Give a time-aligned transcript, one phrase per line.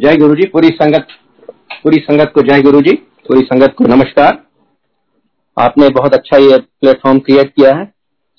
[0.00, 1.06] जय गुरु जी पूरी संगत
[1.82, 2.92] पूरी संगत को जय गुरु जी
[3.26, 4.38] पूरी संगत को नमस्कार।
[5.56, 7.84] आपने बहुत अच्छा ये प्लेटफॉर्म क्रिएट किया है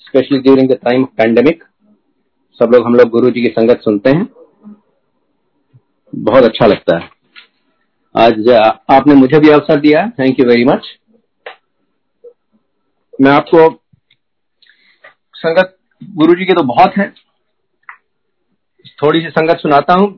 [0.00, 1.62] specially during the time of pandemic
[2.60, 4.26] सब लोग, हम लोग गुरु जी की संगत सुनते हैं।
[6.12, 7.08] बहुत अच्छा लगता है।
[8.14, 8.50] आज
[8.90, 10.88] आपने मुझे भी अवसर दिया थैंक यू वेरी मच
[13.18, 13.68] मैं आपको,
[15.34, 17.08] संगत गुरु जी की तो बहुत है।
[18.98, 20.10] थोड़ी सी संगत सुनाता हूँ।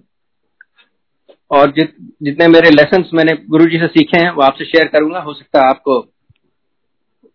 [1.51, 5.21] और जित, जितने मेरे लेसन मैंने गुरु जी से सीखे हैं, वो आपसे शेयर करूँगा।
[5.21, 6.07] हो सकता है आपको,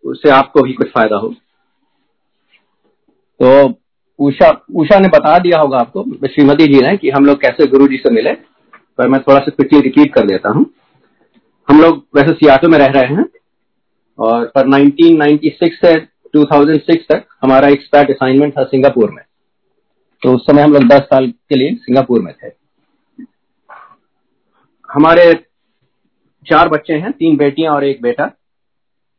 [0.03, 1.29] उससे आपको भी कुछ फ़ायदा हो।
[3.39, 3.79] तो
[4.19, 7.87] उषा उषा ने बता दिया होगा आपको, श्रीमती जी ने, कि हम लोग कैसे गुरु
[7.87, 8.33] जी से मिले।
[8.97, 10.65] पर मैं थोड़ा सा क्विकली रिपीट कर देता हूँ।
[11.69, 13.25] हम लोग वैसे सियाटो में रह रहे हैं,
[14.19, 15.95] और पर 1996 से
[16.35, 19.23] 2006 तक हमारा एक्सपर्ट असाइनमेंट था सिंगापुर में।
[20.23, 22.58] तो उस समय हम लोग 10 साल के लिए सिंगापुर में थे।
[24.89, 25.33] हमारे
[26.45, 28.27] चार बच्चे हैं तीन बेटियाँ और एक बेटा।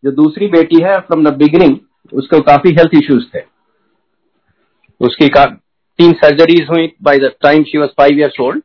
[0.04, 1.76] जो दूसरी बेटी है फ्रॉम द बिगिनिंग
[2.12, 3.40] उसको काफ़ी हेल्थ इश्यूज़ थे।
[5.00, 8.62] उसकी का, तीन सर्जरीज हुई by the time she was five years old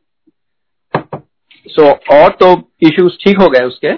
[1.66, 3.94] so और तो इश्यूज़ ठीक हो गए उसके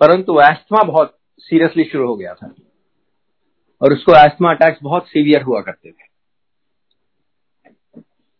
[0.00, 2.54] परंतु एस्थमा बहुत सीरियसली शुरू हो गया था।
[3.82, 6.05] और उसको एस्थमा अटैक्स बहुत सीवियर हुआ करते थे।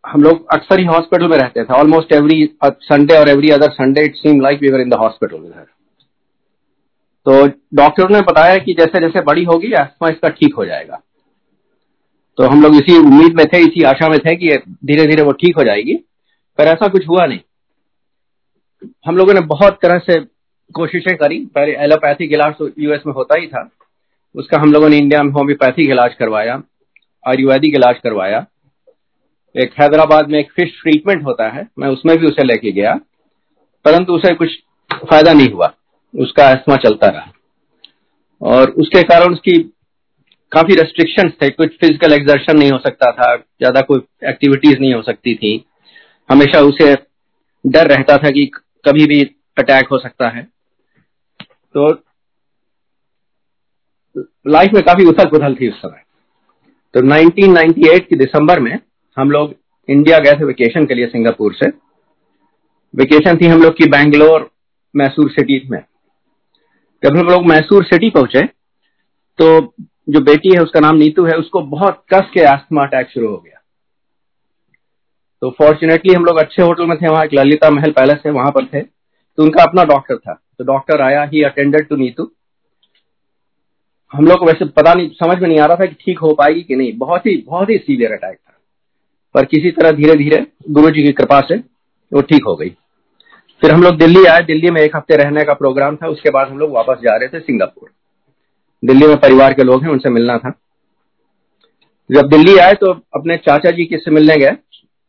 [0.07, 4.05] हम लोग अक्सर ही हॉस्पिटल में रहते थे। ऑलमोस्ट एवरी संडे और every other Sunday
[4.05, 5.65] it seem like we were in the hospital उधर
[7.27, 11.01] तो डॉक्टर ने बताया कि जैसे जैसे बड़ी होगी एस्थमा इसका ठीक हो जाएगा।
[12.39, 15.33] तो हम लोग इसी उम्मीद में थे, इसी आशा में थे कि धीरे धीरे वो
[15.35, 15.95] ठीक हो जाएगी,
[16.59, 17.41] पर ऐसा कुछ हुआ नहीं।
[19.07, 20.21] हम लोगों ने बहुत तरह से
[20.75, 23.69] कोशिशें करी। पहले एलोपैथिक इलाज तो यूएस में होता ही था।
[24.35, 26.63] उसका हम लोगों ने इंडिया में होम्योपैथिक इलाज करवाया,
[27.25, 28.47] आयुर्वेदिक इलाज करवाया।
[29.57, 32.95] एक हैदराबाद में एक फ़िश ट्रीटमेंट होता है, मैं उसमें भी उसे लेके गया,
[33.85, 34.59] परंतु उसे कुछ
[35.11, 35.73] फ़ायदा नहीं हुआ,
[36.15, 37.33] उसका एस्थमा चलता रहा।
[38.43, 39.59] और उसके कारण उसकी
[40.53, 45.03] काफ़ी रेस्ट्रिक्शंस थे, कुछ फ़िज़िकल एक्सर्शन नहीं हो सकता था, ज़्यादा कोई एक्टिविटीज़ नहीं हो
[45.03, 45.65] सकती थी।
[46.31, 46.95] हमेशा उसे
[47.67, 48.45] डर रहता था कि
[48.85, 49.23] कभी भी
[49.59, 50.43] अटैक हो सकता है।
[51.75, 51.91] तो
[54.49, 56.03] लाइफ में काफ़ी उथल पुथल थी उस समय।
[56.95, 58.79] तो 1998 की दिसंबर में
[59.17, 59.55] हम लोग
[59.89, 61.69] इंडिया गए थे वेकेशन के लिए सिंगापुर से।
[62.95, 64.51] वेकेशन थी हम लोग की बैंगलोर,
[64.95, 65.81] मैसूर सिटी में।
[67.03, 68.43] जब हम लोग मैसूर सिटी पहुँचे
[69.39, 69.75] तो
[70.09, 73.37] जो बेटी है, उसका नाम नीतू है, उसको बहुत कस के आस्थमा अटैक शुरू हो
[73.37, 73.61] गया।
[75.43, 78.51] तो फॉर्चुनेटली हम लोग अच्छे होटल में थे, वहाँ एक ललिता महल पैलेस है, वहाँ
[78.51, 82.31] पर थे। तो उनका अपना डॉक्टर था। तो डॉक्टर आया ही अटेंडेड टू नीतू।
[84.13, 86.33] हम लोग को वैसे पता नहीं, समझ में नहीं आ रहा था कि ठीक हो
[86.35, 88.39] पाएगी कि नहीं। बहुत ही बहुत ही सीवियर अटैक
[89.37, 91.57] पर किसी तरह धीरे धीरे गुरु जी की कृपा से
[92.13, 92.69] वो ठीक हो गई।
[93.61, 96.49] फिर हम लोग दिल्ली आए। दिल्ली में एक हफ़्ते रहने का प्रोग्राम था। उसके बाद
[96.49, 97.91] हम लोग वापस जा रहे थे सिंगापुर।
[98.83, 100.51] दिल्ली में परिवार के लोग हैं, उनसे मिलना था।
[102.11, 104.57] जब दिल्ली आए तो अपने चाचा जी किससे मिलने गए?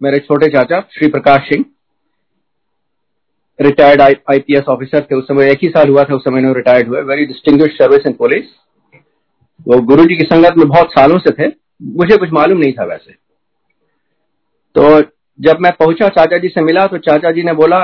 [0.02, 1.66] मेरे छोटे चाचा, Shri Prakash Singh.
[3.62, 7.02] Retired IPS officer थे। उस समय एक ही साल हुआ था, उस समय रिटायर्ड हुए।
[7.02, 8.46] Very distinguished service in police
[9.68, 11.52] वो गुरु जी की संगत में बहुत सालों से थे।
[11.84, 13.27] मुझे कुछ मालूम नहीं था वैसे।
[14.78, 15.02] तो
[15.40, 17.78] जब मैं पहुँचा चाचा जी से मिला तो चाचा जी ने बोला,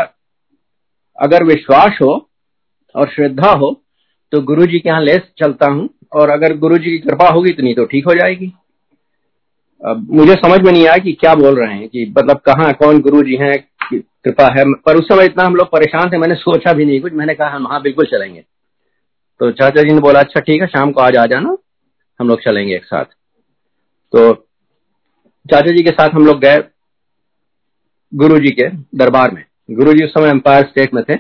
[1.18, 2.12] अगर विश्वास हो
[2.96, 3.72] और श्रद्धा हो
[4.32, 7.54] तो गुरु जी के यहाँ ले चलता हूँ, और अगर गुरु जी की कृपा होगी
[7.54, 8.52] तो नहीं तो ठीक हो जाएगी.
[9.82, 13.00] अब मुझे समझ में नहीं आया कि क्या बोल रहे हैं, कि मतलब कहाँ, कौन
[13.02, 13.58] गुरु जी हैं
[13.94, 17.14] कृपा है। पर उस समय इतना हम लोग परेशान थे, मैंने सोचा भी नहीं कुछ।
[17.14, 18.44] मैंने कहा, हम हाँ बिल्कुल चलेंगे।
[19.40, 21.58] तो चाचा जी ने बोला अच्छा ठीक है, शाम को आज आ जाना।
[22.20, 23.06] हम लोग चलेंगे एक साथ।
[24.14, 24.34] तो
[25.46, 26.64] चाचा जी के साथ हम लोग गए।
[28.14, 31.14] गुरु जी के दरबार में। गुरु जी उस समय एम्पायर स्टेट में थे।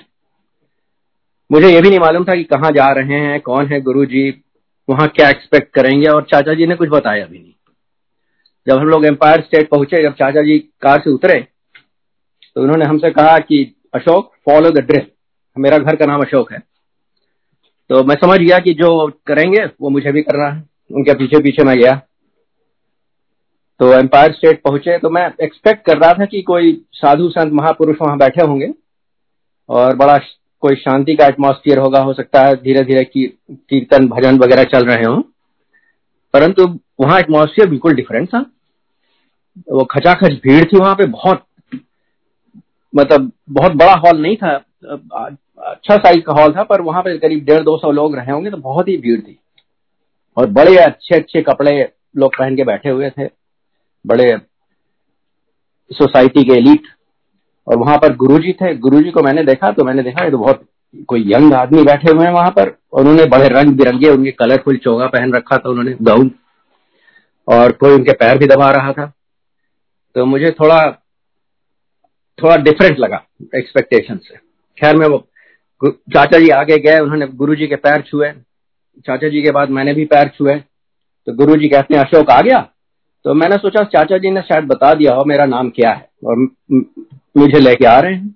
[1.51, 4.43] मुझे ये भी नहीं मालूम था कि कहाँ जा रहे हैं, कौन है गुरु जी
[4.89, 7.53] वहाँ क्या एक्सपेक्ट करेंगे, और चाचा जी ने कुछ बताया भी नहीं।
[8.67, 11.47] जब हम लोग एम्पायर स्टेट पहुँचे, जब चाचा जी कार से उतरे
[12.55, 15.05] तो उन्होंने हमसे कहा कि, अशोक फॉलो द ड्रिल
[15.57, 16.59] मेरा घर का नाम अशोक है।
[17.89, 21.63] तो मैं समझ गया कि जो करेंगे, वो मुझे भी करना है। उनके पीछे पीछे
[21.63, 22.01] मैं गया।
[23.79, 27.97] तो एम्पायर स्टेट पहुँचे तो मैं एक्सपेक्ट कर रहा था कि कोई साधु संत महापुरुष
[28.01, 28.71] वहाँ बैठे होंगे
[29.69, 30.17] और बड़ा
[30.63, 34.85] कोई शांति का एटमोस्फियर होगा, हो सकता है धीरे धीरे की, कीर्तन, भजन वगैरह चल
[34.85, 35.21] रहे हों।
[36.33, 36.67] परंतु
[37.01, 38.45] वहाँ एटमोस्फियर बिल्कुल डिफरेंट था।
[39.71, 41.43] वो खचाखच भीड़ थी वहाँ पे, बहुत
[42.93, 44.55] मतलब बहुत बड़ा हॉल नहीं था
[45.59, 48.51] अच्छा साइज़ का हॉल था, पर वहाँ पे करीब डेढ़ दो सौ लोग रहे होंगे
[48.51, 49.39] तो बहुत ही भीड़ थी।
[50.37, 51.71] और बड़े अच्छे अच्छे कपड़े
[52.17, 53.25] लोग पहन के बैठे हुए थे।
[54.05, 54.37] बड़े
[55.91, 56.87] सोसाइटी के एलिट,
[57.67, 60.65] और वहाँ पर गुरुजी थे। गुरुजी को मैंने देखा तो मैंने देखा, ये तो बहुत
[61.07, 64.77] कोई यंग आदमी बैठे हुए हैं वहाँ पर, और उन्होंने बड़े रंग बिरंगे, उनके कलरफुल
[64.77, 66.31] चोगा पहन रखा था उन्होंने, गाउन,
[67.47, 69.05] और कोई उनके पैर भी दबा रहा था।
[70.15, 70.81] तो मुझे थोड़ा
[72.39, 73.23] थोड़ा डिफरेंट लगा
[73.55, 74.35] एक्सपेक्टेशन से।
[74.77, 75.17] खैर, मैं वो
[75.81, 78.31] चाचा जी आगे गए, उन्होंने गुरु जी के पैर छुए।
[79.05, 80.55] चाचा जी के बाद मैंने भी पैर छुए।
[81.27, 82.59] तो गुरु जी कहते हैं, अशोक आ गया?
[83.23, 86.37] तो मैंने सोचा चाचा जी ने शायद बता दिया हो मेरा नाम क्या है और
[87.37, 88.35] मुझे लेके आ रहे हैं।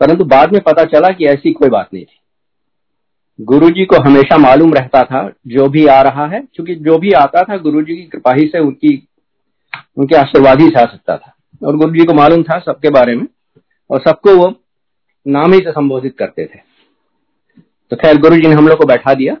[0.00, 2.20] परंतु बाद में पता चला कि ऐसी कोई बात नहीं थी।
[3.40, 7.12] गुरु जी को हमेशा मालूम रहता था जो भी आ रहा है, क्योंकि जो भी
[7.12, 9.08] आता था गुरु जी की कृपा ही से उनकी,
[9.96, 11.34] उनके आशीर्वाद ही से आ सकता था।
[11.66, 13.26] और गुरु जी को मालूम था सबके बारे में,
[13.90, 14.54] और सबको वो
[15.26, 16.58] नाम ही से संबोधित करते थे।
[17.90, 19.34] तो खैर गुरु जी ने हम लोग को बैठा दिया।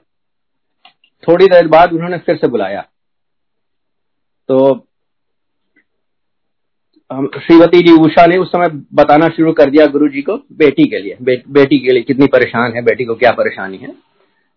[1.28, 2.84] थोड़ी देर बाद उन्होंने फिर से बुलाया।
[4.48, 4.86] तो
[7.38, 10.98] श्रीमती जी उषा ने उस समय बताना शुरू कर दिया गुरु जी को बेटी के
[10.98, 13.94] लिए। बे, बेटी के लिए कितनी परेशान है बेटी को क्या परेशानी है।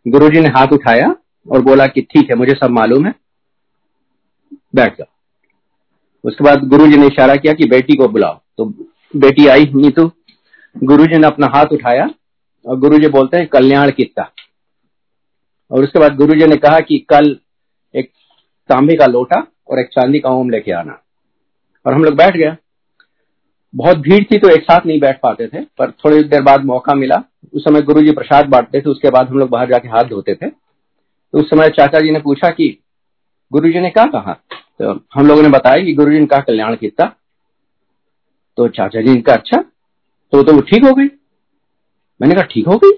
[0.08, 1.16] गुरु जी ने हाथ उठाया
[1.52, 3.14] और बोला कि ठीक है मुझे सब मालूम है।
[4.76, 5.08] बैठ जाओ।
[6.24, 8.66] उसके बाद गुरु जी ने इशारा किया कि बेटी को बुलाओ। तो
[9.16, 10.12] बेटी आई नीतू।
[10.84, 12.10] गुरु जी ने अपना हाथ उठाया
[12.66, 14.32] और गुरु जी बोलते हैं कल्याण किता
[15.72, 17.38] और उसके बाद गुरु जी ने कहा कि कल
[17.96, 18.12] एक
[18.70, 21.00] तांबे का लोटा और एक चांदी का ओम लेके आना।
[21.86, 22.56] और हम लोग बैठ गए।
[23.74, 26.94] बहुत भीड़ थी तो एक साथ नहीं बैठ पाते थे, पर थोड़ी देर बाद मौका
[26.94, 27.24] मिला।
[27.54, 30.36] उस समय गुरु जी प्रसाद बांटते थे, उसके बाद हम लोग बाहर जाके हाथ धोते
[30.36, 32.78] थे। तो उस समय चाचा जी ने पूछा कि
[33.52, 34.34] गुरु जी ने क्या कहा?
[34.80, 37.14] तो हम लोगों ने बताया कि गुरु जी ने कहा, कल्याण कितना
[38.58, 39.62] तो चाचा जी ने कहा अच्छा
[40.34, 41.06] तो तो वो ठीक हो गई।
[42.22, 42.92] मैंने कहा, ठीक हो गई?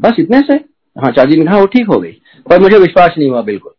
[0.00, 0.54] बस इतने से?
[0.96, 2.12] हाँ चाचा जी ने कहा वो ठीक हो गई।
[2.46, 3.73] पर मुझे विश्वास नहीं हुआ बिल्कुल।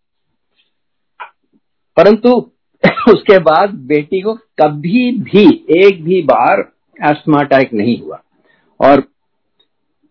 [1.97, 2.51] परंतु
[3.13, 6.71] उसके बाद बेटी को कभी भी, एक भी बार
[7.09, 8.21] एस्थमा अटैक नहीं हुआ।
[8.79, 9.03] और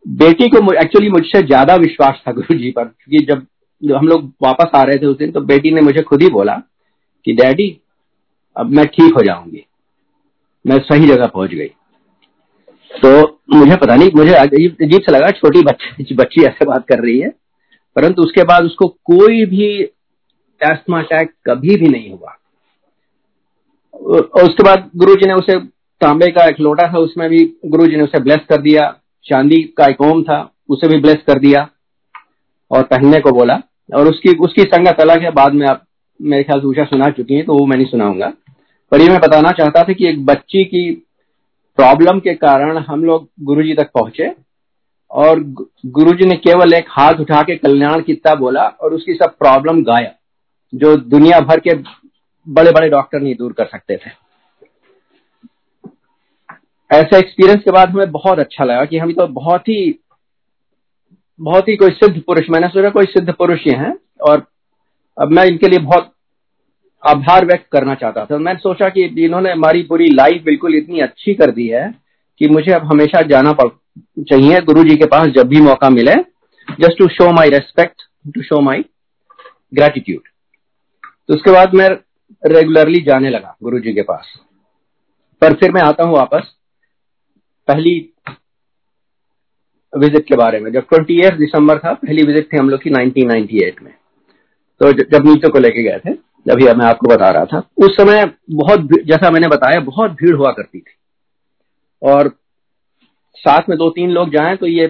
[0.08, 3.46] बेटी को एक्चुअली मुझसे ज़्यादा विश्वास था गुरु जी पर, क्योंकि जब
[3.82, 6.28] जब हम लोग वापस आ रहे थे उस दिन तो बेटी ने मुझे खुद ही
[6.28, 6.62] बोला
[7.24, 7.80] कि, डैडी,
[8.56, 9.66] अब मैं ठीक हो जाऊँगी।
[10.66, 11.68] मैं सही जगह पहुँच गई।
[13.02, 17.18] तो मुझे पता नहीं, मुझे अजीब से लगा, छोटी बच्ची बच्ची ऐसे बात कर रही
[17.18, 17.28] है।
[17.96, 19.84] परंतु उसके बाद उसको कोई भी
[20.64, 22.36] एस्थमा अटैक कभी भी नहीं हुआ।
[24.42, 25.58] उसके बाद गुरु जी ने उसे
[26.00, 28.88] तांबे का एक लोटा था, उसमें भी गुरु जी ने उसे ब्लेस कर दिया।
[29.26, 30.38] चांदी का एक ओम था,
[30.68, 31.68] उसे भी ब्लेस कर दिया
[32.70, 33.60] और पहनने को बोला।
[33.94, 35.84] और उसकी उसकी संगत अलग है, बाद में आप,
[36.20, 38.32] मेरे ख्याल से ऊषा सुना चुकी हैं तो वो मैं नहीं सुनाऊँगा।
[38.92, 40.90] पर ये मैं बताना चाहता था कि एक बच्ची की
[41.78, 44.30] प्रॉब्लम के कारण हम लोग गुरु जी तक पहुँचे
[45.10, 45.40] और
[45.96, 49.82] गुरु जी ने केवल एक हाथ उठा के कल्याण कितना बोला और उसकी सब प्रॉब्लम
[49.82, 50.10] गाया
[50.74, 51.74] जो दुनिया भर के
[52.46, 54.10] बड़े बड़े डॉक्टर नहीं दूर कर सकते थे।
[56.90, 59.98] ऐसे एक्सपीरियंस के बाद हमें बहुत अच्छा लगा कि हम तो बहुत ही
[61.40, 64.46] बहुत ही कोई सिद्ध पुरुष, मैंने सोचा कोई सिद्ध पुरुष ही हैं, और
[65.16, 66.12] अब मैं इनके लिए बहुत
[67.02, 71.34] आभार व्यक्त करना चाहता था। मैंने सोचा कि इन्होंने हमारी पूरी लाइफ बिल्कुल इतनी अच्छी
[71.34, 71.88] कर दी है
[72.40, 76.14] कि मुझे अब हमेशा जाना चाहिए गुरु जी के पास जब भी मौका मिले।
[76.68, 78.02] Just to show my respect
[78.34, 78.84] to show my
[79.72, 80.28] gratitude
[81.28, 81.88] तो उसके बाद मैं
[82.42, 84.32] रेगुलरली जाने लगा गुरु जी के पास।
[85.42, 86.52] पर फिर मैं आता हूँ वापस
[87.68, 87.94] पहली
[89.92, 93.82] विज़िट के बारे में। जब ट्वेंटी दिसंबर था, पहली विज़िट थी हम लोग की 1998
[93.82, 93.92] में।
[94.80, 97.96] तो जब नीचे को लेके गए थे जब अभी मैं आपको बता रहा था, उस
[97.96, 100.94] समय बहुत जैसा मैंने बताया, बहुत भीड़ हुआ करती थी।
[102.02, 102.28] और
[103.36, 104.86] साथ में दो तीन लोग जाएँ तो ये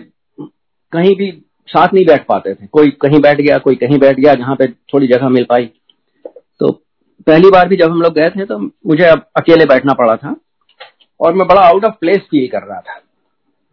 [0.93, 1.31] कहीं भी
[1.69, 4.67] साथ नहीं बैठ पाते थे। कोई कहीं बैठ गया, कोई कहीं बैठ गया, जहाँ पे
[4.67, 5.71] थोड़ी जगह मिल पाई।
[6.61, 6.71] तो
[7.27, 10.35] पहली बार भी जब हम लोग गए थे तो मुझे अब अकेले बैठना पड़ा था
[11.21, 13.01] और मैं बड़ा आउट ऑफ़ प्लेस फील कर रहा था।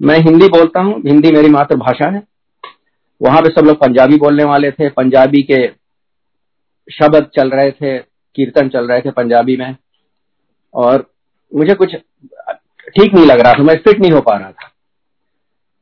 [0.02, 2.24] मैं हिंदी बोलता हूँ, हिंदी मेरी मातृभाषा है।
[3.22, 5.68] वहाँ पे सब लोग पंजाबी बोलने वाले थे, पंजाबी के
[6.88, 7.98] शब्द चल रहे थे,
[8.36, 9.76] कीर्तन चल रहे थे पंजाबी में।
[10.74, 11.06] और
[11.52, 11.96] मुझे कुछ
[12.88, 14.72] ठीक नहीं लग रहा था, मैं फिट नहीं हो पा रहा था।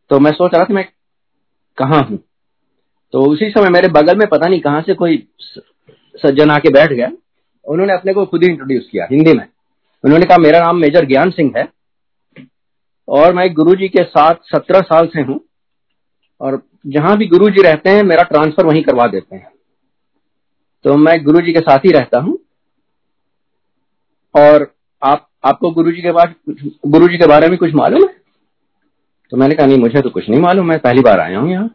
[0.10, 0.88] तो मैं सोच रहा था मैं
[1.77, 2.20] कहा हूँ?
[3.13, 5.18] तो उसी समय मेरे बगल में पता नहीं कहाँ से कोई
[6.20, 7.12] सज्जन आके बैठ गया।
[7.66, 9.46] उन्होंने अपने को खुद ही इंट्रोड्यूस किया हिंदी में।
[10.04, 11.68] उन्होंने कहा, मेरा नाम मेजर ज्ञान सिंह है
[13.08, 15.40] और मैं गुरु जी के साथ सत्रह साल से हूँ
[16.42, 19.52] और जहाँ भी गुरु जी रहते हैं, मेरा ट्रांसफ़र वहीं करवा देते हैं।
[20.86, 22.38] तो मैं गुरु जी के साथ ही रहता हूँ
[24.36, 24.72] और
[25.02, 26.36] आप, आपको गुरु जी के बाद
[26.88, 28.16] गुरु जी के बारे में कुछ मालूम है?
[29.32, 31.68] तो मैंने कहा, नहीं, मुझे तो कुछ नहीं मालूम। मैं पहली बार आया हूँ यहाँ।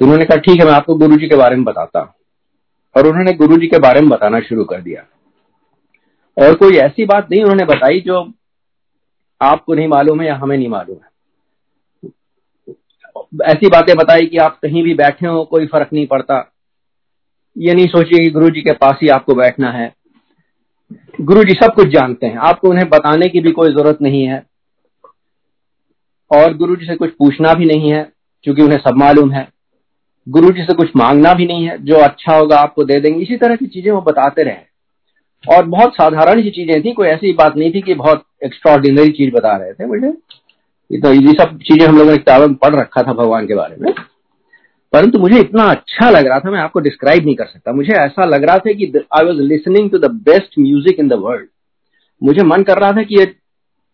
[0.00, 2.12] तो उन्होंने कहा, ठीक है, मैं आपको गुरु जी के बारे में बताता हूँ।
[2.96, 5.06] और उन्होंने गुरु जी के बारे में बताना शुरू कर दिया।
[6.36, 8.32] और कोई ऐसी बात नहीं उन्होंने बताई जो
[9.42, 11.10] आपको नहीं मालूम है या हमें नहीं मालूम है।
[13.44, 16.52] ऐसी बातें बताई कि आप कहीं भी बैठे हो, कोई फ़र्क नहीं पड़ता।
[17.58, 19.94] ये नहीं सोचिए कि गुरु जी के पास ही आपको बैठना है।
[21.20, 24.46] गुरु जी सब कुछ जानते हैं। आपको उन्हें बताने की भी कोई ज़रूरत नहीं है।
[26.30, 29.48] और गुरु जी से कुछ पूछना भी नहीं है, क्योंकि उन्हें सब मालूम है।
[30.26, 33.36] गुरु जी से कुछ मांगना भी नहीं है, जो अच्छा होगा आपको दे देंगे। इसी
[33.36, 37.56] तरह की चीज़ें वो बताते रहे। और बहुत साधारण सी चीज़ें थी, कोई ऐसी बात
[37.56, 40.12] नहीं थी कि बहुत एक्स्ट्रॉर्डिनरी चीज़ बता रहे थे मुझे
[40.90, 43.76] तो ये सब चीज़ें हम लोगों ने किताबों में पढ़ रखा था भगवान के बारे
[43.80, 43.92] में।
[44.92, 48.24] परंतु मुझे इतना अच्छा लग रहा था, मैं आपको डिस्क्राइब नहीं कर सकता। मुझे ऐसा
[48.26, 51.46] लग रहा था कि I was listening to the best music in the world
[52.22, 53.24] मुझे मन कर रहा था कि ये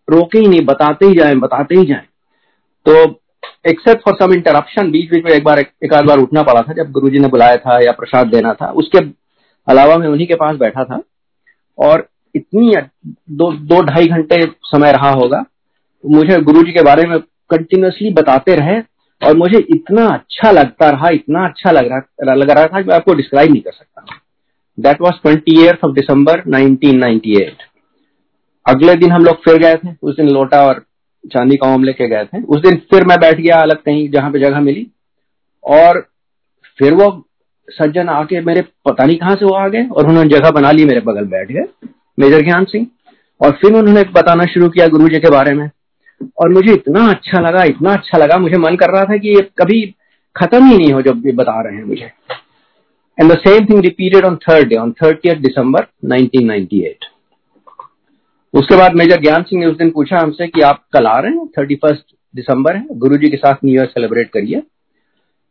[0.09, 2.03] रोके ही नहीं, बताते ही जाए, बताते ही जाए।
[2.87, 3.07] तो
[3.65, 6.73] एक्सेप्ट फॉर सम इंटरप्शन बीच बीच में एक बार, एक आध बार उठना पड़ा था,
[6.75, 8.99] जब गुरुजी ने बुलाया था या प्रसाद देना था। उसके
[9.67, 11.01] अलावा मैं उन्हीं के पास बैठा था
[11.79, 12.73] और इतनी
[13.33, 15.45] दो दो ढाई घंटे समय रहा होगा,
[16.05, 17.19] मुझे गुरु जी के बारे में
[17.51, 18.81] कंटिन्यूसली बताते रहे
[19.23, 22.95] और मुझे इतना अच्छा लगता रहा, इतना अच्छा लग रहा लग रहा था कि मैं
[22.97, 24.05] आपको डिस्क्राइब नहीं कर सकता।
[24.79, 27.65] That was twenty of December 1998
[28.67, 30.85] अगले दिन हम लोग फिर गए थे, उस दिन लोटा और
[31.27, 34.39] चांदी का लेके गए थे। उस दिन फिर मैं बैठ गया अलग कहीं जहाँ पे
[34.39, 34.87] जगह मिली
[35.65, 36.01] और
[36.79, 37.11] फिर वो
[37.69, 40.85] सज्जन आके मेरे पता नहीं कहाँ से वो आ गए और उन्होंने जगह बना ली,
[40.85, 41.65] मेरे बगल बैठ गए,
[42.19, 42.87] मेजर ज्ञान सिंह।
[43.41, 45.71] और फिर उन्होंने बताना शुरू किया गुरु जी के बारे में।
[46.39, 49.41] और मुझे इतना अच्छा लगा, इतना अच्छा लगा, मुझे मन कर रहा था कि ये
[49.59, 49.95] कभी
[50.37, 52.11] खत्म ही नहीं हो जब ये बता रहे हैं मुझे।
[53.19, 57.16] And the same thing repeated on third day on thirty December 1998
[58.57, 61.33] उसके बाद मेजर ज्ञान सिंह ने उस दिन पूछा हमसे कि आप कल आ रहे
[61.33, 61.47] हैं?
[61.47, 62.05] थर्टी फ़र्स्ट
[62.37, 64.63] दिसंबर है। गुरु के साथ न्यू ईयर सेलिब्रेट करिए।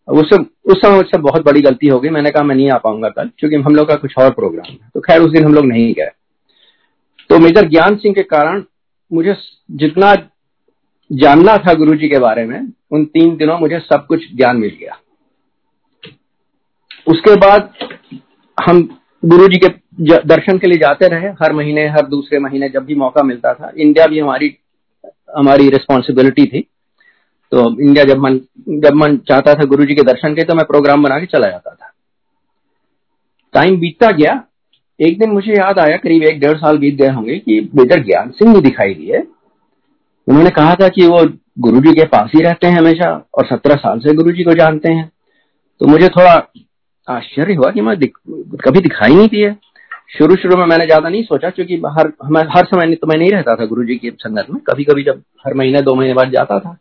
[0.07, 3.09] उस उस समय मुझसे बहुत बड़ी गलती हो गई। मैंने कहा, मैं नहीं आ पाऊँगा
[3.09, 5.65] कल, क्योंकि हम लोग का कुछ और प्रोग्राम है। तो खैर, उस दिन हम लोग
[5.65, 6.09] नहीं गए।
[7.29, 8.63] तो मेजर ज्ञान सिंह के कारण
[9.13, 9.35] मुझे
[9.71, 10.15] जितना
[11.12, 14.97] जानना था गुरु के बारे में, उन तीन दिनों मुझे सब कुछ ज्ञान मिल गया।
[17.07, 17.74] उसके बाद
[18.65, 22.95] हम गुरु के दर्शन के लिए जाते रहे हर महीने हर दूसरे महीने जब भी
[22.95, 24.55] मौका मिलता था। इंडिया भी हमारी
[25.37, 26.61] हमारी रिस्पॉन्सिबिलिटी थी।
[27.51, 28.39] तो इंडिया जब मन
[28.79, 31.49] जब मन चाहता था गुरु जी के दर्शन के तो मैं प्रोग्राम बना के चला
[31.49, 31.91] जाता था।
[33.53, 34.41] टाइम बीतता गया।
[34.99, 38.29] एक दिन मुझे याद आया करीब एक डेढ़ साल बीत गए होंगे कि मेजर ज्ञान
[38.31, 39.17] सिंह ने दिखाई दिए
[40.27, 41.23] उन्होंने कहा था कि वो
[41.59, 44.53] गुरु जी के पास ही रहते हैं हमेशा और सत्रह साल से गुरु जी को
[44.53, 45.09] जानते हैं।
[45.81, 46.33] तो मुझे थोड़ा
[47.07, 48.17] आश्चर्य हुआ कि मैं दिख,
[48.65, 49.49] कभी दिखाई नहीं दिए।
[50.09, 52.12] शुरू शुरू में मैंने ज़्यादा नहीं सोचा, क्योंकि हर
[52.50, 55.21] हर समय तो मैं नहीं रहता था गुरु जी की संगत में। कभी कभी जब
[55.45, 56.77] हर महीने, दो महीने बाद जाता था।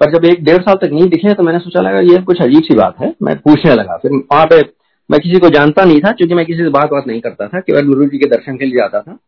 [0.00, 2.62] पर जब एक डेढ़ साल तक नहीं दिखे तो मैंने सोचा लगा, ये कुछ अजीब
[2.62, 4.60] सी बात है। मैं पूछने लगा। फिर वहाँ पे
[5.10, 7.60] मैं किसी को जानता नहीं था, क्योंकि मैं किसी से बात बात नहीं करता था,
[7.60, 9.18] केवल गुरु जी के दर्शन के लिए जाता था।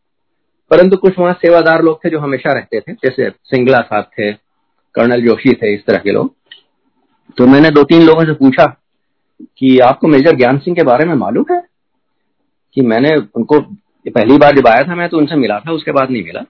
[0.71, 4.33] परंतु कुछ वहाँ सेवादार लोग थे जो हमेशा रहते थे, जैसे सिंगला साहब थे,
[4.95, 6.35] कर्नल जोशी थे, इस तरह के लोग।
[7.37, 8.67] तो मैंने दो तीन लोगों से पूछा
[9.59, 11.61] कि आपको मेजर ज्ञान सिंह के बारे में मालूम है?
[12.75, 13.61] कि मैंने उनको
[14.09, 16.41] पहली बार जब आया था मैं तो उनसे मिला था उसके बाद नहीं मिला।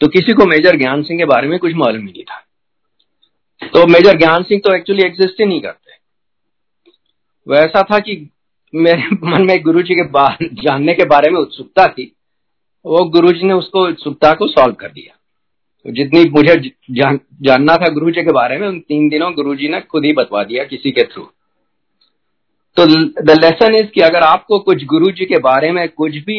[0.00, 2.46] तो किसी को मेजर ज्ञान सिंह के बारे में कुछ मालूम नहीं था।
[3.66, 5.92] तो मेजर ज्ञान सिंह तो एक्चुअली एग्जिस्ट ही नहीं करते।
[7.48, 8.30] वो ऐसा था कि
[8.74, 10.04] मेरे मन में गुरु जी के
[10.62, 12.16] जानने के बारे में उत्सुकता थी।
[12.86, 15.16] वो गुरु जी ने उसको उत्सुकता को सॉल्व कर दिया।
[15.84, 19.54] तो जितनी मुझे जान, जानना था गुरु जी के बारे में उन तीन दिनों गुरु
[19.54, 21.28] जी ने खुद ही बतवा दिया किसी के थ्रू
[22.76, 22.86] तो
[23.22, 26.38] द लेसन इज़ कि अगर आपको कुछ गुरु जी के बारे में कुछ भी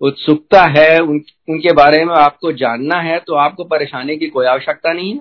[0.00, 4.92] उत्सुकता है उन, उनके बारे में आपको जानना है तो आपको परेशानी की कोई आवश्यकता
[4.92, 5.20] नहीं है।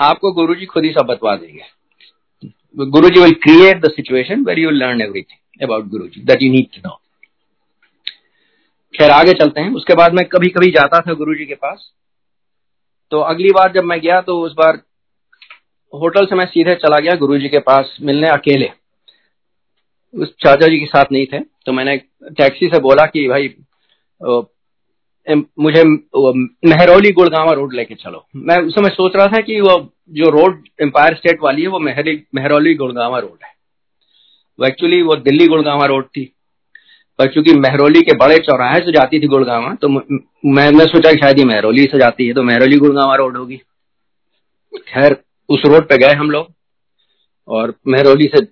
[0.00, 4.58] आपको गुरु जी खुद ही सब बतवा देंगे। Guru ji will create the situation where
[4.58, 6.98] you learn everything about Guru ji that you need to know
[8.94, 11.90] खैर आगे चलते हैं। उसके बाद मैं कभी कभी जाता था गुरु जी के पास।
[13.12, 14.80] तो अगली बार जब मैं गया तो उस बार
[15.92, 18.70] होटल से मैं सीधे चला गया गुरु जी के पास मिलने अकेले।
[20.14, 21.96] उस चाचा जी के साथ नहीं थे तो मैंने
[22.30, 23.54] टैक्सी से बोला कि भाई
[25.26, 25.82] मुझे
[26.66, 29.76] मेहरौली गुड़गावा रोड लेके चलो। मैं उस समय सोच रहा था कि वो
[30.12, 33.52] जो रोड एम्पायर स्टेट वाली है, वो मेहरौली गुड़गावा रोड है।
[34.58, 36.24] वो एक्चुअली वो दिल्ली गुड़गावा रोड थी।
[37.18, 41.38] पर चूँकि मेहरौली के बड़े चौराहे से जाती थी गुड़गावा तो मैं मैं सोचा शायद
[41.38, 43.56] ये मेहरौली से जाती है तो मेहरौली गुड़गावा रोड होगी।
[44.88, 45.16] खैर,
[45.48, 46.46] उस रोड पे गए हम लोग,
[47.48, 48.44] और मेहरौली से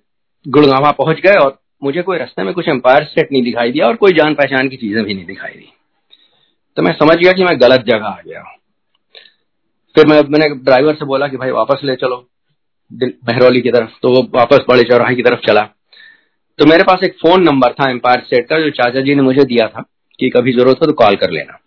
[0.47, 3.95] गुड़गावा पहुँच गए और मुझे कोई रास्ते में कुछ एम्पायर सेट नहीं दिखाई दिया और
[3.95, 5.73] कोई जान पहचान की चीज़ें भी नहीं दिखाई दी।
[6.77, 8.43] तो मैं समझ गया कि मैं गलत जगह आ गया।
[9.95, 12.29] फिर मैं, मैंने ड्राइवर से बोला कि भाई वापस ले चलो
[12.91, 15.61] मेहरौली की तरफ़। तो वो वापस बड़े चौराहे की तरफ़ चला।
[16.59, 19.43] तो मेरे पास एक फ़ोन नंबर था एम्पायर सेट का, जो चाचा जी ने मुझे
[19.43, 19.83] दिया था
[20.19, 21.59] कि कभी ज़रूरत हो तो कॉल कर लेना।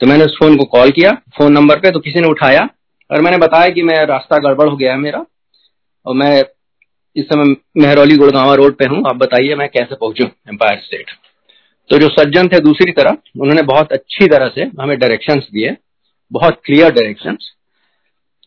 [0.00, 2.68] तो मैंने उस फ़ोन को कॉल किया फ़ोन नंबर पे तो किसी ने उठाया
[3.10, 5.24] और मैंने बताया कि मैं रास्ता गड़बड़ हो गया है मेरा
[6.06, 6.42] और मैं
[7.16, 11.10] इस समय मेहरौली, गुड़गावा रोड पे हूँ। आप बताइए मैं कैसे पहुंचू एम्पायर स्टेट
[11.90, 15.76] तो जो सज्जन थे दूसरी तरफ़ उन्होंने बहुत अच्छी तरह से हमें डायरेक्शंस दिए,
[16.30, 17.50] बहुत क्लियर डायरेक्शंस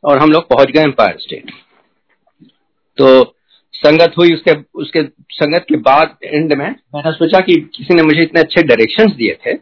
[0.03, 1.51] और हम लोग पहुँच गए एम्पायर स्टेट
[2.97, 3.23] तो
[3.73, 8.21] संगत हुई उसके उसके, संगत के बाद एंड में, मैंने सोचा कि किसी ने मुझे
[8.21, 9.53] इतने अच्छे डायरेक्शंस दिए थे,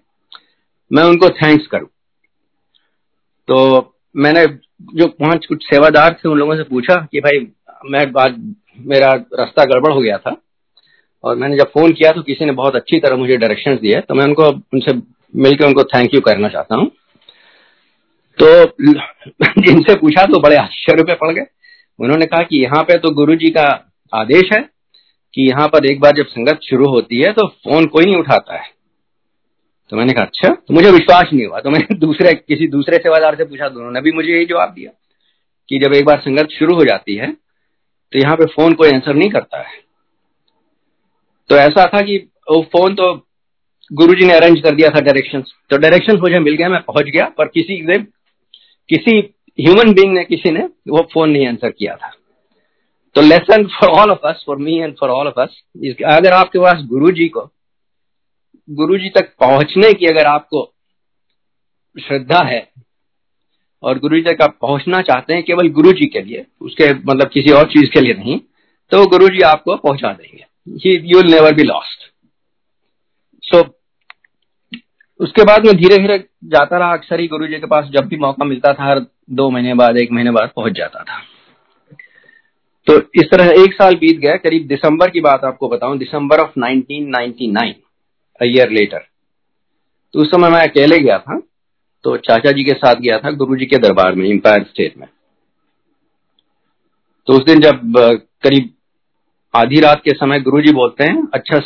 [0.92, 1.88] मैं उनको थैंक्स करूँ।
[3.48, 4.46] तो मैंने
[4.94, 7.48] जो पाँच कुछ सेवादार थे, उन लोगों से पूछा कि भाई,
[7.86, 8.36] मैं बाद
[8.80, 10.36] मेरा रास्ता गड़बड़ हो गया था
[11.24, 14.16] और मैंने जब फ़ोन किया तो किसी ने बहुत अच्छी तरह मुझे डायरेक्शंस दिए तो
[14.16, 14.94] मैं उनको, उनसे
[15.36, 16.92] मिलकर उनको थैंक यू करना चाहता हूँ।
[18.40, 18.66] तो
[19.62, 21.46] जिनसे पूछा तो बड़े आश्चर्य पे पड़ गए।
[22.00, 24.62] उन्होंने कहा कि यहाँ पे तो गुरु जी का आदेश है
[25.34, 28.56] कि यहाँ पर एक बार जब संगत शुरू होती है तो फ़ोन कोई नहीं उठाता
[28.56, 28.72] है।
[29.90, 33.36] तो मैंने कहा अच्छा तो मुझे विश्वास नहीं हुआ। तो मैंने दूसरे, किसी दूसरे सेवादार
[33.36, 34.92] से पूछा तो उन्होंने भी मुझे यही जवाब दिया
[35.70, 37.43] कि जब एक बार संगत शुरू हो जाती है
[38.14, 39.82] तो यहाँ पे फ़ोन कोई आंसर नहीं करता है।
[41.50, 42.18] तो ऐसा था कि
[42.52, 43.14] वो फ़ोन तो
[43.92, 47.26] गुरुजी ने अरेंज कर दिया था डायरेक्शंस तो डायरेक्शंस मुझे मिल गया, मैं पहुँच गया,
[47.28, 47.98] पर किसी ने,
[48.90, 49.18] किसी
[49.60, 52.12] ह्यूमन बींग ने, किसी ने वो फ़ोन नहीं आंसर किया था।
[53.16, 55.62] तो lesson for all of us for me and for all of us
[56.06, 57.50] अगर आपके पास गुरु जी को
[58.70, 60.66] गुरु जी तक पहुँचने की अगर आपको
[61.96, 62.60] श्रद्धा है
[63.84, 67.30] और गुरु जी तक आप पहुँचना चाहते हैं केवल गुरु जी के लिए, उसके मतलब
[67.34, 68.40] किसी और चीज़ के लिए नहीं
[68.92, 70.46] तो गुरु जी आपको पहुँचा देंगे।
[70.88, 72.12] You will never be lost
[73.44, 73.64] so
[75.20, 78.18] उसके बाद मैं धीरे धीरे जाता रहा अक्सर ही गुरु जी के पास, जब भी
[78.18, 79.00] मौका मिलता था, हर
[79.32, 81.22] दो महीने बाद, एक महीने बाद पहुँच जाता था।
[82.88, 86.60] तो इस तरह एक साल बीत गया, करीब दिसंबर की बात आपको बताऊँ, December of
[86.60, 87.74] 1999
[88.42, 89.06] a year later
[90.14, 91.40] तो उस समय मैं अकेले गया था।
[92.06, 95.08] तो चाचा जी के साथ गया था गुरु जी के दरबार में इंपायर स्टेट में।
[97.28, 97.94] तो उस दिन जब
[98.44, 98.70] करीब
[99.54, 101.62] आधी रात के समय गुरु जी बोलते हैं अच्छा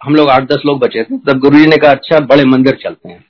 [0.00, 2.76] हम लोग आठ दस लोग बचे थे, तब गुरु जी ने कहा अच्छा बड़े मंदिर
[2.82, 3.24] चलते हैं।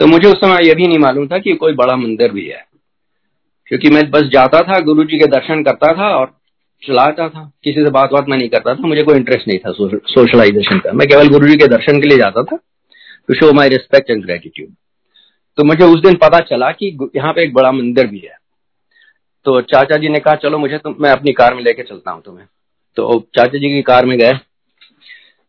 [0.00, 2.64] तो मुझे उस समय यह भी नहीं मालूम था कि कोई बड़ा मंदिर भी है,
[3.66, 6.32] क्योंकि मैं बस जाता था, गुरु जी के दर्शन करता था और
[6.82, 9.72] चलाता था। किसी से बात बात मैं नहीं करता था, मुझे कोई इंटरेस्ट नहीं था
[10.08, 12.56] सोशलाइजेशन का। मैं केवल गुरु जी के दर्शन के लिए जाता था
[13.28, 14.68] to show my respect and gratitude
[15.58, 18.36] तो मुझे उस दिन पता चला कि यहाँ पे एक बड़ा मंदिर भी है।
[19.46, 22.22] तो चाचा जी ने कहा, चलो मुझे तो मैं अपनी कार में लेके चलता हूँ
[22.22, 22.46] तुम्हें।
[22.96, 24.32] तो चाचा जी की कार में गए।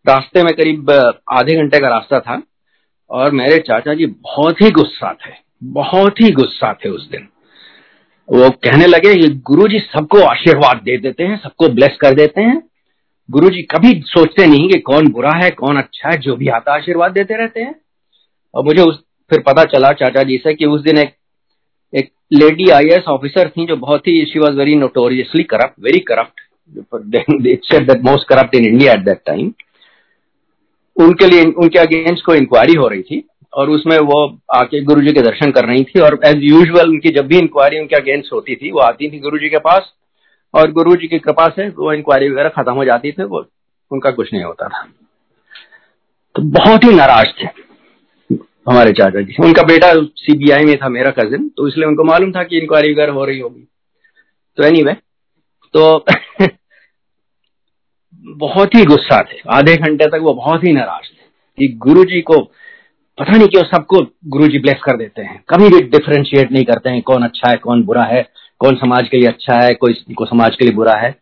[0.06, 0.92] रास्ते में करीब,
[1.32, 2.42] आधे घंटे का रास्ता था
[3.10, 7.28] और मेरे चाचा जी बहुत ही गुस्सा थे, बहुत ही गुस्सा थे उस दिन।
[8.30, 12.42] वो कहने लगे, ये गुरु जी सबको आशीर्वाद दे देते हैं, सबको ब्लेस कर देते
[12.42, 12.62] हैं।
[13.30, 16.74] गुरु जी कभी सोचते नहीं कि कौन बुरा है, कौन अच्छा है, जो भी आता
[16.74, 17.76] आशीर्वाद देते रहते हैं।
[18.54, 21.14] और मुझे उस फिर पता चला चाचा जी से कि उस दिन एक
[21.94, 26.42] एक लेडी आई ऑफिसर थी जो बहुत ही she was very notoriously corrupt very corrupt
[28.06, 29.52] most corrupt in India at that time
[30.98, 34.20] उनके लिए, उनके अगेंस्ट कोई इंक्वायरी हो रही थी और उसमें वो
[34.54, 37.80] आके गुरु जी के दर्शन कर रही थी और एज यूजल उनकी जब भी इंक्वायरी
[37.80, 39.94] उनके अगेंस्ट होती थी, वो आती थी गुरु जी के पास
[40.54, 43.46] और गुरु जी की कृपा से वो इंक्वायरी वगैरह खत्म हो जाती थी, वो
[43.92, 44.82] उनका कुछ नहीं होता था।
[46.36, 47.65] तो बहुत ही नाराज़ थे।
[48.70, 52.44] हमारे चाचा जी। उनका बेटा सीबीआई में था मेरा कजिन तो इसलिए उनको मालूम था
[52.44, 53.68] कि इंक्वायरी वगैरह हो रही होगी।
[54.58, 54.96] तो एनी anyway,
[55.74, 56.06] तो
[58.38, 61.26] बहुत ही गुस्सा थे। आधे घंटे तक वो बहुत ही नाराज़ थे
[61.58, 62.42] कि गुरु जी को
[63.20, 66.90] पता नहीं क्यों सबको गुरु जी ब्लेस कर देते हैं। कभी भी डिफ्रेंशिएट नहीं करते
[66.90, 70.26] हैं कौन अच्छा है कौन बुरा है कौन समाज के लिए अच्छा है कोई को
[70.26, 71.16] समाज के लिए बुरा है।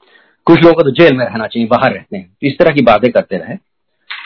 [0.45, 3.11] कुछ लोगों को तो जेल में रहना चाहिए बाहर रहते हैं। इस तरह की बातें
[3.11, 3.72] करते रहे।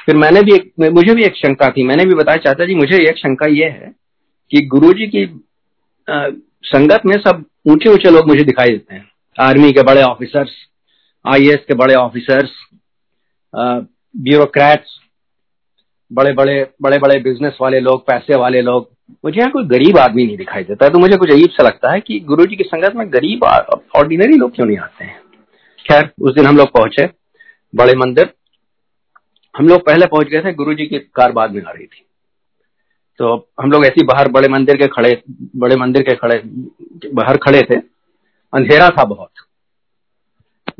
[0.07, 2.97] फिर मैंने भी एक मुझे भी एक शंका थी मैंने भी बताया चाहता जी मुझे
[3.09, 3.91] एक शंका ये है
[4.51, 5.23] कि गुरु जी की
[6.07, 6.29] आ,
[6.63, 10.51] संगत में सब ऊँचे ऊँचे लोग मुझे दिखाई देते हैं। आर्मी के बड़े ऑफिसर्स
[11.25, 12.51] आईएएस के बड़े ऑफिसर्स
[13.53, 14.97] ब्यूरोक्रेट्स
[16.11, 18.89] बड़े बड़े बड़े बड़े बिज़नेस वाले लोग पैसे वाले लोग।
[19.25, 21.99] मुझे यहाँ कोई गरीब आदमी नहीं दिखाई देता तो मुझे कुछ अजीब सा लगता है
[21.99, 25.19] कि गुरु जी की संगत में गरीब ऑर्डिनरी लोग क्यों नहीं आते हैं?
[25.85, 27.09] खैर उस दिन हम लोग पहुँचे
[27.73, 28.33] बड़े मंदिर
[29.57, 32.03] हम लोग पहले पहुँच गए थे गुरु जी की कार बाद में आ रही थी।
[33.19, 35.21] तो हम लोग ऐसी बाहर बड़े मंदिर के खड़े,
[35.55, 36.41] बड़े मंदिर के खड़े,
[37.13, 37.75] बाहर खड़े थे।
[38.53, 39.31] अंधेरा था बहुत।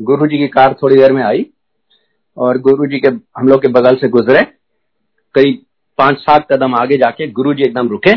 [0.02, 1.46] गुरु जी की कार थोड़ी देर में आई
[2.36, 4.42] और गुरु जी के, हम लोग के बगल से गुजरे।
[5.34, 5.62] करीब
[5.98, 8.12] पाँच सात कदम आगे जाके गुरु जी एकदम रुके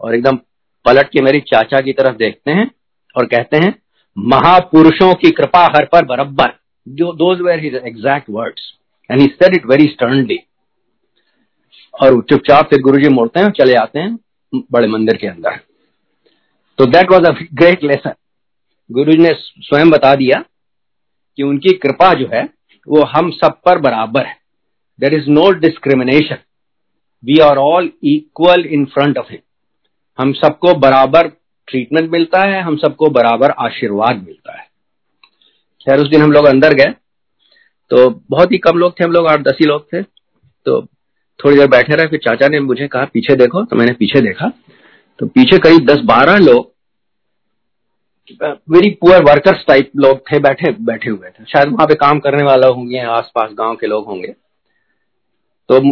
[0.00, 0.36] और एकदम
[0.84, 2.70] पलट के मेरी चाचा की तरफ़ देखते हैं
[3.16, 3.74] और कहते हैं,
[4.16, 6.52] महापुरुषों की कृपा हर पर बरब्बर
[6.86, 8.72] जो those were exact words
[9.12, 10.38] and he said it very sternly
[11.94, 14.18] और चुपचाप फिर गुरु जी मुड़ते हैं चले आते हैं
[14.72, 15.56] बड़े मंदिर के अंदर।
[16.78, 18.12] तो that was a great lesson
[18.90, 20.42] Guru ji ने स्वयं बता दिया
[21.38, 22.42] कि उनकी कृपा जो है,
[22.88, 24.36] वो हम सब पर बराबर है।
[24.98, 26.38] There is no discrimination
[27.24, 29.38] we are all equal in front of him
[30.18, 31.28] हम सबको बराबर
[31.68, 34.66] ट्रीटमेंट मिलता है, हम सबको बराबर आशीर्वाद मिलता है।
[35.80, 36.94] खैर, उस दिन हम लोग अंदर गए।
[37.92, 40.02] तो बहुत ही कम लोग थे, हम लोग आठ दस ही लोग थे।
[40.66, 40.82] तो
[41.40, 44.48] थोड़ी देर बैठे रहे, फिर चाचा ने मुझे कहा, पीछे देखो। तो मैंने पीछे देखा।
[45.18, 46.70] तो पीछे करीब दस बारह लोग
[48.42, 52.44] वेरी पुअर वर्कर्स टाइप लोग थे, बैठे बैठे हुए थे। शायद वहाँ पे काम करने
[52.44, 54.34] वाला होंगे, आसपास गाँव के लोग होंगे।
[55.68, 55.90] तो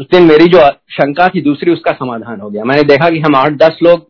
[0.00, 3.36] उस दिन मेरी जो शंका थी, दूसरी उसका समाधान हो गया। मैंने देखा कि हम
[3.36, 4.06] आठ दस लोग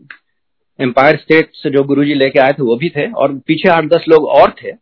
[0.80, 4.04] एम्पायर स्टेट से जो गुरुजी लेके आए थे, वो भी थे। और पीछे आठ दस
[4.08, 4.72] लोग और थे,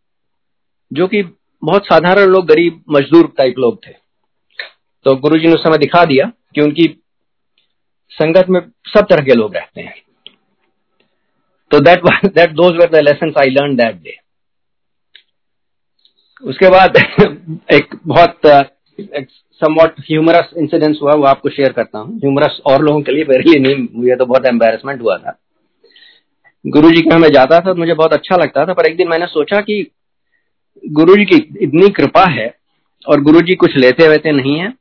[0.93, 1.23] जो कि
[1.63, 3.91] बहुत साधारण लोग, गरीब, मजदूर टाइप लोग थे।
[5.05, 6.87] तो गुरुजी ने उस समय दिखा दिया कि उनकी
[8.11, 8.59] संगत में
[8.93, 9.93] सब तरह के लोग रहते हैं।
[11.71, 14.17] तो that that those were the lesson I learn that day
[16.43, 16.97] उसके बाद
[17.73, 18.39] एक बहुत
[19.61, 23.43] समवॉट ह्यूमरस इंसिडेंस हुआ, वो आपको शेयर करता हूँ। ह्यूमरस और लोगों के लिए मेरे
[23.43, 25.37] लिए नहीं, मुझे तो बहुत एम्बेरसमेंट हुआ था।
[26.65, 29.07] गुरु जी के मैं जाता था तो मुझे बहुत अच्छा लगता था, पर एक दिन
[29.07, 29.91] मैंने सोचा कि
[30.91, 32.53] गुरु जी की इतनी कृपा है
[33.07, 34.73] और गुरु जी कुछ लेते वेते नहीं है,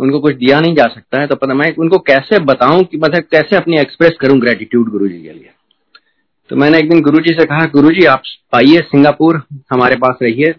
[0.00, 3.22] उनको कुछ दिया नहीं जा सकता है तो पता मैं उनको कैसे बताऊँ कि मतलब
[3.32, 5.50] कैसे अपनी एक्सप्रेस करूँ ग्रेटिट्यूड गुरु जी के लिए?
[6.50, 8.22] तो मैंने एक दिन गुरु जी से कहा गुरु जी आप
[8.54, 10.54] आइए सिंगापुर, हमारे पास रहिए,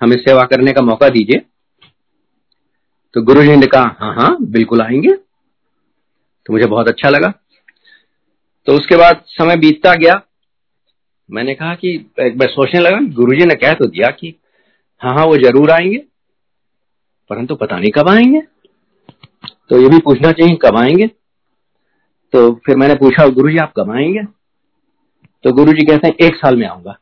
[0.00, 1.42] हमें सेवा करने का मौका दीजिए।
[3.14, 5.12] तो गुरु जी ने कहा हाँ हाँ बिल्कुल आएँगे।
[6.46, 7.32] तो मुझे बहुत अच्छा लगा।
[8.66, 10.14] तो उसके बाद समय बीतता गया
[11.32, 14.34] मैंने कहा कि एक बार सोचने लगा गुरु ने कह तो दिया कि
[15.02, 15.98] हाँ हाँ वो ज़रूर आएँगे,
[17.30, 18.40] परंतु पता नहीं कब आएँगे।
[19.70, 21.06] तो ये भी पूछना चाहिए, कब आएँगे?
[22.32, 24.22] तो फिर मैंने पूछा गुरु जी आप कब आएँगे?
[25.44, 26.96] तो गुरु जी कहते हैं, एक साल में आऊँगा।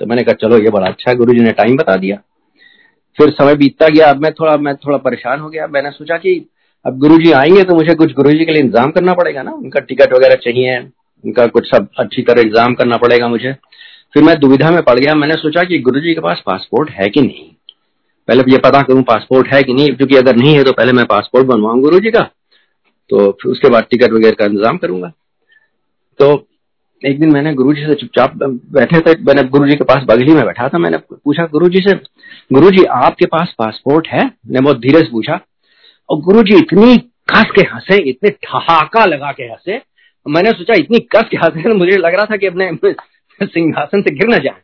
[0.00, 2.16] तो मैंने कहा, चलो, ये बड़ा अच्छा है गुरु जी ने टाइम बता दिया।
[3.18, 6.34] फिर समय बीतता गया, अब मैं थोड़ा मैं थोड़ा परेशान हो गया। मैंने सोचा कि
[6.84, 9.52] अब गुरु जी आएँगे तो मुझे कुछ गुरु जी के लिए इंतज़ाम करना पड़ेगा ना,
[9.52, 10.78] उनका टिकट वगैरह चाहिए
[11.24, 13.52] उनका कुछ सब अच्छी तरह एग्ज़ाम करना पड़ेगा मुझे।
[14.14, 17.20] फिर मैं दुविधा में पड़ गया। मैंने सोचा कि गुरु के पास पासपोर्ट है कि
[17.20, 17.48] नहीं?
[18.28, 21.04] पहले ये पता करूँ पासपोर्ट है कि नहीं, क्योंकि अगर नहीं है तो पहले मैं
[21.06, 22.22] पासपोर्ट बनवाऊं गुरु जी का।
[23.10, 25.12] तो फिर उसके बाद टिकट वगैरह का इंतज़ाम करूँगा।
[26.20, 26.46] तो
[27.02, 28.34] एक दिन मैंने गुरु जी से चुपचाप
[28.72, 31.80] बैठे थे। मैंने गुरु जी के पास बगली में बैठा था। मैंने पूछा, गुरु जी
[31.80, 31.94] से,
[32.52, 34.24] गुरु जी, आपके पास पासपोर्ट है?
[34.24, 35.40] मैंने बहुत धीरे से पूछा।
[36.08, 36.96] और गुरु जी इतनी
[37.28, 39.80] कस के हंसे, इतने ठहाका लगा के हंसे
[40.28, 42.72] मैंने सोचा, इतनी कस के हंसे मुझे लग रहा था कि अपने
[43.42, 44.54] सिंहासन से गिर न जाए।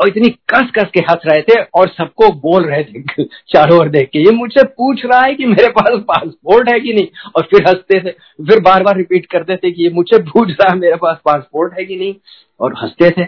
[0.00, 3.88] और इतनी कस कस के हंस रहे थे और सबको बोल रहे थे चारों ओर
[3.88, 7.06] देख के, ये मुझसे पूछ रहा है कि मेरे पास पासपोर्ट है कि नहीं?
[7.36, 8.10] और फिर हँसते थे।
[8.44, 11.78] फिर बार बार रिपीट करते थे कि, ये मुझसे पूछ रहा है, मेरे पास पासपोर्ट
[11.78, 12.14] है कि नहीं?
[12.60, 13.24] और हँसते थे।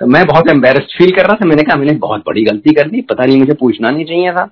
[0.00, 2.88] तो मैं बहुत एम्बेरस्ड फील कर रहा था। मैंने कहा, मैंने बहुत बड़ी गलती कर
[2.88, 4.46] दी, पता नहीं मुझे पूछना नहीं चाहिए था।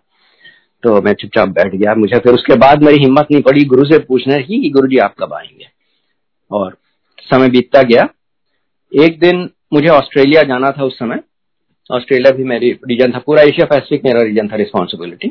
[0.83, 3.99] तो मैं चुपचाप बैठ गया। मुझे फिर उसके बाद मेरी हिम्मत नहीं पड़ी गुरु से
[3.99, 5.70] पूछने की कि, गुरु जी, आप कब आएँगे?
[6.51, 6.77] और
[7.29, 8.09] समय बीतता गया।
[8.93, 11.21] एक दिन मुझे ऑस्ट्रेलिया जाना था उस समय।
[11.91, 15.29] ऑस्ट्रेलिया भी मेरी रीजन था, पूरा एशिया पैसिफिक मेरा रीजन था रिस्पॉन्सिबिलिटी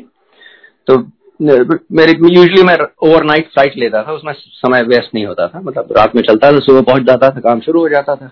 [0.86, 0.96] तो
[1.40, 6.14] मेरी यूजली मैं ओवरनाइट फ़्लाइट लेता था, उसमें समय वेस्ट नहीं होता था। मतलब रात
[6.16, 8.30] में चलता था, सुबह पहुँच जाता था काम शुरू हो जाता था।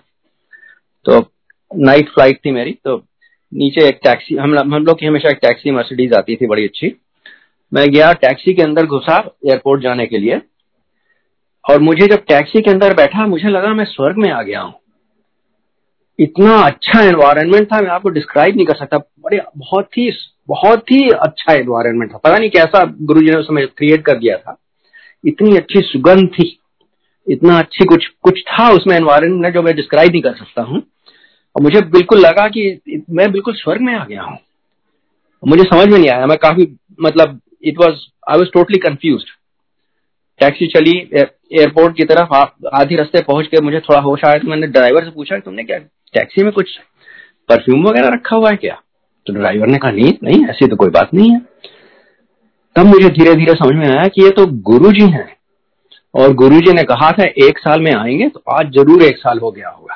[1.05, 1.19] तो
[1.71, 2.97] नाइट फ़्लाइट थी मेरी तो
[3.51, 6.95] नीचे एक टैक्सी हम हम लोग की हमेशा एक टैक्सी मर्सिडीज आती थी, बड़ी अच्छी।
[7.71, 10.41] मैं गया टैक्सी के अंदर घुसा एयरपोर्ट जाने के लिए।
[11.69, 14.73] और मुझे जब टैक्सी के अंदर बैठा, मुझे लगा मैं स्वर्ग में आ गया हूँ।
[16.19, 20.11] इतना अच्छा एनवायरनमेंट था, मैं आपको डिस्क्राइब नहीं कर सकता। बड़े, बहुत ही
[20.47, 24.37] बहुत ही अच्छा एनवायरनमेंट था। पता नहीं कैसा गुरु जी ने समय क्रिएट कर दिया
[24.37, 24.57] था।
[25.27, 26.59] इतनी अच्छी सुगंध थी।
[27.29, 30.83] इतना अच्छी कुछ कुछ था उसमें एनवायरनमेंट जो मैं डिस्क्राइब नहीं कर सकता हूँ।
[31.55, 34.37] और मुझे बिल्कुल लगा कि मैं बिल्कुल स्वर्ग में आ गया हूँ।
[35.47, 37.95] मुझे समझ में नहीं आया। मैं काफ़ी मतलब it was
[38.31, 39.23] I was totally confuse
[40.39, 42.33] taxi चली एयरपोर्ट की तरफ़
[42.73, 45.77] आधी रास्ते पहुँच के मुझे थोड़ा होश आया तो मैंने ड्राइवर से पूछा, तुमने क्या,
[46.13, 46.77] टैक्सी में कुछ
[47.49, 48.81] परफ्यूम वगैरह रखा हुआ है क्या?
[49.27, 51.39] तो ड्राइवर ने कहा, नहीं नहीं, ऐसी तो कोई बात नहीं है।
[52.75, 55.27] तब मुझे धीरे धीरे समझ में आया कि ये तो गुरु जी हैं।
[56.15, 59.39] और गुरु जी ने कहा था, एक साल में आएँगे तो आज ज़रूर एक साल
[59.39, 59.95] हो गया होगा।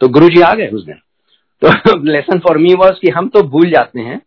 [0.00, 0.98] तो गुरु जी आ गए उस दिन।
[1.62, 4.20] तो लेसन फॉर मी वॉज़ कि हम तो भूल जाते हैं,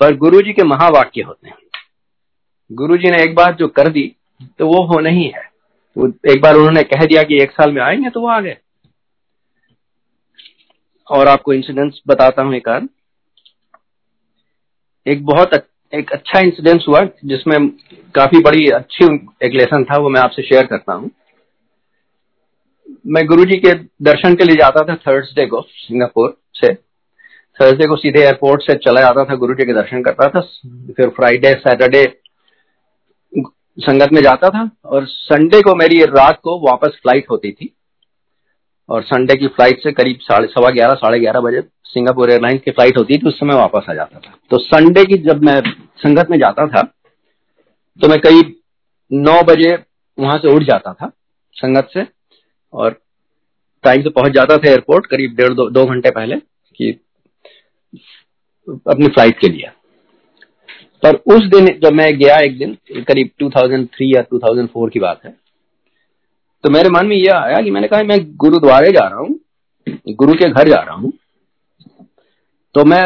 [0.00, 1.56] पर गुरु जी के महावाक्य होते हैं।
[2.70, 4.16] गुरु जी ने एक बार जो कर दी
[4.58, 5.42] तो वो हो नहीं है।
[5.96, 8.56] तो एक बार उन्होंने कह दिया कि एक साल में आएँगे तो वो आ गए।
[11.10, 12.68] और आपको इंसिडेंट्स बताता हूँ एक
[15.06, 15.50] एक बहुत
[15.94, 17.68] एक अच्छा इंसिडेंस हुआ, जिसमें
[18.14, 19.04] काफ़ी बड़ी अच्छी
[19.42, 21.10] एक लेसन था, वो मैं आपसे शेयर करता हूँ।
[23.06, 26.74] मैं गुरुजी के दर्शन के लिए जाता था थर्सडे को सिंगापुर से।
[27.60, 30.40] थर्सडे को सीधे एयरपोर्ट से चला जाता था गुरु जी के दर्शन करता था।
[30.96, 32.04] फिर फ्राइडे सैटरडे
[33.78, 37.72] संगत में जाता था और संडे को मेरी रात को वापस फ़्लाइट होती थी।
[38.88, 42.70] और संडे की फ़्लाइट से करीब साढ़े सवा ग्यारह साढ़े ग्यारह बजे सिंगापुर एयरलाइंस की
[42.70, 45.60] फ़्लाइट होती थी उस समय वापस आ जाता था। तो संडे की जब मैं
[45.98, 46.82] संगत में जाता था
[48.00, 48.54] तो मैं करीब
[49.10, 49.74] नौ बजे
[50.18, 51.10] वहाँ से उठ जाता था
[51.56, 52.06] संगत से
[52.72, 53.00] और
[53.84, 56.90] टाइम से पहुँच जाता था एयरपोर्ट करीब डेढ़ दो, घंटे पहले कि
[58.86, 59.70] अपनी फ़्लाइट के लिए।
[61.02, 65.34] पर उस दिन जब मैं गया एक दिन, करीब 2003 या 2004 की बात है
[66.64, 69.38] तो मेरे मन में यह आया कि मैंने कहा मैं गुरुद्वारे जा रहा हूँ,
[70.08, 71.12] गुरु के घर जा रहा हूँ।
[72.74, 73.02] तो मैं,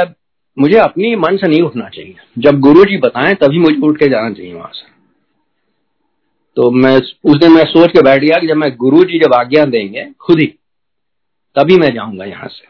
[0.56, 4.08] मुझे अपनी मन से नहीं उठना चाहिए। जब गुरु जी बताएँ, तभी मुझे उठ के
[4.08, 4.88] जाना चाहिए वहाँ से।
[6.56, 9.34] तो मैं उस दिन मैं सोच के बैठ गया कि जब मैं गुरु जी जब
[9.34, 10.46] आज्ञा देंगे खुद ही,
[11.56, 12.69] तभी मैं जाऊँगा यहाँ से।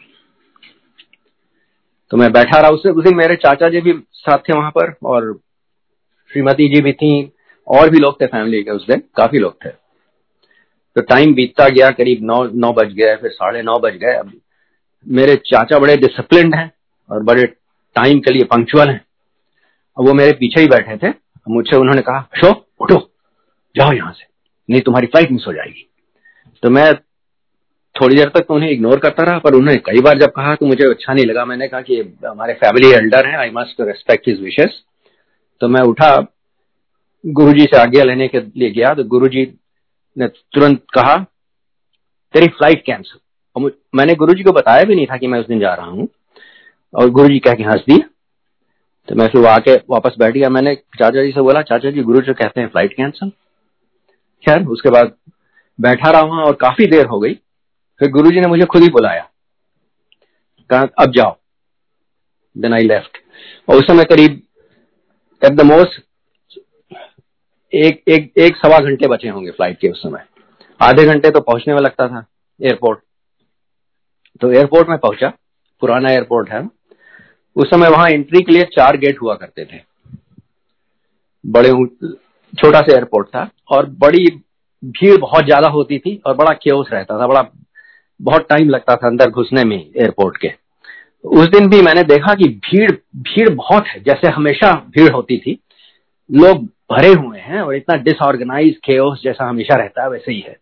[2.10, 4.94] तो मैं बैठा रहा उससे उस दिन मेरे चाचा जी भी साथ थे वहाँ पर
[5.04, 5.32] और
[6.30, 7.32] श्रीमती जी भी थी,
[7.66, 9.68] और भी लोग थे फैमिली के उस दिन, काफ़ी लोग थे।
[10.96, 14.32] तो टाइम बीतता गया, करीब नौ नौ बज गए, फिर साढ़े नौ बज गए। अब
[15.06, 16.70] मेरे चाचा बड़े डिसिप्लिन हैं
[17.10, 17.46] और बड़े
[17.96, 19.04] टाइम के लिए पंक्चुअल हैं।
[19.96, 21.12] अब वो मेरे पीछे ही बैठे थे।
[21.48, 22.98] मुझसे उन्होंने कहा शो उठो,
[23.76, 24.24] जाओ यहाँ से,
[24.68, 25.86] नहीं तुम्हारी फ़्लाइट मिस हो जाएगी।
[26.62, 26.92] तो मैं
[28.00, 30.66] थोड़ी देर तक तो उन्हें इग्नोर करता रहा, पर उन्होंने कई बार जब कहा तो
[30.66, 34.40] मुझे अच्छा नहीं लगा। मैंने कहा कि हमारे फैमिली एल्डर हैं I must respect his
[34.42, 34.78] wishes
[35.60, 36.16] तो मैं उठा,
[37.24, 39.42] गुरुजी से आज्ञा लेने के लिए गया। तो गुरुजी
[40.16, 41.16] ने तुरंत कहा,
[42.34, 43.20] तेरी फ़्लाइट कैंसिल
[43.56, 46.08] और मैंने गुरुजी को बताया भी नहीं था कि मैं उस दिन जा रहा हूँ।
[46.94, 48.08] और गुरु जी कह के हंस दिया
[49.08, 52.20] तो मैं फिर आके वापस बैठ गया। मैंने चाचा जी से बोला, चाचा जी, गुरु
[52.20, 53.30] जी कहते हैं फ़्लाइट कैंसिल
[54.44, 55.12] खैर, उसके बाद
[55.78, 57.38] बैठा रहा वहाँ और काफ़ी देर हो गई।
[58.00, 59.28] फिर गुरुजी ने मुझे खुद ही बुलाया।
[60.70, 61.36] कहा, अब जाओ।
[62.56, 63.18] देन आई लेफ़्ट
[63.68, 64.40] और उस समय करीब
[65.42, 66.00] एट द मोस्ट
[67.72, 70.24] एक एक एक सवा घंटे बचे होंगे फ़्लाइट के उस समय।
[70.80, 72.24] आधे घंटे तो पहुँचने में लगता था
[72.60, 72.98] एयरपोर्ट
[74.40, 75.28] तो एयरपोर्ट में पहुँचा,
[75.82, 76.62] पुराना एयरपोर्ट है।
[77.56, 79.80] उस समय वहाँ एंट्री के लिए चार गेट हुआ करते थे।
[81.44, 81.70] बड़े
[82.52, 84.24] छोटा सा एयरपोर्ट था और बड़ी
[84.82, 87.42] भीड़ बहुत ज़्यादा होती थी और बड़ा केस रहता था, बड़ा
[88.20, 90.52] बहुत टाइम लगता था अंदर घुसने में एयरपोर्ट के।
[91.24, 95.60] उस दिन भी मैंने देखा कि भीड़ भीड़ बहुत है, जैसे हमेशा भीड़ होती थी।
[96.32, 100.56] लोग भरे हुए हैं और इतना डिसऑर्गेनाइज केओस जैसा हमेशा रहता है, वैसे ही है।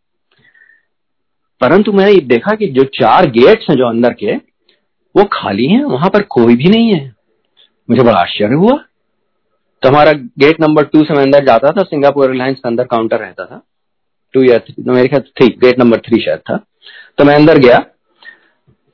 [1.61, 4.37] परंतु मैंने देखा कि जो चार गेट्स हैं जो अंदर के,
[5.17, 7.15] वो खाली हैं, वहाँ पर कोई भी नहीं है।
[7.91, 8.85] मुझे बड़ा आश्चर्य हुआ।
[9.83, 13.19] तो हमारा गेट नंबर टू से मैं अंदर जाता था सिंगापुर एयरलाइंस का अंदर काउंटर
[13.19, 13.63] रहता था।
[14.33, 16.65] टू या थ्री मेरे ख्याल थ्री गेट नंबर थ्री शायद था।
[17.19, 17.79] तो मैं अंदर गया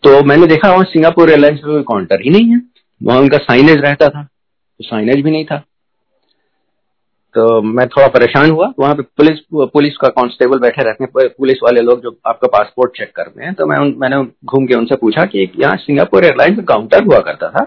[0.03, 2.61] तो मैंने देखा वहाँ सिंगापुर एयरलाइंस में कोई काउंटर ही नहीं है।
[3.01, 5.57] वहाँ उनका साइनेज रहता था तो साइनेज भी नहीं था।
[7.35, 9.39] तो मैं थोड़ा परेशान हुआ। वहाँ पे पुलिस
[9.73, 13.55] पुलिस का कांस्टेबल बैठे रहते हैं। पुलिस वाले लोग जो आपका पासपोर्ट चेक करते हैं
[13.55, 17.19] तो मैं उन, मैंने घूम के उनसे पूछा कि यहाँ सिंगापुर एयरलाइंस में काउंटर हुआ
[17.21, 17.65] करता था?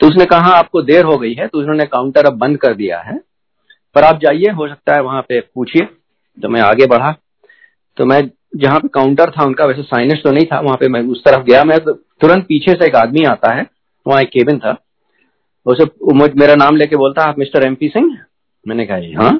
[0.00, 2.98] तो उसने कहा आपको देर हो गई है। तो उन्होंने काउंटर अब बंद कर दिया
[3.00, 3.18] है।
[3.96, 5.86] पर आप जाइए हो सकता है वहाँ पे पूछिए।
[6.38, 7.14] तो मैं आगे बढ़ा।
[7.96, 11.02] तो मैं जहाँ पे काउंटर था उनका, वैसे साइनेस तो नहीं था, वहाँ पे मैं
[11.02, 13.66] उस तरफ़ गया। मैं तो तुरंत पीछे से एक आदमी आता है,
[14.06, 14.76] वहाँ एक केबिन था।
[15.66, 15.84] उसे
[16.36, 18.16] मेरा नाम लेके बोलता, आप मिस्टर एमपी सिंह
[18.66, 19.38] मैंने कहा हाँ।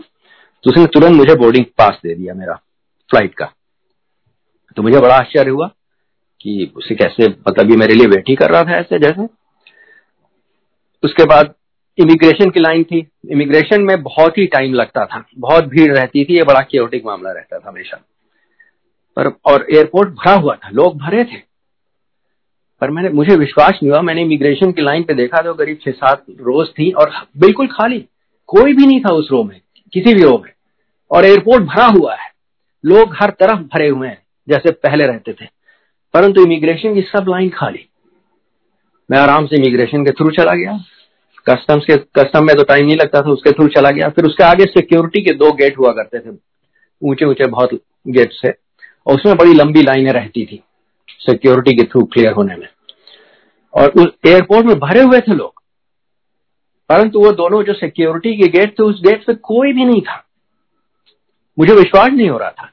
[0.64, 2.54] तो उसने तुरंत मुझे बोर्डिंग पास दे दिया मेरा
[3.10, 3.52] फ़्लाइट का।
[4.76, 5.70] तो मुझे बड़ा आश्चर्य हुआ
[6.40, 9.26] कि उसे कैसे मतलब ये मेरे लिए वेट ही कर रहा था ऐसे जैसे।
[11.02, 11.54] उसके बाद
[11.98, 16.36] इमिग्रेशन की लाइन थी। इमिग्रेशन में बहुत ही टाइम लगता था, बहुत भीड़ रहती थी,
[16.36, 18.00] ये बड़ा क्योटिक मामला रहता था हमेशा।
[19.16, 21.48] पर, और एयरपोर्ट भरा हुआ था, लोग भरे थे।
[22.80, 25.90] पर मैंने, मुझे विश्वास नहीं हुआ, मैंने इमिग्रेशन की लाइन पे देखा तो करीब छह
[25.90, 28.04] सात रोज थी और बिल्कुल खाली।
[28.46, 29.60] कोई भी नहीं था उस रो में,
[29.92, 30.52] किसी भी रो में।
[31.10, 32.28] और एयरपोर्ट भरा हुआ है।
[32.84, 35.46] लोग हर तरफ़ भरे हुए हैं, जैसे पहले रहते थे।
[36.14, 37.88] परंतु इमिग्रेशन की सब लाइन खाली।
[39.10, 40.78] मैं आराम से इमिग्रेशन के थ्रू चला गया।
[41.46, 44.44] कस्टम्स के कस्टम में तो टाइम नहीं लगता था, उसके थ्रू चला गया। फिर उसके
[44.44, 46.36] आगे सिक्योरिटी के दो गेट हुआ करते थे।
[47.02, 47.74] ऊँचे ऊँचे बहुत
[48.08, 48.67] गेट से
[49.08, 50.62] और उसमें बड़ी लंबी लाइनें रहती थी
[51.10, 52.68] सिक्योरिटी के थ्रू क्लियर होने में।
[53.74, 55.62] और उस एयरपोर्ट में भरे हुए थे लोग।
[56.88, 60.24] परंतु वो दोनों जो सिक्योरिटी के गेट थे, उस गेट पे कोई भी नहीं था।
[61.58, 62.70] मुझे विश्वास नहीं हो रहा था।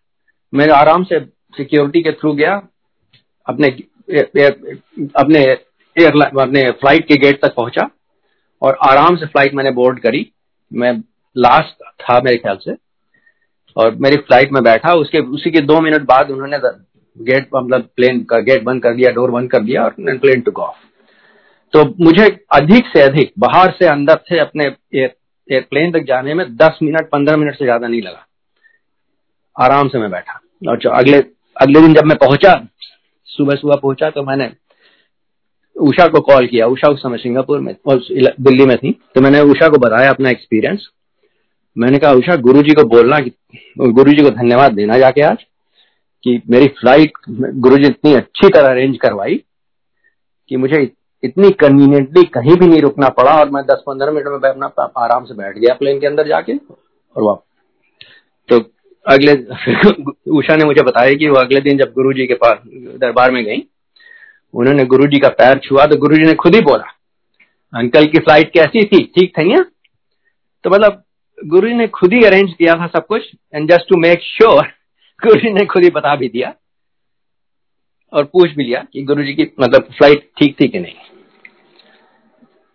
[0.54, 1.20] मैं आराम से
[1.58, 2.56] सिक्योरिटी के थ्रू गया,
[3.48, 3.68] अपने
[5.16, 5.40] अपने
[6.00, 7.90] एयरलाइन अपने फ़्लाइट के गेट तक पहुँचा,
[8.62, 10.32] और आराम से फ़्लाइट मैंने बोर्ड करी।
[10.74, 10.94] मैं
[11.38, 12.85] लास्ट था मेरे ख्याल से।
[13.78, 16.58] और मेरी फ़्लाइट में बैठा, उसके, उसी के दो मिनट बाद उन्होंने
[17.18, 20.60] गेट मतलब प्लेन का, गेट बंद कर दिया, डोर बंद कर दिया और प्लेन टुक
[20.60, 20.84] ऑफ़
[21.74, 26.78] तो मुझे अधिक से अधिक, बाहर से अंदर से अपने एयरप्लेन तक जाने में दस
[26.84, 28.26] मिनट, पंद्रह मिनट से ज़्यादा नहीं लगा।
[29.56, 31.18] आराम से मैं बैठा। और अगले
[31.56, 32.54] अगले दिन जब मैं पहुँचा,
[33.30, 34.50] सुबह सुबह पहुँचा तो मैंने
[35.76, 38.00] उषा को कॉल किया। उषा उस समय सिंगापुर में और
[38.40, 40.88] दिल्ली में थी। तो मैंने उषा को बताया अपना एक्सपीरियंस
[41.78, 43.20] मैंने कहा, उषा गुरु जी को बोलना
[43.92, 45.38] गुरु जी को धन्यवाद देना जाके आज
[46.24, 49.44] कि मेरी फ़्लाइट गुरु जी इतनी अच्छी तरह अरेंज करवाई
[50.50, 50.92] कि मुझे
[51.24, 55.26] इतनी कन्वीनियंटली कहीं भी नहीं रुकना पड़ा और मैं दस पंद्रह मिनट में अपना आराम
[55.26, 57.44] से बैठ गया प्लेन के अंदर जाके और वापस
[58.50, 58.60] तो
[59.08, 59.34] अगले,
[60.32, 62.58] उषा ने मुझे बताया कि वो अगले दिन जब गुरु जी के पास,
[63.00, 63.64] दरबार में गई,
[64.54, 66.86] उन्होंने गुरु जी का पैर छुआ तो गुरु जी ने खुद ही बोला,
[67.74, 69.04] अंकल की फ़्लाइट कैसी थी?
[69.16, 69.66] ठीक थी ना
[70.64, 71.02] तो मतलब
[71.38, 74.68] गुरु ने खुद ही अरेंज किया था सब कुछ and just to make sure
[75.20, 76.54] Guru ji ने खुद ही बता भी दिया
[78.14, 80.94] और पूछ भी लिया कि गुरु जी की मतलब फ़्लाइट ठीक थी कि नहीं।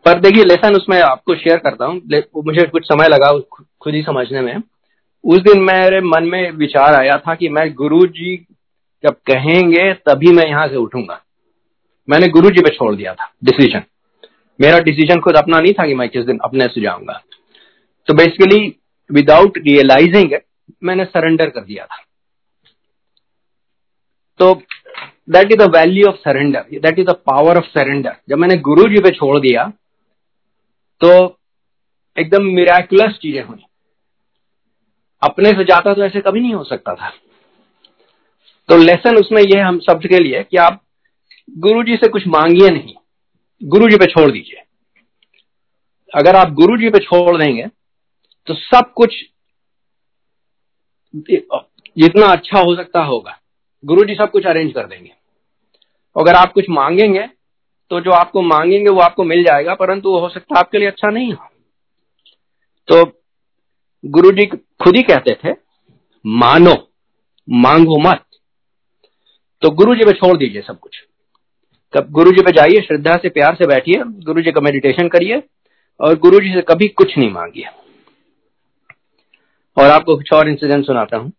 [0.06, 2.00] पर देखिए लेसन उसमें आपको शेयर करता हूँ।
[2.44, 3.32] मुझे कुछ समय लगा
[3.80, 4.62] खुद ही समझने में।
[5.24, 8.36] उस दिन मेरे मन में विचार आया था कि मैं गुरु जी
[9.04, 11.20] जब कहेंगे, तभी मैं यहाँ से उठूँगा।
[12.08, 13.82] मैंने गुरु जी पे छोड़ दिया था डिसीज़न
[14.60, 17.20] मेरा डिसीज़न खुद अपना नहीं था कि मैं किस दिन अपने से जाऊँगा।
[18.10, 18.58] तो बेसिकली
[19.10, 20.32] विदाउट रियलाइजिंग
[20.82, 22.02] मैंने सरेंडर कर दिया था।
[24.40, 24.54] तो
[25.28, 28.88] that is the value of surrender that is the power of surrender जब मैंने गुरु
[28.90, 29.68] जी पे छोड़ दिया
[31.00, 31.12] तो
[32.16, 33.64] एकदम मिराकुलस चीज़ें हुई।
[35.22, 37.10] अपने से जाता तो ऐसे कभी नहीं हो सकता था।
[38.68, 40.82] तो लेसन उसमें यह हम शब्द के लिए कि आप
[41.58, 42.94] गुरु जी से कुछ मांगिए नहीं।
[43.62, 44.62] गुरु जी पे छोड़ दीजिए।
[46.12, 47.66] अगर आप गुरु जी पे छोड़ देंगे
[48.50, 49.14] तो सब कुछ
[51.96, 53.36] जितना अच्छा हो सकता होगा।
[53.84, 55.10] गुरु जी सब कुछ अरेंज कर देंगे।
[56.16, 57.26] अगर आप कुछ मांगेंगे
[57.90, 61.10] तो जो आपको मांगेंगे वो आपको मिल जाएगा, परंतु हो सकता है आपके लिए अच्छा
[61.10, 61.48] नहीं हो।
[62.88, 63.04] तो
[64.04, 65.52] गुरु जी खुद ही कहते थे,
[66.24, 66.74] मानो,
[67.48, 68.24] मांगो मत।
[69.62, 71.02] तो गुरु जी पे छोड़ दीजिए सब कुछ।
[71.94, 75.42] कब गुरु जी पे जाइए, श्रद्धा से प्यार से बैठिए गुरु जी का मेडिटेशन करिए,
[76.00, 77.68] और गुरु जी से कभी कुछ नहीं मांगिए।
[79.80, 81.32] और आपको कुछ और इंसिडेंट सुनाता हूँ।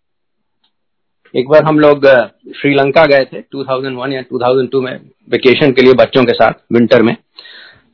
[1.34, 2.06] एक बार हम लोग
[2.52, 4.94] श्रीलंका गए थे 2001 या 2002 में
[5.30, 7.16] वेकेशन के लिए बच्चों के साथ विंटर में।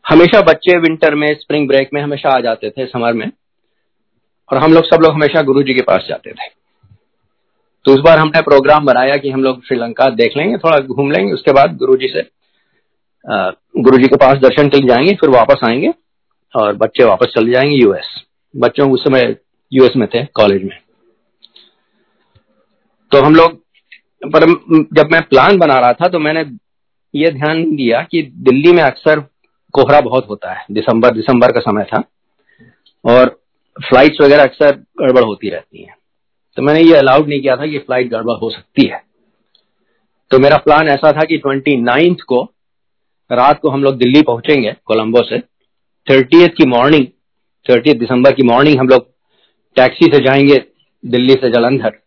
[0.05, 3.29] हमेशा बच्चे विंटर में स्प्रिंग ब्रेक में हमेशा आ जाते थे समर में।
[4.49, 6.49] और हम लोग सब लोग हमेशा गुरु जी के पास जाते थे।
[7.85, 11.33] तो उस बार हमने प्रोग्राम बनाया कि हम लोग श्रीलंका देख लेंगे, थोड़ा घूम लेंगे,
[11.33, 12.21] उसके बाद गुरु जी से
[13.81, 15.93] गुरु जी के पास दर्शन के लिए जाएँगे, फिर वापस आएँगे
[16.53, 18.15] और बच्चे वापस चले जाएँगे यूएस
[18.53, 19.35] बच्चों उस समय
[19.71, 20.77] यूएस में थे कॉलेज में।
[23.11, 23.53] तो हम लोग,
[24.25, 24.45] पर
[24.93, 26.45] जब मैं प्लान बना रहा था तो मैंने
[27.15, 29.19] ये ध्यान दिया कि दिल्ली में अक्सर
[29.73, 32.03] कोहरा बहुत होता है। दिसंबर दिसंबर का समय था।
[33.05, 33.41] और
[33.77, 35.95] फ्लाइट्स वगैरह अक्सर गड़बड़ होती रहती हैं।
[36.57, 39.01] तो मैंने ये अलाउड नहीं किया था कि फ़्लाइट गड़बड़ हो सकती है।
[40.31, 42.41] तो मेरा प्लान ऐसा था कि ट्वेंटी नाइन्थ को
[43.31, 45.39] रात को हम लोग दिल्ली पहुँचेंगे कोलंबो से।
[46.07, 47.05] थर्टी की मॉर्निंग
[47.65, 49.09] थर्टी दिसंबर की मॉर्निंग हम लोग
[49.77, 50.65] टैक्सी से जाएँगे
[51.05, 51.97] दिल्ली से जलंधर।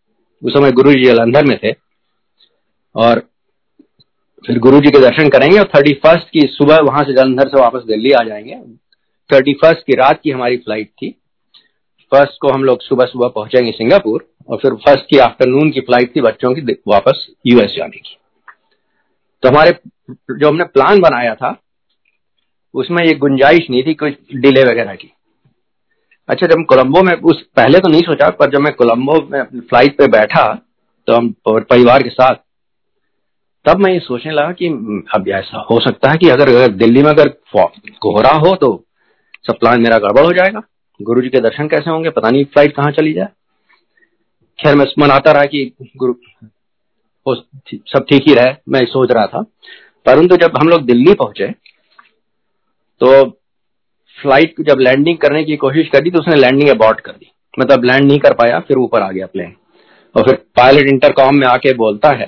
[0.42, 1.74] उस समय गुरु जी जलंधर में थे।
[2.94, 3.28] और
[4.46, 7.61] फिर गुरु जी के दर्शन करेंगे और थर्टी फ़र्स्ट की सुबह वहाँ से जलंधर से
[7.61, 8.56] वापस दिल्ली आ जाएँगे।
[9.30, 11.11] थर्टी फ़र्स्ट की रात की हमारी फ़्लाइट थी।
[12.12, 16.16] फ़र्स्ट को हम लोग सुबह सुबह पहुँचेंगे सिंगापुर और फिर फ़र्स्ट की आफ्टरनून की फ़्लाइट
[16.16, 18.16] थी बच्चों की वापस यूएस जाने की।
[19.42, 19.72] तो हमारे
[20.11, 21.62] जो हमने प्लान बनाया था,
[22.74, 25.12] उसमें ये गुंजाइश नहीं थी, कुछ डिले वगैरह की।
[26.31, 29.61] अच्छा जब कोलंबो में, उस, पहले तो नहीं सोचा, पर जब मैं कोलंबो में अपनी
[29.61, 30.43] फ़्लाइट पे बैठा
[31.09, 32.35] तो हम परिवार के साथ,
[33.66, 34.66] तब मैं ये सोचने लगा कि
[35.14, 37.29] अब ऐसा हो सकता है कि अगर अगर दिल्ली में अगर
[38.03, 38.73] कोहरा हो तो
[39.47, 40.62] सब प्लान मेरा गड़बड़ हो जाएगा।
[41.01, 42.11] गुरु जी के दर्शन कैसे होंगे?
[42.11, 43.28] पता नहीं फ़्लाइट कहाँ चली जाए।
[44.59, 46.14] खैर, मैं मनाता रहा कि गुरु
[47.26, 49.43] सब ठीक ही रहे, मैं सोच रहा था।
[50.07, 51.51] परंतु जब हम लोग दिल्ली पहुँचे
[53.01, 53.24] तो
[54.23, 58.05] फ़्लाइट जब लैंडिंग करने की कोशिश करी तो उसने लैंडिंग अबॉर्ट कर दी। मतलब लैंड
[58.05, 59.55] नहीं कर पाया, फिर ऊपर आ गया प्लेन
[60.14, 62.27] और फिर पायलट इंटरकॉम में आके बोलता है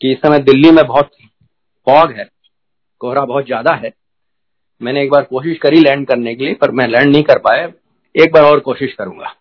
[0.00, 1.10] कि इस समय दिल्ली में बहुत
[1.86, 2.28] फॉग है,
[3.00, 3.92] कोहरा बहुत ज़्यादा है।
[4.80, 7.68] मैंने एक बार कोशिश करी लैंड करने के लिए, पर मैं लैंड नहीं कर पाया।
[8.14, 9.34] एक बार और कोशिश करूँगा।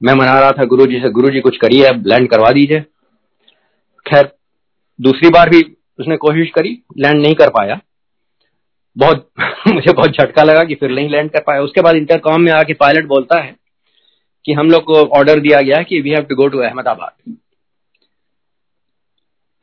[0.00, 2.80] मैं मना रहा था गुरु जी से गुरु जी कुछ करिए, अब लैंड करवा दीजिए।
[4.06, 4.30] खैर,
[4.98, 5.62] दूसरी बार भी
[5.98, 7.80] उसने कोशिश करी, लैंड नहीं कर पाया।
[8.98, 9.28] बहुत
[9.68, 12.74] मुझे बहुत झटका लगा कि फिर नहीं लैंड कर पाया। उसके बाद इंटरकॉम में आके
[12.74, 13.56] पायलट बोलता है
[14.44, 17.36] कि हम लोग को ऑर्डर दिया गया कि we have to go to Ahmedabad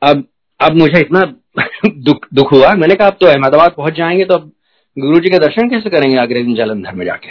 [0.02, 0.24] अब
[0.60, 1.20] अब मुझे इतना
[1.98, 4.52] दुख दुख हुआ। मैंने कहा अब तो अहमदाबाद पहुँच जाएँगे तो अब
[4.98, 7.28] गुरु जी के दर्शन कैसे करेंगे दिन जलंधर में जाके?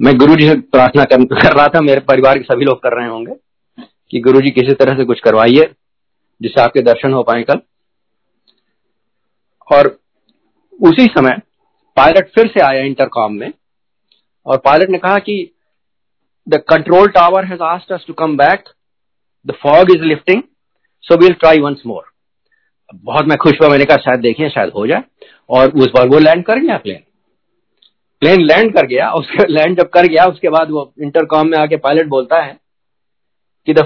[0.00, 2.92] मैं गुरु जी से प्रार्थना कर, कर रहा था मेरे परिवार के सभी लोग कर
[2.98, 3.34] रहे होंगे
[4.10, 5.70] कि गुरु जी किसी तरह से कुछ करवाइए
[6.42, 7.60] जिससे आपके दर्शन हो पाए कल।
[9.76, 10.03] और
[10.82, 11.40] उसी समय
[11.96, 13.52] पायलट फिर से आया इंटरकॉम में
[14.46, 15.50] और पायलट ने कहा कि
[16.48, 18.64] the control tower has asked us to come back,
[19.46, 20.42] the fog is lifting,
[21.02, 22.02] so will try once more.
[22.94, 25.02] बहुत मैं खुश हुआ, मैंने कहा शायद देखिए शायद हो जाए।
[25.50, 27.00] और उस बार वो लैंड कर गया प्लेन।
[28.20, 31.76] प्लेन लैंड कर गया, उसके लैंड जब कर गया, उसके बाद वो इंटरकॉम में आके
[31.76, 32.58] पायलट बोलता है
[33.66, 33.80] कि the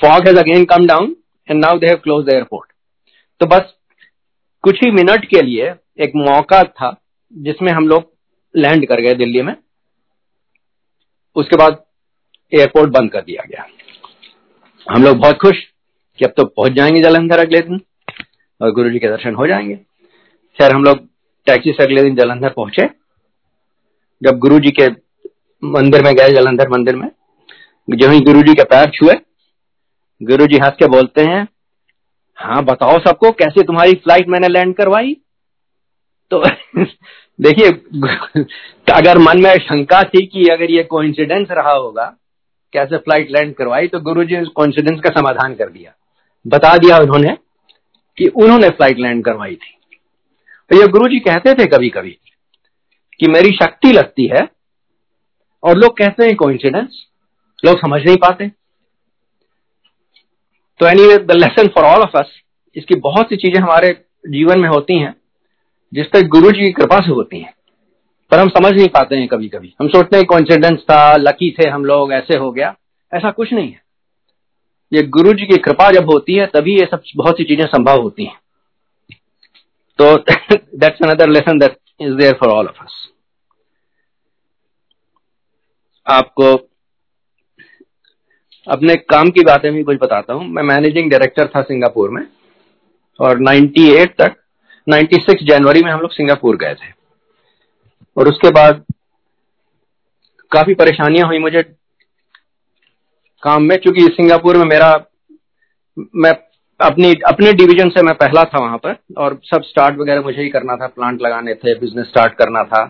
[0.00, 1.16] fog has again come down
[1.50, 2.72] and now they have close the airport.
[3.40, 3.74] तो बस
[4.62, 6.96] कुछ ही मिनट के लिए एक मौका था
[7.34, 8.10] जिसमें हम लोग
[8.54, 9.54] लैंड कर गए दिल्ली में।
[11.36, 11.82] उसके बाद
[12.52, 13.66] एयरपोर्ट बंद कर दिया गया।
[14.86, 15.60] हम लोग बहुत खुश
[16.18, 17.80] कि अब तो पहुँच जाएँगे जलंधर अगले दिन
[18.60, 19.74] और गुरु जी के दर्शन हो जाएँगे।
[20.58, 21.06] खैर, हम लोग
[21.46, 22.88] टैक्सी से अगले दिन जलंधर पहुँचे।
[24.22, 24.88] जब गुरु जी के
[25.62, 27.08] मंदिर में गए, जलंधर मंदिर में,
[27.88, 29.14] जो ही गुरु जी के पैर छुए
[30.20, 31.46] गुरु जी हंस के बोलते हैं
[32.38, 35.16] हाँ बताओ सबको कैसे तुम्हारी फ़्लाइट मैंने लैंड करवाई?
[36.34, 36.42] तो
[37.40, 37.70] देखिए,
[38.94, 42.16] अगर मन में शंका थी कि अगर ये कोइंसिडेंस रहा होगा,
[42.72, 45.92] कैसे फ़्लाइट लैंड करवाई तो गुरु जी कोइंसिडेंस का समाधान कर दिया।
[46.46, 47.36] बता दिया उन्होंने
[48.18, 49.78] कि उन्होंने फ़्लाइट लैंड करवाई थी।
[50.70, 52.18] तो ये गुरु जी कहते थे कभी कभी
[53.20, 54.48] कि मेरी शक्ति लगती है
[55.62, 57.06] और लोग कहते हैं कोइंसिडेंस
[57.64, 58.48] लोग समझ नहीं पाते।
[60.80, 62.40] तो any the lesson for all of us
[62.76, 65.21] इसकी बहुत सी चीज़ें हमारे जीवन में होती हैं।
[65.92, 67.54] जिस तक गुरु जी की कृपा से होती है।
[68.32, 71.68] पर हम समझ नहीं पाते हैं कभी कभी हम सोचते हैं कॉन्फिडेंस था लकी थे
[71.68, 72.74] हम लोग, ऐसे हो गया।
[73.12, 73.80] ऐसा कुछ नहीं है।
[74.92, 78.00] ये गुरु जी की कृपा जब होती है, तभी ये सब बहुत सी चीज़ें संभव
[78.02, 78.38] होती हैं।
[79.98, 83.08] तो that's another lesson that is there for all of us
[86.06, 86.54] आपको
[88.66, 92.26] अपने काम की बातें भी कुछ बताता हूँ। मैं मैनेजिंग डायरेक्टर था सिंगापुर में,
[93.20, 94.36] और 98 तक
[94.88, 96.90] 96 जनवरी में हम लोग सिंगापुर गए थे।
[98.16, 98.84] और उसके बाद
[100.52, 101.62] काफ़ी परेशानियाँ हुई मुझे
[103.42, 105.04] काम में, क्योंकि सिंगापुर में मेरा,
[106.16, 106.32] मैं
[106.80, 110.48] अपनी, अपने डिवीज़न से मैं पहला था वहाँ पर, और सब स्टार्ट वगैरह मुझे ही
[110.48, 112.84] करना था प्लांट लगाने थे बिज़नेस स्टार्ट करना था।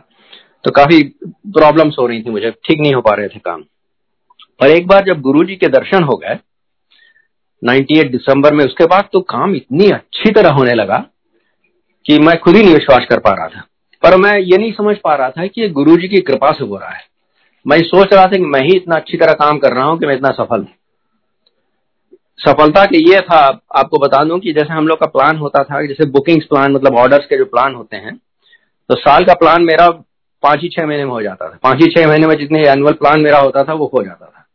[0.64, 3.64] तो काफ़ी प्रॉब्लम्स हो रही थी मुझे, ठीक नहीं हो पा रहे थे काम।
[4.62, 6.38] और एक बार जब गुरु जी के दर्शन हो गए
[7.62, 11.04] 98 दिसंबर में, उसके बाद तो काम इतनी अच्छी तरह होने लगा
[12.06, 13.64] कि मैं खुद ही नहीं विश्वास कर पा रहा था।
[14.02, 16.64] पर मैं ये नहीं समझ पा रहा था कि ये गुरु जी की कृपा से
[16.64, 17.04] हो रहा है।
[17.66, 20.06] मैं सोच रहा था कि मैं ही इतना अच्छी तरह काम कर रहा हूँ कि
[20.06, 20.74] मैं इतना सफल हूँ।
[22.38, 23.38] सफलता के ये था,
[23.76, 26.96] आपको बता दूँ कि जैसे हम लोग का प्लान होता था, जैसे बुकिंग्स प्लान मतलब
[26.98, 28.16] ऑर्डर्स के जो प्लान होते हैं
[28.90, 29.88] तो साल का प्लान मेरा
[30.42, 32.92] पाँच ही छह महीने में हो जाता था। पाँच ही छह महीने में जितने एनुअल
[32.94, 34.46] प्लान मेरा होता था, वो हो जाता था।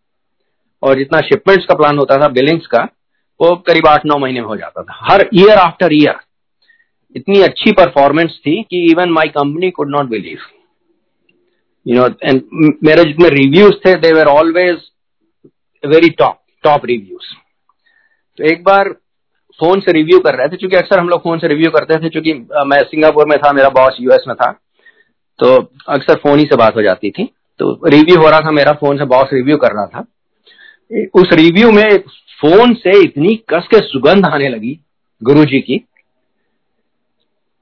[0.84, 2.88] और जितना शिपमेंट्स का प्लान होता था बिलिंग्स का,
[3.40, 6.20] वो करीब आठ नौ महीने में हो जाता था। हर ईयर आफ्टर ईयर
[7.18, 10.40] इतनी अच्छी परफॉर्मेंस थी कि even my company could not believe
[11.86, 12.42] you know and
[12.84, 14.78] मेरे जितने रिव्यूज़ थे they were always
[15.84, 17.36] very top top reviews
[18.40, 18.90] तो एक बार
[19.60, 22.10] फ़ोन से रिव्यू कर रहे थे, क्योंकि अक्सर हम लोग फ़ोन से रिव्यू करते थे,
[22.10, 22.34] क्योंकि
[22.66, 24.52] मैं सिंगापुर में था, मेरा बॉस यूएस में था
[25.40, 25.56] तो
[25.90, 27.24] अक्सर फ़ोन ही से बात हो जाती थी।
[27.60, 30.06] तो रिव्यू हो रहा था, मेरा फ़ोन से बॉस रिव्यू कर रहा था।
[31.16, 31.98] उस रिव्यू में
[32.42, 34.80] फ़ोन से इतनी कस के सुगंध आने लगी
[35.22, 35.78] गुरु जी की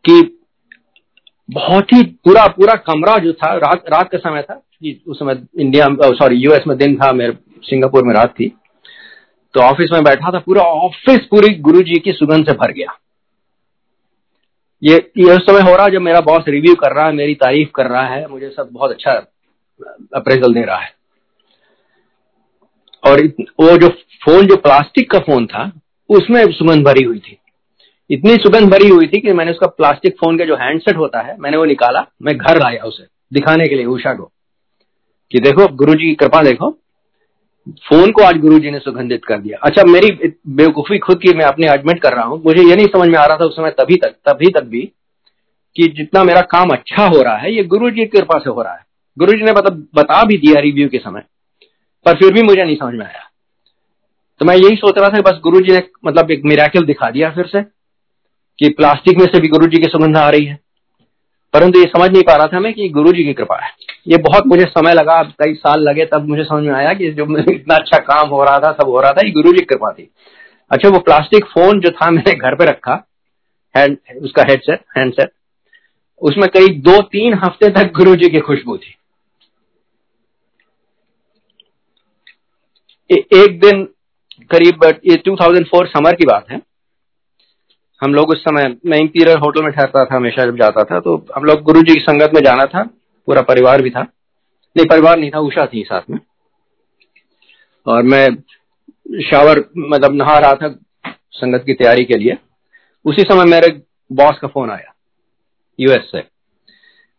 [0.09, 0.39] कि
[1.51, 4.61] बहुत ही पूरा पूरा कमरा जो था, रात रात का समय था
[5.07, 8.47] उस समय इंडिया सॉरी यूएस में दिन था, मेरे, सिंगापुर में रात थी।
[9.53, 12.99] तो ऑफ़िस में बैठा था, पूरा ऑफ़िस, पूरी गुरु जी की सुगंध से भर गया।
[14.83, 17.35] ये ये उस समय हो रहा है जब मेरा बॉस रिव्यू कर रहा है, मेरी
[17.35, 19.11] तारीफ़ कर रहा है, मुझे सब बहुत अच्छा
[20.15, 20.93] अप्रेजल दे रहा है।
[23.07, 23.87] और वो जो
[24.25, 25.71] फ़ोन जो प्लास्टिक का फ़ोन था,
[26.09, 27.37] उसमें सुगंध भरी हुई थी।
[28.09, 31.35] इतनी सुगंध भरी हुई थी कि मैंने उसका प्लास्टिक फ़ोन का जो हैंडसेट होता है,
[31.39, 33.03] मैंने वो निकाला, मैं घर लाया उसे,
[33.33, 34.31] दिखाने के लिए उषा को।
[35.31, 36.69] कि देखो गुरु जी की कृपा देखो,
[37.69, 41.45] फ़ोन को आज गुरु जी ने सुगंधित कर दिया। अच्छा मेरी बेवकूफ़ी खुद की मैं
[41.45, 43.71] अपने एडमिट कर रहा हूँ। मुझे ये नहीं समझ में आ रहा था उस समय,
[43.71, 44.91] तभी तक तभी तक भी,
[45.75, 48.61] कि जितना मेरा काम अच्छा हो रहा है, ये गुरु जी की कृपा से हो
[48.61, 48.85] रहा है।
[49.17, 51.21] गुरु जी ने मतलब बता भी दिया रिव्यू के समय,
[52.05, 53.29] पर फिर भी मुझे नहीं समझ में आया।
[54.39, 57.29] तो मैं यही सोच रहा था बस गुरु जी ने मतलब एक मिराकल दिखा दिया
[57.31, 57.74] फिर से।
[58.59, 60.59] कि प्लास्टिक में से भी गुरु जी की सुगंध आ रही है।
[61.53, 63.69] परंतु ये समझ नहीं पा रहा था मैं कि गुरु जी की कृपा है।
[64.07, 67.37] ये बहुत मुझे समय लगा कई साल लगे तब मुझे समझ में आया कि जो
[67.51, 69.91] इतना अच्छा काम हो रहा था सब हो रहा था ये गुरु जी की कृपा
[69.91, 70.09] थी।
[70.71, 73.03] अच्छा वो प्लास्टिक फ़ोन जो था मैंने घर पे रखा
[73.75, 75.31] हैंड उसका हेडसेट हैंडसेट
[76.21, 78.95] उसमें करीब दो तीन हफ़्ते तक गुरु जी की खुशबू थी।
[83.09, 83.83] ए, एक दिन
[84.51, 86.61] करीब ये 2004 समर की बात है।
[88.05, 91.15] हम लोग उस समय मैं इंपीरियल होटल में ठहरता था, हमेशा जब जाता था तो
[91.35, 92.83] हम लोग गुरु जी की संगत में जाना था,
[93.27, 96.19] पूरा परिवार भी था। नहीं, परिवार नहीं था, उषा थी साथ में।
[97.85, 98.27] और मैं
[99.23, 100.69] शावर मतलब नहा रहा था
[101.33, 102.37] संगत की तैयारी के लिए।
[103.05, 103.67] उसी समय मेरे
[104.11, 104.93] बॉस का फ़ोन आया,
[105.79, 106.23] यूएस से।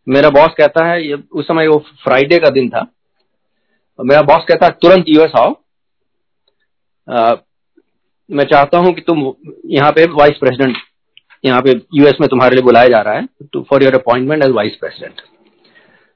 [0.07, 2.87] मेरा बॉस कहता है, ये उस समय वो फ्राइडे का दिन था।
[3.99, 5.55] मेरा बॉस कहता है, तुरंत यूएस आओ।
[8.31, 9.21] मैं चाहता हूँ कि तुम
[9.67, 10.77] यहाँ पे वाइस प्रेसिडेंट
[11.45, 14.51] यहाँ पे यूएस में तुम्हारे लिए बुलाया जा रहा है to for your appointment as
[14.51, 15.21] vice president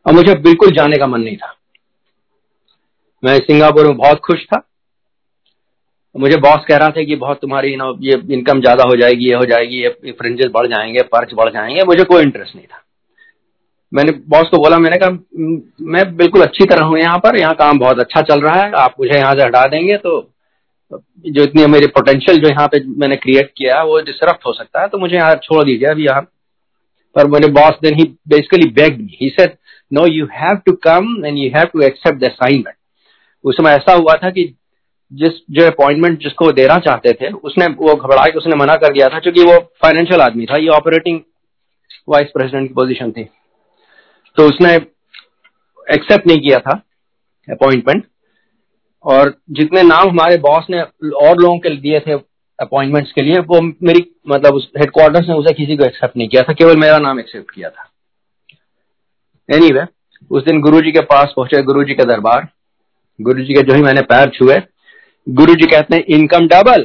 [0.07, 1.55] और मुझे बिल्कुल जाने का मन नहीं था।
[3.23, 4.63] मैं सिंगापुर में बहुत खुश था।
[6.15, 9.35] मुझे बॉस कह रहा था कि बहुत तुम्हारी नो ये इनकम ज़्यादा हो जाएगी, ये
[9.35, 12.83] हो जाएगी, ये फ्रिंजेस बढ़ जाएँगे पर्च बढ़ जाएँगे, मुझे कोई इंटरेस्ट नहीं था।
[13.93, 15.11] मैंने बॉस को बोला, मैंने कहा,
[15.83, 18.95] मैं बिल्कुल अच्छी तरह हूँ यहाँ पर, यहाँ काम बहुत अच्छा चल रहा है, आप
[19.01, 20.21] मुझे यहाँ से हटा देंगे तो
[20.93, 24.89] जो इतनी मेरे पोटेंशियल जो यहाँ पे मैंने क्रिएट किया वो डिसरप्ट हो सकता है
[24.89, 26.23] तो मुझे यहाँ छोड़ दीजिए अभी यहाँ।
[27.17, 29.57] पर मेरे boss then he basically begged he said
[29.93, 32.75] no you have to come and you have to accept the assignment
[33.45, 34.45] उस समय ऐसा हुआ था कि
[35.13, 38.93] जिस जो अपॉइंटमेंट जिसको वो देना चाहते थे, उसने वो घबरा के उसने मना कर
[38.93, 41.21] दिया था, क्योंकि वो फाइनेंशियल आदमी था, ये ऑपरेटिंग
[42.09, 43.25] वाइस प्रेसिडेंट की पोजीशन थी।
[44.37, 44.75] तो उसने
[45.87, 46.77] एक्सेप्ट नहीं किया था
[47.49, 48.05] अपॉइंटमेंट
[49.05, 52.13] और जितने नाम हमारे बॉस ने और लोगों के दिए थे
[52.59, 56.43] अपॉइंटमेंट्स के लिए वो मेरी मतलब उस हेडक्वार्टर्स ने उसे किसी को एक्सेप्ट नहीं किया
[56.43, 57.89] था केवल मेरा नाम एक्सेप्ट किया था।
[59.49, 59.87] एनी anyway,
[60.31, 62.49] उस दिन गुरु जी के पास पहुँचे गुरु जी के दरबार।
[63.19, 64.59] गुरु जी के जो ही मैंने पैर छुए
[65.27, 66.83] गुरु जी कहते हैं इनकम डबल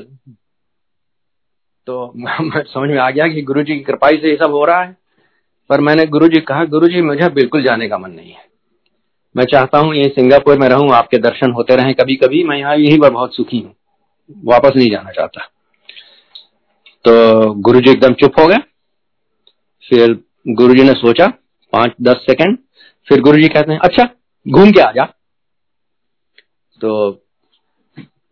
[1.88, 2.14] तो
[2.64, 4.96] समझ में आ गया कि गुरु जी की कृपाई से ये सब हो रहा है।
[5.70, 8.45] पर मैंने गुरु जी कहा गुरु जी मुझे बिल्कुल जाने का मन नहीं है।
[9.36, 12.76] मैं चाहता हूँ ये सिंगापुर में रहूँ, आपके दर्शन होते रहे। कभी कभी मैं यहाँ
[12.76, 13.76] यही पर बहुत सुखी हूँ।
[14.46, 15.42] वापस नहीं जाना चाहता।
[17.06, 18.58] तो गुरु जी एकदम चुप हो गए।
[19.90, 20.14] फिर
[20.48, 21.28] गुरु जी ने सोचा,
[21.74, 22.58] पाँच, दस सेकंड।
[23.08, 24.08] फिर गुरु जी कहते हैं अच्छा
[24.46, 25.06] घूम के आ जा।
[26.82, 27.22] तो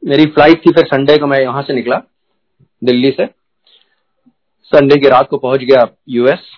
[0.04, 2.02] मेरी फ़्लाइट थी, फिर संडे को मैं यहाँ से निकला,
[2.82, 3.26] दिल्ली से।
[4.72, 6.50] संडे की रात को पहुँच गया यूएस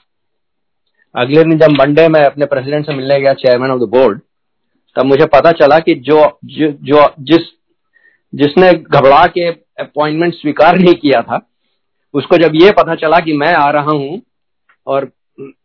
[1.16, 4.20] अगले दिन जब मंडे में अपने प्रेसिडेंट से मिलने गया चेयरमैन ऑफ़ द बोर्ड
[4.96, 7.40] तब मुझे पता चला कि जो जो, जो जिस
[8.34, 11.48] जिसने घबरा के अपॉइंटमेंट स्वीकार नहीं किया था
[12.14, 14.22] उसको जब ये पता चला कि मैं आ रहा हूँ
[14.88, 15.12] और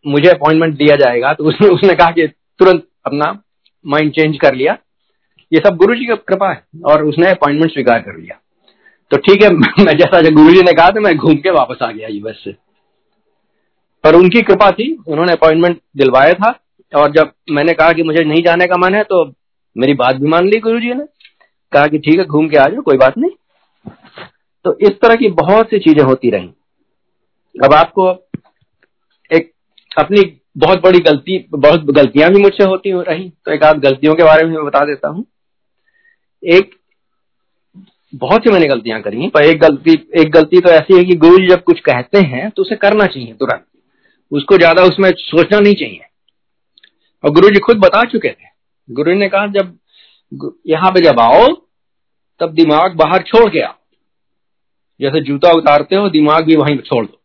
[0.06, 2.26] मुझे अपॉइंटमेंट दिया जाएगा तो उसने उसने कहा कि
[2.58, 3.42] तुरंत अपना
[3.86, 4.76] माइंड चेंज कर लिया।
[5.52, 8.38] ये सब गुरु जी की कृपा है और उसने अपॉइंटमेंट स्वीकार कर लिया।
[9.10, 9.50] तो ठीक है
[9.84, 12.42] मैं जैसा जब गुरु जी ने कहा तो मैं घूम के वापस आ गया यूएस
[12.44, 12.52] से।
[14.04, 16.50] पर उनकी कृपा थी उन्होंने अपॉइंटमेंट दिलवाया था
[16.92, 19.24] और जब मैंने कहा कि मुझे नहीं जाने का मन है तो
[19.76, 21.04] मेरी बात भी मान ली गुरु जी ने।
[21.72, 23.30] कहा कि ठीक है, घूम के आ जाओ, कोई बात नहीं।
[24.64, 26.50] तो इस तरह की बहुत सी चीज़ें होती रही।
[27.54, 28.08] अब आपको
[29.30, 29.50] एक
[29.90, 30.22] अपनी
[30.56, 34.24] बहुत बड़ी गलती, बहुत गलतियाँ भी मुझसे होती हो रही। तो एक आध गलतियों के
[34.24, 35.24] बारे में मैं बता देता हूँ।
[36.42, 36.70] एक,
[38.12, 41.38] बहुत सी मैंने गलतियाँ करी पर एक गलती एक गलती तो ऐसी है कि गुरु
[41.38, 43.64] जी जब कुछ कहते हैं तो उसे करना चाहिए तुरंत।
[44.32, 46.06] उसको ज़्यादा उसमें सोचना नहीं चाहिए।
[47.24, 48.48] और गुरु जी खुद बता चुके थे।
[48.88, 49.78] गुरु ने कहा, जब
[50.66, 51.46] यहाँ पे जब आओ,
[52.40, 53.74] तब दिमाग बाहर छोड़ के आओ।
[55.00, 57.20] जैसे जूता उतारते हो, दिमाग भी वहीं छोड़ दो।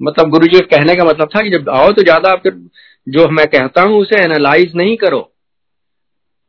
[0.00, 2.52] मतलब गुरु जी कहने का मतलब था कि जब आओ तो ज़्यादा फिर
[3.06, 5.20] जो मैं कहता हूँ उसे एनालाइज नहीं करो।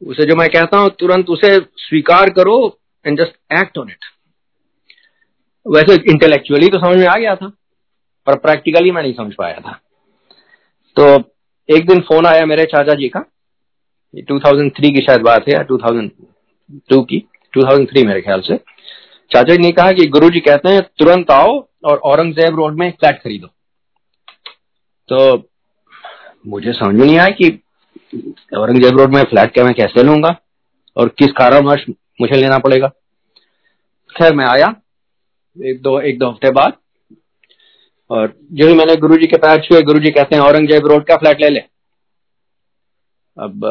[0.02, 2.58] उसे जो मैं कहता हूँ, तुरंत उसे स्वीकार करो
[3.06, 4.06] and just act on it
[5.66, 7.48] वैसे इंटेलेक्चुअली तो समझ में आ गया था,
[8.28, 9.80] पर प्रैक्टिकली मैं नहीं समझ पाया था।
[10.98, 11.18] तो
[11.70, 13.20] एक दिन फ़ोन आया मेरे चाचा जी का।
[14.14, 17.18] 2003 की शायद बात है या 2002 की
[17.54, 18.58] 2003 मेरे ख्याल से।
[19.32, 21.54] चाचा जी ने कहा कि गुरु जी कहते हैं, तुरंत आओ
[21.84, 23.48] और औरंगज़ेब रोड में फ्लैट खरीदो।
[25.10, 25.50] तो
[26.48, 27.50] मुझे समझ नहीं आया कि
[28.58, 30.36] औरंगज़ेब रोड में फ्लैट क्या मैं कैसे लूँगा
[30.98, 31.86] और किस कारणवश
[32.22, 32.88] मुझे लेना पड़ेगा।
[34.10, 34.74] खैर, मैं आया
[35.58, 36.74] एक दो एक दो हफ़्ते बाद।
[38.10, 41.04] और जो ही मैंने गुरु जी के पैर छुए गुरु जी कहते हैं, औरंगज़ेब रोड
[41.06, 41.60] का फ्लैट ले ले।
[43.38, 43.66] अब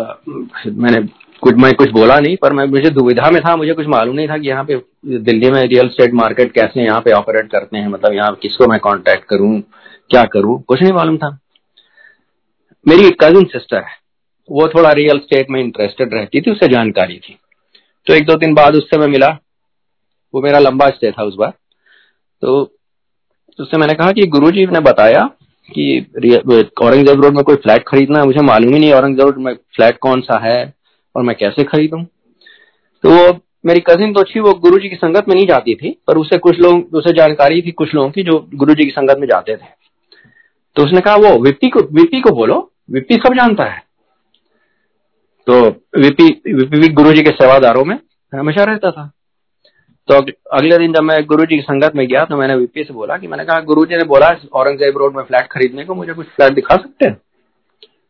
[0.67, 1.01] मैंने
[1.43, 4.29] कुछ, मैं कुछ बोला नहीं, पर मैं, मुझे दुविधा में था, मुझे कुछ मालूम नहीं
[4.29, 4.77] था कि यहाँ पे
[5.21, 8.79] दिल्ली में रियल स्टेट मार्केट कैसे यहाँ पे ऑपरेट करते हैं मतलब यहाँ किसको मैं
[8.81, 9.61] कांटेक्ट करूँ,
[10.11, 11.39] क्या करूँ, कुछ नहीं मालूम था।
[12.87, 13.97] मेरी एक कजिन सिस्टर है,
[14.51, 17.39] वो थोड़ा रियल स्टेट में इंटरेस्टेड रहती थी उसे जानकारी थी।
[18.07, 19.29] तो एक दो दिन बाद उससे मैं मिला,
[20.35, 21.51] वो मेरा लंबा स्टे था उस बार।
[22.43, 22.65] तो
[23.59, 25.25] उससे मैंने कहा कि गुरुजी ने बताया
[25.71, 25.99] कि
[26.83, 29.99] औरंगज़ेब रोड में कोई फ्लैट खरीदना है, मुझे मालूम ही नहीं औरंगज़ेब रोड में फ्लैट
[29.99, 30.75] कौन सा है
[31.15, 32.03] और मैं कैसे खरीदूं।
[33.05, 35.91] तो वो मेरी कजिन तो अच्छी, वो गुरु जी की संगत में नहीं जाती थी,
[36.09, 39.17] पर उसे कुछ लोग उसे जानकारी थी कुछ लोगों की जो गुरु जी की संगत
[39.21, 39.67] में जाते थे।
[40.77, 43.83] तो उसने कहा, वो विपी को विपी को बोलो। विप्पी सब जानता है।
[45.47, 45.61] तो
[45.99, 47.99] विपी विपी गुरु जी के सेवादारों में
[48.33, 49.11] हमेशा रहता था।
[50.09, 50.15] तो
[50.53, 53.17] अगले दिन जब मैं गुरु जी की संगत में गया तो मैंने वीपी से बोला
[53.17, 56.27] कि मैंने कहा गुरु जी ने बोला, औरंगज़ेब रोड में फ्लैट खरीदने को मुझे कुछ
[56.27, 57.21] फ्लैट दिखा सकते हैं?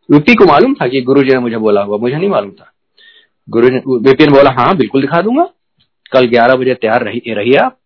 [0.08, 2.72] वीपी को मालूम था कि गुरु जी ने मुझे बोला हुआ, मुझे नहीं मालूम था।
[3.48, 3.68] गुरु
[3.98, 5.48] वीपी ने बोला हाँ बिल्कुल दिखा दूँगा।
[6.12, 7.76] कल ग्यारह बजे तैयार रही, रहिए आप,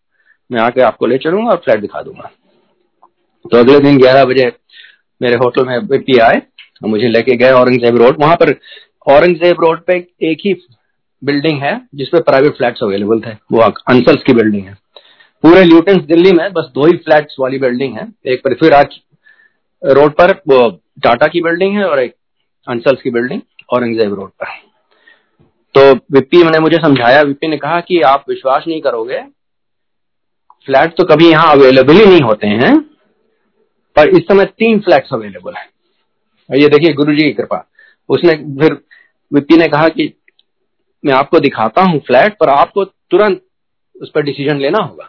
[0.51, 2.31] मैं आके आपको ले चलूँगा और फ्लैट दिखा दूँगा।
[3.45, 4.53] तो अगले दिन ग्यारह बजे
[5.21, 6.43] मेरे होटल में वीपी आए
[6.85, 8.55] मुझे लेके गए औरंगज़ेब रोड। वहाँ पर
[9.07, 10.55] औरंगज़ेब रोड पे एक ही
[11.23, 14.75] बिल्डिंग है जिसपे प्राइवेट फ्लैट्स अवेलेबल थे। वो अंसल्स की बिल्डिंग है।
[15.45, 18.99] पूरे ल्यूटेंस दिल्ली में बस दो ही फ्लैट्स वाली बिल्डिंग है। एक पृथ्वीराज
[19.83, 20.69] रोड पर, वो
[21.03, 22.15] टाटा की बिल्डिंग है और एक
[22.67, 24.47] अंसल्स की बिल्डिंग औरंगज़ेब रोड पर।
[25.75, 29.21] तो विप्पी ने मुझे समझाया। विप्पी ने कहा कि आप विश्वास नहीं करोगे।
[30.67, 32.79] फ्लैट तो कभी यहाँ अवेलेबल ही नहीं होते हैं,
[33.97, 37.65] पर इस समय तीन फ्लैट्स अवेलेबल है। ये देखिए गुरु जी की कृपा।
[38.09, 38.77] उसने फिर
[39.33, 40.07] विप्पी ने कहा कि
[41.05, 43.43] मैं आपको दिखाता हूँ फ्लैट, पर आपको तुरंत
[44.03, 45.09] उस पर डिसीज़न लेना होगा।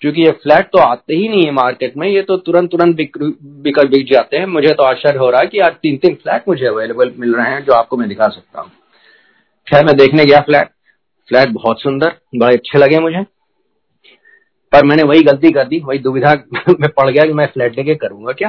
[0.00, 3.16] क्योंकि ये फ्लैट तो आते ही नहीं है मार्केट में, ये तो तुरंत तुरंत बिक
[3.44, 6.66] बिक जाते हैं। मुझे तो आश्चर्य हो रहा है कि आज तीन तीन फ्लैट मुझे
[6.66, 8.70] अवेलेबल मिल रहे हैं, जो आपको मैं दिखा सकता हूँ।
[9.66, 10.68] खैर, मैं देखने गया फ्लैट।
[11.28, 13.22] फ्लैट बहुत सुंदर, बड़े अच्छे लगे मुझे।
[14.72, 16.34] पर मैंने वही गलती कर दी, वही दुविधा
[16.80, 18.48] में पड़ गया कि मैं फ्लैट लेके करूँगा क्या?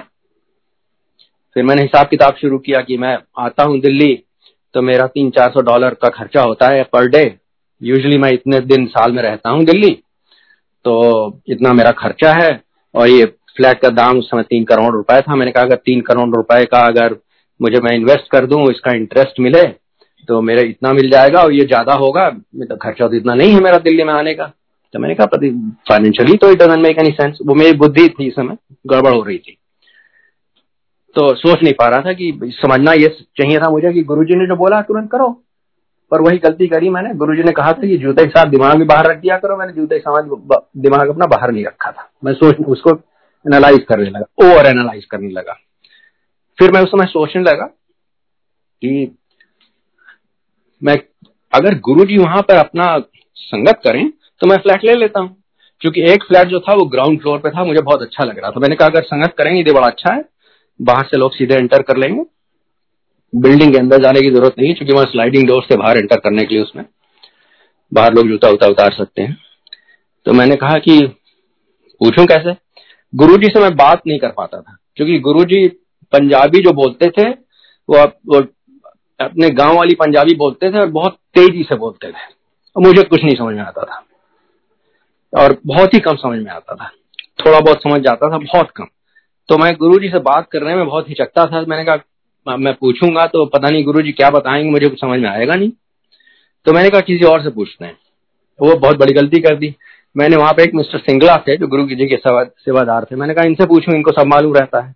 [1.53, 4.23] फिर मैंने हिसाब किताब शुरू किया कि मैं आता हूँ दिल्ली
[4.76, 7.24] तो मेरा तीन चार सौ डॉलर का खर्चा होता है पर डे।
[7.82, 9.91] यूजली मैं इतने दिन साल में रहता हूँ दिल्ली।
[10.86, 10.93] तो
[11.47, 12.59] इतना मेरा खर्चा है
[12.95, 16.01] और ये फ्लैट का दाम उस समय तीन करोड़ रुपए था। मैंने कहा, अगर तीन
[16.01, 17.15] करोड़ रुपए का अगर
[17.59, 19.63] मुझे मैं इन्वेस्ट कर दूँ, इसका इंटरेस्ट मिले
[20.30, 23.59] तो मेरे इतना मिल जाएगा और ये ज़्यादा होगा। तो खर्चा तो इतना नहीं है
[23.61, 24.45] मेरा दिल्ली में आने का।
[24.93, 25.38] तो मैंने कहा
[25.89, 28.57] फाइनेंशियली तो इट मेक एनी सेंस वो मेरी बुद्धि थी इस समय,
[28.88, 29.57] गड़बड़ हो रही थी।
[31.16, 33.07] तो सोच नहीं पा रहा था कि समझना ये
[33.38, 35.30] चाहिए था मुझे कि गुरुजी ने जो बोला, तुरंत करो।
[36.12, 38.86] पर वही गलती करी मैंने। गुरुजी ने कहा था कि जूते के साथ दिमाग भी
[38.86, 40.24] बाहर रख दिया करो। मैंने जूते के साथ
[40.78, 42.91] दिमाग अपना बाहर नहीं रखा था। मैं सोच, उसको
[43.45, 45.53] एनालाइज करने लगा ओवर एनालाइज करने लगा।
[46.57, 47.66] फिर मैं उस समय सोचने लगा
[48.82, 49.18] कि
[50.84, 50.95] मैं,
[51.53, 52.97] अगर गुरु जी वहाँ पर अपना
[53.36, 54.09] संगत करें
[54.41, 55.36] तो मैं फ्लैट ले लेता हूँ।
[55.82, 58.51] क्योंकि एक फ्लैट जो था, वो ग्राउंड फ्लोर पे था, मुझे बहुत अच्छा लग रहा
[58.51, 60.22] था। मैंने कहा, अगर संगत करेंगे तो बड़ा अच्छा है।
[60.82, 62.23] बाहर से लोग सीधे एंटर कर लेंगे।
[63.34, 66.43] बिल्डिंग के अंदर जाने की ज़रूरत नहीं क्योंकि वहाँ स्लाइडिंग डोर से बाहर एंटर करने
[66.43, 66.86] के लिए उसमें
[67.93, 69.38] बाहर लोग जूता उता उतार सकते हैं।
[70.25, 70.99] तो मैंने कहा कि
[72.01, 72.55] पूछूँ कैसे?
[73.15, 75.67] गुरुजी से मैं बात नहीं कर पाता था क्योंकि गुरुजी
[76.13, 78.39] पंजाबी जो बोलते थे वो, वो
[79.25, 82.41] अपने गाँव वाली पंजाबी बोलते थे और बहुत तेज़ी से बोलते थे।
[82.75, 84.05] और मुझे कुछ नहीं समझ में आता था।
[85.43, 86.91] और बहुत ही कम समझ में आता था।
[87.45, 88.86] थोड़ा बहुत समझ जाता था बहुत कम।
[89.52, 93.26] तो मैं गुरु जी से बात करने में बहुत हिचकता था। मैंने कहा मैं पूछूँगा
[93.26, 95.72] तो पता नहीं गुरु जी क्या बताएँगे, मुझे कुछ समझ में आएगा नहीं।
[96.66, 97.97] तो मैंने कहा, किसी और से पूछते हैं।
[98.60, 99.74] वो बहुत बड़ी गलती कर दी।
[100.16, 103.45] मैंने वहाँ पे एक मिस्टर सिंगला थे, जो गुरु जी के सेवादार थे। मैंने कहा,
[103.45, 104.95] इनसे पूछूँ, इनको सब मालूम रहता है।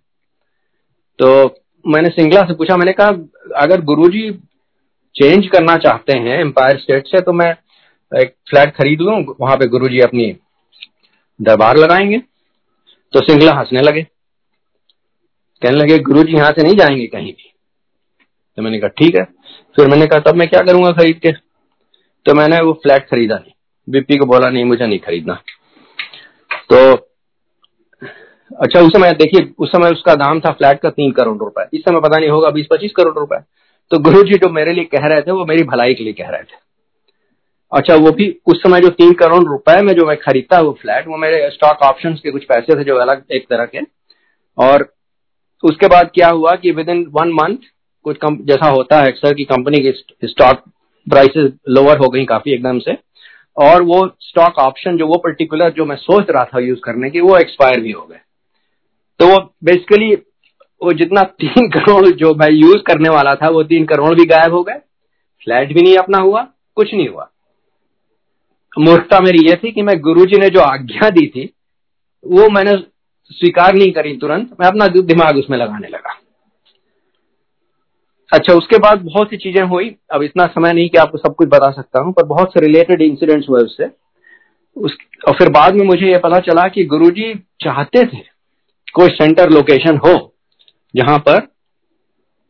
[1.18, 1.54] तो
[1.86, 3.08] मैंने सिंगला से पूछा, मैंने कहा,
[3.56, 4.30] अगर गुरु जी
[5.14, 7.54] चेंज करना चाहते हैं एम्पायर स्टेट से तो मैं
[8.12, 10.34] एक फ्लैट खरीद लू, वहाँ पे गुरु जी अपनी
[11.40, 12.18] दरबार लगाएँगे।
[13.12, 14.06] तो सिंगला हंसने लगे।
[15.62, 17.52] कहने लगे गुरु जी यहाँ से नहीं जाएँगे कहीं भी।
[18.56, 19.24] तो मैंने कहा, ठीक है।
[19.76, 21.32] फिर मैंने कहा, तब मैं क्या करूँगा खरीद के?
[22.24, 23.52] तो मैंने वो फ्लैट खरीदा नहीं।
[23.88, 25.34] बीपी को बोला, नहीं, मुझे नहीं खरीदना।
[26.72, 26.96] तो
[28.60, 31.80] अच्छा उस समय देखिए, उस समय उसका दाम था फ्लैट का तीन करोड़ रुपए। इस
[31.80, 33.36] समय पता नहीं होगा बीस पच्चीस करोड़ रुपए।
[33.90, 36.28] तो गुरु जी जो मेरे लिए कह रहे थे, वो मेरी भलाई के लिए कह
[36.28, 36.66] रहे थे।
[37.72, 41.08] अच्छा वो भी उस समय जो तीन करोड़ रुपए में जो मैं खरीदता वो फ्लैट,
[41.08, 43.78] वो मेरे स्टॉक ऑप्शन के कुछ पैसे थे जो अलग एक तरह के।
[44.58, 44.95] और
[45.64, 47.56] उसके बाद क्या हुआ कि विद इन वन मंथ
[48.02, 49.92] कुछ कम, जैसा होता है अक्सर की कंपनी की
[50.28, 50.62] स्टॉक
[51.10, 52.96] प्राइसेस लोअर हो गई काफ़ी एकदम से
[53.56, 57.20] और वो स्टॉक ऑप्शन जो वो पर्टिकुलर जो मैं सोच रहा था यूज़ करने की
[57.20, 58.20] वो एक्सपायर भी हो गए।
[59.20, 60.14] तो वो बेसिकली
[60.82, 64.52] वो जितना तीन करोड़ जो मैं यूज़ करने वाला था वो तीन करोड़ भी गायब
[64.52, 64.78] हो गए।
[65.44, 67.30] फ्लैट भी नहीं अपना हुआ कुछ नहीं हुआ।
[68.78, 71.52] मूर्खता मेरी ये थी कि मैं गुरुजी ने जो आज्ञा दी थी
[72.26, 72.74] वो मैंने
[73.30, 76.20] स्वीकार नहीं करी तुरंत, मैं अपना दिमाग उसमें लगाने लगा।
[78.32, 81.48] अच्छा उसके बाद बहुत सी चीज़ें हुई। अब इतना समय नहीं कि आपको सब कुछ
[81.48, 83.88] बता सकता हूँ, पर बहुत से रिलेटेड इंसिडेंट्स हुए उससे।
[84.76, 84.96] उस,
[85.28, 88.22] और फिर बाद में मुझे यह पता चला कि गुरुजी चाहते थे
[88.94, 90.14] कोई सेंटर लोकेशन हो,
[90.94, 91.40] जहाँ पर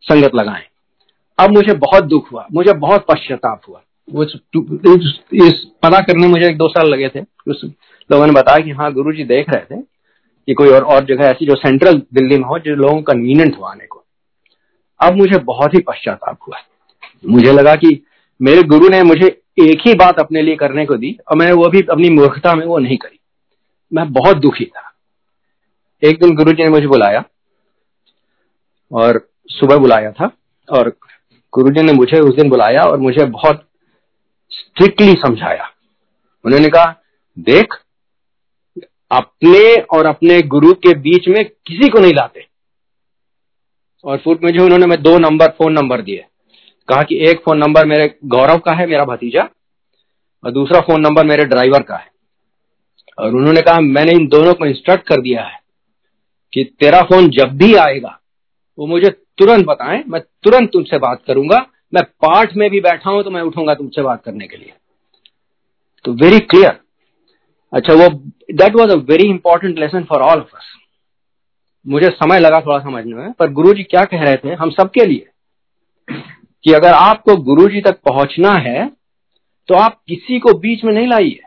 [0.05, 0.65] संगत लगाएँ।
[1.39, 6.69] अब मुझे बहुत दुख हुआ, मुझे बहुत पश्चाताप हुआ। इस पता करने मुझे एक दो
[6.69, 7.65] साल लगे थे। उस
[8.11, 9.81] लोगों ने बताया कि हाँ गुरु जी देख रहे थे।
[10.47, 13.59] कि कोई और और जगह ऐसी जो सेंट्रल दिल्ली में हो, जो लोगों का कन्वीनियंट
[13.59, 14.05] हो आने को।
[15.01, 16.59] अब मुझे बहुत ही पश्चाताप हुआ।
[17.27, 18.07] मुझे लगा कि
[18.43, 21.69] मेरे गुरु ने मुझे एक ही बात अपने लिए करने को दी, और मैंने वो
[21.69, 23.21] भी अपनी मूर्खता में वो नहीं करी।
[23.93, 24.93] मैं बहुत दुखी था।
[26.03, 27.25] एक दिन गुरु जी ने मुझे बुलाया,
[28.93, 30.31] और सुबह बुलाया था,
[30.73, 30.97] और
[31.53, 33.69] गुरु जी ने मुझे उस दिन बुलाया, और मुझे बहुत
[34.51, 35.71] स्ट्रिक्टली समझाया।
[36.45, 37.03] उन्होंने कहा,
[37.39, 37.75] देख
[39.11, 42.47] अपने और अपने गुरु के बीच में किसी को नहीं लाते।
[44.05, 46.25] और फिर मुझे उन्होंने मैं दो नंबर, फ़ोन नंबर दिए।
[46.89, 49.49] कहा कि एक फ़ोन नंबर मेरे गौरव का है, मेरा भतीजा,
[50.45, 52.11] और दूसरा फ़ोन नंबर मेरे ड्राइवर का है।
[53.19, 55.61] और उन्होंने कहा, मैंने इन दोनों को इंस्ट्रक्ट कर दिया है
[56.53, 58.21] कि तेरा फ़ोन जब भी आएगा,
[58.79, 63.23] वो मुझे तुरंत बताएँ, मैं तुरंत तुमसे बात करूँगा, मैं पाठ में भी बैठा हूँ
[63.23, 64.73] तो मैं उठूँगा तुमसे बात करने के लिए।
[66.05, 66.81] तो वेरी क्लियर
[67.73, 68.09] अच्छा वो
[68.49, 70.75] that was a very important lesson for all of us
[71.87, 75.05] मुझे समय लगा थोड़ा समझने में, पर गुरु जी क्या कह रहे थे हम सबके
[75.05, 75.29] लिए?
[76.65, 78.87] कि अगर आपको गुरु जी तक पहुँचना है
[79.69, 81.41] तो आप किसी को बीच में नहीं लाइए।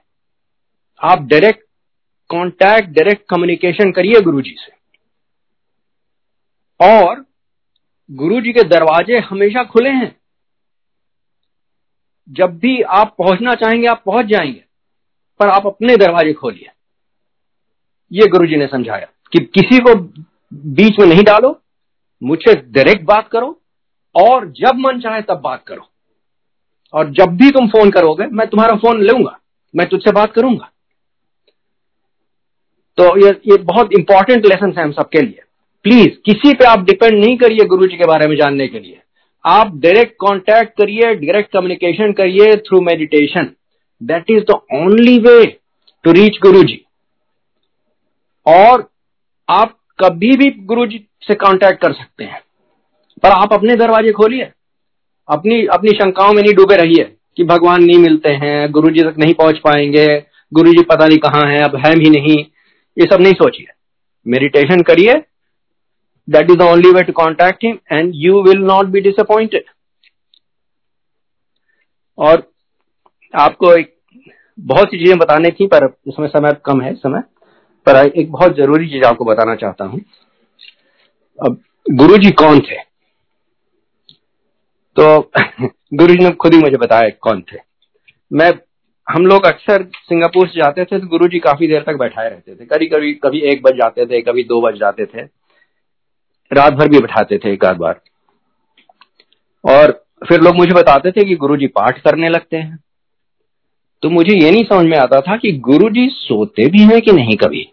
[1.01, 1.63] आप डायरेक्ट
[2.29, 4.71] कांटेक्ट डायरेक्ट कम्युनिकेशन करिए गुरु जी से।
[6.79, 7.25] और
[8.09, 10.15] गुरु जी के दरवाजे हमेशा खुले हैं।
[12.29, 14.63] जब भी आप पहुँचना चाहेंगे, आप पहुँच जाएँगे,
[15.39, 16.69] पर आप अपने दरवाजे खोलिए।
[18.12, 19.93] ये गुरुजी ने समझाया कि किसी को
[20.53, 21.60] बीच में नहीं डालो,
[22.22, 23.57] मुझसे डायरेक्ट बात करो
[24.16, 25.88] और जब मन चाहे तब बात करो।
[26.93, 29.38] और जब भी तुम फ़ोन करोगे, मैं तुम्हारा फ़ोन लूँगा,
[29.74, 30.72] मैं तुझसे बात करूँगा।
[32.97, 35.43] तो ये ये बहुत इंपॉर्टेंट लेसन है हम सबके लिए।
[35.86, 38.99] प्लीज़ किसी पे आप डिपेंड नहीं करिए गुरु जी के बारे में जानने के लिए।
[39.45, 43.49] आप डायरेक्ट कांटेक्ट करिए डायरेक्ट कम्युनिकेशन करिए through meditation
[44.01, 45.45] that is the only way
[46.05, 46.82] to reach Guru ji
[48.45, 48.89] और
[49.49, 52.41] आप कभी भी गुरु जी से कांटेक्ट कर सकते हैं।
[53.23, 54.51] पर आप अपने दरवाजे खोलिए।
[55.27, 57.03] अपनी अपनी शंकाओं में नहीं डूबे रहिए
[57.37, 60.05] कि भगवान नहीं मिलते हैं गुरु जी तक नहीं पहुँच पाएँगे
[60.51, 62.37] गुरु जी पता नहीं कहाँ है, अब है भी नहीं।
[62.97, 63.67] ये सब नहीं सोचिए।
[64.25, 65.13] मेडिटेशन करिए।
[66.27, 69.63] That is the only way to contact him and you will not be disappointed
[72.17, 72.43] और
[73.33, 73.93] आपको एक
[74.59, 77.21] बहुत सी चीज़ें बताने थी, पर उसमें समय कम है, समय।
[77.89, 80.01] पर एक बहुत ज़रूरी चीज़ आपको बताना चाहता हूँ।
[81.45, 81.61] अब
[81.91, 82.75] गुरु जी कौन थे?
[84.99, 85.31] तो
[85.93, 87.57] गुरु जी ने खुद ही मुझे बताया कौन थे।
[88.33, 88.53] मैं,
[89.09, 92.55] हम लोग अक्सर सिंगापुर से जाते थे तो गुरु जी काफ़ी देर तक बैठाए रहते
[92.55, 95.21] थे। कभी कभी कभी एक बज जाते थे, कभी दो बज जाते थे।
[96.53, 98.01] रात भर भी बैठाते थे एक आध बार।
[99.65, 102.79] और फिर लोग मुझे बताते थे कि गुरु जी पाठ करने लगते हैं।
[104.01, 107.11] तो मुझे ये नहीं समझ में आता था कि गुरु जी सोते भी हैं कि
[107.11, 107.71] नहीं कभी?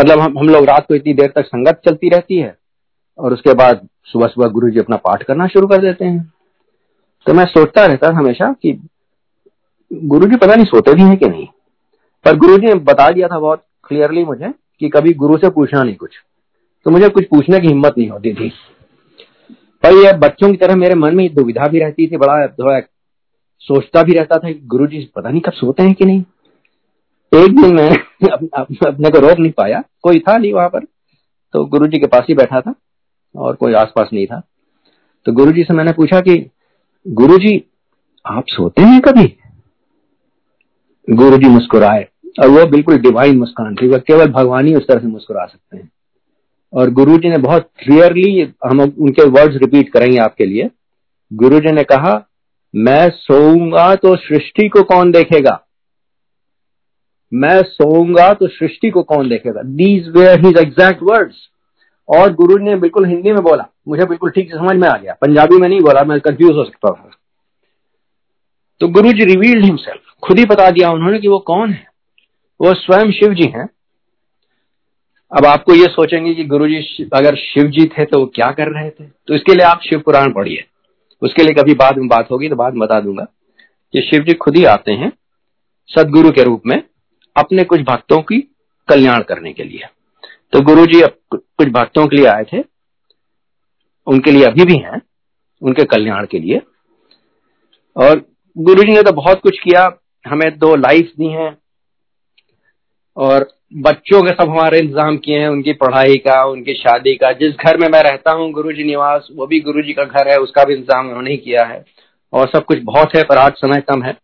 [0.00, 2.58] मतलब हम हम लोग रात को इतनी देर तक संगत चलती रहती है
[3.18, 6.32] और उसके बाद सुबह सुबह गुरु जी अपना पाठ करना शुरू कर देते हैं।
[7.26, 8.88] तो मैं सोचता रहता हमेशा कि
[9.92, 11.46] गुरु जी पता नहीं सोते भी हैं कि नहीं।
[12.24, 15.82] पर गुरु जी ने बता दिया था बहुत क्लियरली मुझे कि कभी गुरु से पूछना
[15.82, 16.10] नहीं कुछ।
[16.84, 18.52] तो मुझे कुछ पूछने की हिम्मत नहीं होती थी।
[19.82, 22.80] पर यह बच्चों की तरह मेरे मन में दुविधा भी रहती थी, बड़ा, थोड़ा
[23.58, 26.24] सोचता भी रहता था गुरु जी पता नहीं कब सोते हैं कि नहीं।
[27.32, 27.90] एक दिन मैं
[28.84, 30.84] अपने को रोक नहीं पाया। कोई था नहीं वहाँ पर।
[31.52, 32.74] तो गुरु जी के पास ही बैठा था
[33.36, 34.40] और कोई आसपास नहीं था।
[35.26, 36.50] तो गुरु जी से मैंने पूछा कि
[37.08, 37.64] गुरु जी
[38.26, 39.36] आप सोते हैं कभी?
[41.08, 42.08] गुरु जी मुस्कुराए
[42.40, 45.76] और वो बिल्कुल डिवाइन मुस्कान थी। वह केवल भगवान ही उस तरह से मुस्कुरा सकते
[45.76, 45.90] हैं।
[46.72, 50.70] और गुरु जी ने बहुत क्लियरली हम उनके वर्ड्स रिपीट करेंगे आपके लिए।
[51.32, 52.28] गुरु जी ने कहा,
[52.76, 55.64] मैं सोऊँगा तो सृष्टि को कौन देखेगा?
[57.32, 59.62] मैं सोऊँगा तो सृष्टि को कौन देखेगा?
[59.62, 61.48] These were his exact words
[62.08, 65.12] और गुरु ने बिल्कुल हिंदी में बोला। मुझे बिल्कुल ठीक से समझ में आ गया।
[65.22, 67.10] पंजाबी में नहीं बोला, मैं कंफ्यूज हो सकता था।
[68.80, 71.86] तो गुरु जी रिवील्ड हिमसेल्फ खुद ही बता दिया उन्होंने कि वो कौन है?
[72.60, 73.68] वो स्वयं शिव जी हैं।
[75.32, 78.68] अब आपको ये सोचेंगे कि गुरु जी अगर शिव जी थे तो वो क्या कर
[78.70, 79.04] रहे थे?
[79.04, 80.64] तो इसके लिए आप शिव पुराण पढ़िए।
[81.22, 83.26] उसके लिए कभी बाद में बात होगी तो बाद में बता दूँगा
[83.94, 85.12] कि शिव जी खुद ही आते हैं
[85.88, 86.82] सदगुरु के रूप में।
[87.38, 88.38] अपने कुछ भक्तों की
[88.88, 89.88] कल्याण करने के लिए।
[90.52, 92.62] तो गुरु जी कुछ भक्तों के लिए आए थे।
[94.06, 95.00] उनके लिए अभी भी हैं,
[95.62, 96.60] उनके कल्याण के लिए।
[97.96, 98.24] और
[98.56, 99.90] गुरु जी ने तो बहुत कुछ किया,
[100.24, 101.56] हमें दो लाइफ दी हैं।
[103.16, 107.54] और बच्चों के सब हमारे इंतज़ाम किए हैं, उनकी पढ़ाई का, उनकी शादी का। जिस
[107.56, 110.36] घर में मैं रहता हूँ गुरु जी निवास, वो भी गुरु जी का घर है,
[110.38, 111.84] उसका भी इंतज़ाम उन्होंने किया है।
[112.32, 114.16] और सब कुछ बहुत है, पर आज समय कम है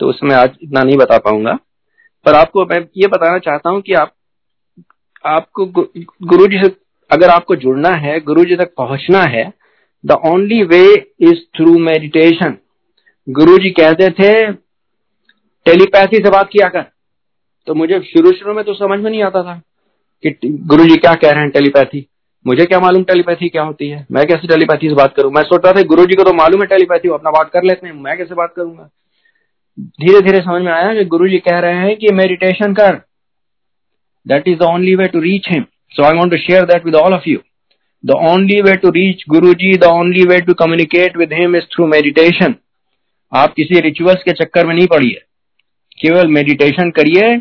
[0.00, 1.58] तो उसमें आज इतना नहीं बता पाऊँगा।
[2.26, 4.12] पर आपको मैं ये बताना चाहता हूँ कि आप,
[5.24, 6.70] आपको गुरु जी से
[7.10, 9.52] अगर आपको जुड़ना है, गुरु जी तक पहुँचना है
[10.04, 10.82] the only way
[11.22, 12.56] is through meditation
[13.26, 14.32] Guru ji कहते थे
[15.66, 16.84] टेलीपैथी से बात किया कर।
[17.66, 19.60] तो मुझे शुरू शुरू में तो समझ में नहीं आता था
[20.24, 22.06] कि गुरु जी क्या कह रहे हैं टेलीपैथी
[22.46, 24.06] मुझे क्या मालूम टेलीपैथी क्या होती है?
[24.12, 25.32] मैं कैसे टेलीपैथी से बात करूँ?
[25.32, 27.64] मैं सोच रहा था गुरु जी को तो मालूम है टेलीपैथी वो अपना बात कर
[27.64, 28.88] लेते हैं, मैं कैसे बात करूँगा?
[29.78, 32.94] धीरे धीरे समझ में आया कि गुरु जी कह रहे हैं कि मेडिटेशन कर।
[34.26, 36.94] That is the only way to reach him so I want to share that with
[36.94, 37.38] all of you
[38.04, 41.64] the only way to reach Guru ji the only way to communicate with him is
[41.74, 42.54] through meditation
[43.32, 45.22] आप किसी rituals के चक्कर में नहीं पड़िए।
[46.00, 47.36] केवल meditation करिए।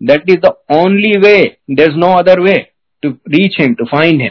[0.00, 1.36] That is the only way
[1.70, 2.56] there is no other way
[3.02, 4.30] to reach him to find him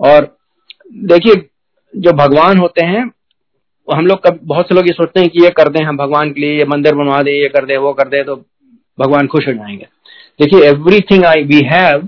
[0.00, 0.36] और
[1.08, 1.34] देखिए
[1.94, 3.06] जो भगवान होते हैं
[3.92, 6.40] हम लोग बहुत से लोग ये सोचते हैं कि ये कर दें, हम भगवान के
[6.40, 8.36] लिए ये मंदिर बनवा दे, ये कर दे, वो कर दे तो
[8.98, 9.86] भगवान खुश हो जाएँगे।
[10.40, 12.06] देखिए everything I we have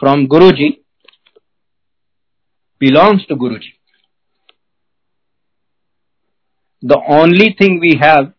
[0.00, 0.68] from Guru ji
[2.80, 3.72] belongs to Guru ji
[6.82, 8.32] the only thing we have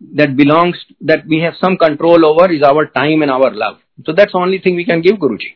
[0.00, 3.76] that belongs, that we have some control over is our time and our love
[4.06, 5.50] so that's only thing we can give guru ji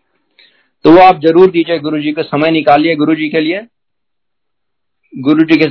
[0.85, 3.61] तो वो आप ज़रूर दीजिए गुरु जी का, समय निकालिए गुरु जी के लिए।
[5.13, 5.69] गुरु जी के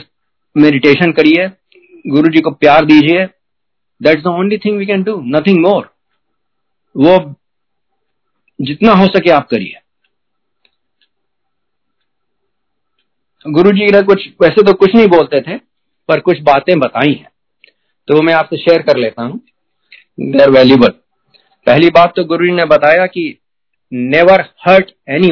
[0.57, 1.47] मेडिटेशन करिए
[2.05, 3.25] गुरु जी को प्यार दीजिए।
[4.01, 5.89] That's the only thing we can do nothing more
[6.95, 7.17] वो
[8.59, 9.79] जितना हो सके आप करिए।
[13.45, 15.57] गुरु जी ने कुछ, वैसे तो कुछ नहीं बोलते थे,
[16.09, 17.29] पर कुछ बातें बताई हैं।
[18.07, 19.39] तो मैं आपसे शेयर कर लेता हूँ।
[20.19, 20.89] दे आर वैल्यूबल
[21.67, 23.23] पहली बात तो गुरु जी ने बताया कि
[23.91, 25.31] नेवर हर्ट एनी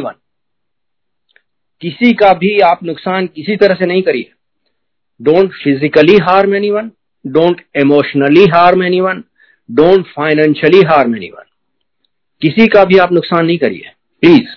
[1.82, 4.32] किसी का भी आप नुकसान किसी तरह से नहीं करिए।
[5.20, 6.92] Don't physically harm anyone
[7.26, 9.24] don't emotionally harm anyone
[9.70, 11.44] don't financially harm anyone
[12.42, 13.92] किसी का भी आप नुकसान नहीं करिए।
[14.24, 14.48] प्लीज़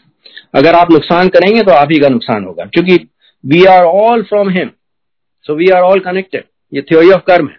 [0.55, 2.97] अगर आप नुकसान करेंगे तो आप ही का नुकसान होगा, क्योंकि
[3.45, 4.71] we are all from him
[5.47, 7.57] so we are all connected ये थ्योरी ऑफ़ कर्म है।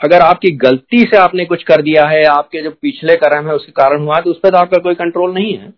[0.00, 3.72] अगर आपकी गलती से आपने कुछ कर दिया है, आपके जो पिछले कर्म है, उसके
[3.72, 5.72] कारण हुआ तो उस पर तो आपका कोई कंट्रोल नहीं है।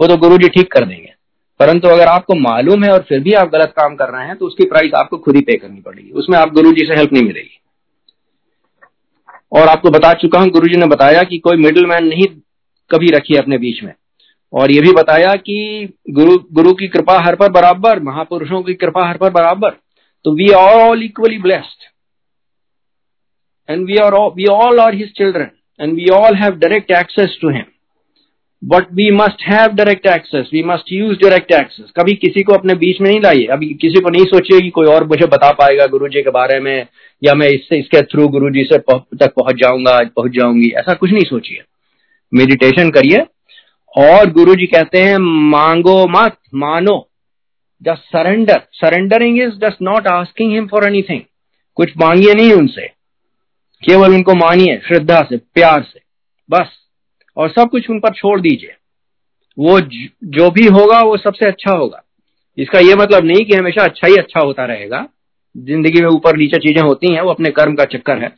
[0.00, 1.12] वो तो गुरु जी ठीक कर देंगे।
[1.60, 4.46] परंतु अगर आपको मालूम है और फिर भी आप गलत काम कर रहे हैं तो
[4.46, 7.22] उसकी प्राइस आपको खुद ही पे करनी पड़ेगी। उसमें आप गुरु जी से हेल्प नहीं
[7.22, 7.58] मिलेगी।
[9.52, 12.26] और आपको बता चुका हूँ गुरु जी ने बताया कि कोई मिडिल मैन नहीं
[12.90, 13.92] कभी रखी अपने बीच में।
[14.52, 19.06] और ये भी बताया कि गुरु गुरु की कृपा हर पर बराबर महापुरुषों की कृपा
[19.08, 19.70] हर पर बराबर।
[20.24, 21.86] तो we are all equally blessed
[23.68, 25.50] and we are all, we all are his children
[25.80, 27.50] and we all have direct access to
[28.64, 32.74] him we must have direct access we must use direct access कभी किसी को अपने
[32.74, 35.86] बीच में नहीं लाइए। अभी किसी को नहीं सोचिए कि कोई और मुझे बता पाएगा
[35.86, 36.86] गुरु जी के बारे में,
[37.24, 41.10] या मैं इससे, इसके थ्रू गुरु जी से तक पहुँच जाऊँगा, पहुँच जाऊँगी। ऐसा कुछ
[41.10, 41.62] नहीं सोचिए।
[42.34, 43.26] मेडिटेशन करिए।
[43.98, 45.16] और गुरु जी कहते हैं,
[45.50, 47.08] मांगो मत, मानो।
[47.82, 51.20] Just surrender surrendering is just not asking him for anything
[51.74, 52.86] कुछ मांगिए नहीं उनसे।
[53.82, 56.00] केवल उनको मानिए, श्रद्धा से, प्यार से।
[56.50, 56.77] बस।
[57.38, 58.74] और सब कुछ उन पर छोड़ दीजिए।
[59.58, 59.80] वो
[60.24, 62.02] जो भी होगा, वो सबसे अच्छा होगा।
[62.58, 65.08] इसका ये मतलब नहीं कि हमेशा अच्छा ही अच्छा होता रहेगा।
[65.56, 68.28] ज़िंदगी में ऊपर नीचे चीज़ें होती हैं, वो अपने कर्म का चक्कर है।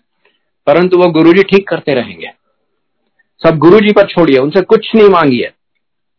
[0.67, 2.31] परंतु वो गुरु जी ठीक करते रहेंगे।
[3.43, 5.51] सब गुरु जी पर छोड़िए, उनसे कुछ नहीं मांगिए।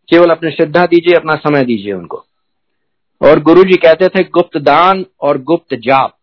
[0.09, 2.25] केवल अपने श्रद्धा दीजिए, अपना समय दीजिए उनको।
[3.21, 6.17] और गुरु जी कहते थे, गुप्त दान और गुप्त जाप।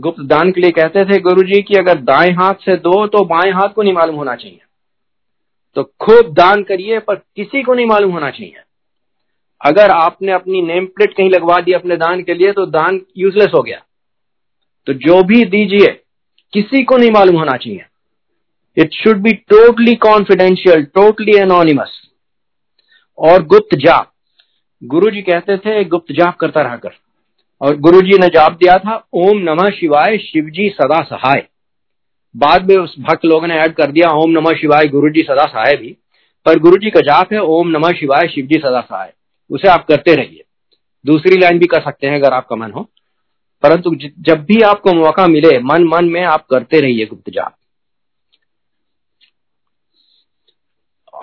[0.00, 3.24] गुप्त दान के लिए कहते थे गुरु जी की अगर दाएँ हाथ से दो तो
[3.24, 4.60] बाएँ हाथ को नहीं मालूम होना चाहिए।
[5.78, 8.54] तो खूब दान करिए, पर किसी को नहीं मालूम होना चाहिए।
[9.60, 13.50] अगर आपने अपनी नेम प्लेट कहीं लगवा दी अपने दान के लिए तो दान यूजलेस
[13.54, 13.80] हो गया।
[14.86, 15.86] तो जो भी दीजिए,
[16.52, 17.84] किसी को नहीं मालूम होना चाहिए।
[18.76, 22.00] It should be totally confidential totally anonymous
[23.18, 24.10] और गुप्त जाप।
[24.82, 26.94] गुरु जी कहते थे, गुप्त जाप करता रहा कर
[27.60, 31.46] और गुरु जी ने जाप दिया था, ओम नमः शिवाय शिव जी सदा सहाय।
[32.36, 35.44] बाद में उस भक्त लोगों ने ऐड कर दिया, ओम नमः शिवाय गुरु जी सदा
[35.44, 35.96] सहाय भी।
[36.46, 39.12] पर गुरु जी का जाप है, ओम नमः शिवाय शिव जी सदा सहाय।
[39.50, 40.44] उसे आप करते रहिए।
[41.06, 42.90] दूसरी लाइन भी कर सकते हैं अगर आपका मन हो।
[43.62, 47.54] परंतु जब भी आपको मौका मिले, मन मन में आप करते रहिए गुप्त जाप।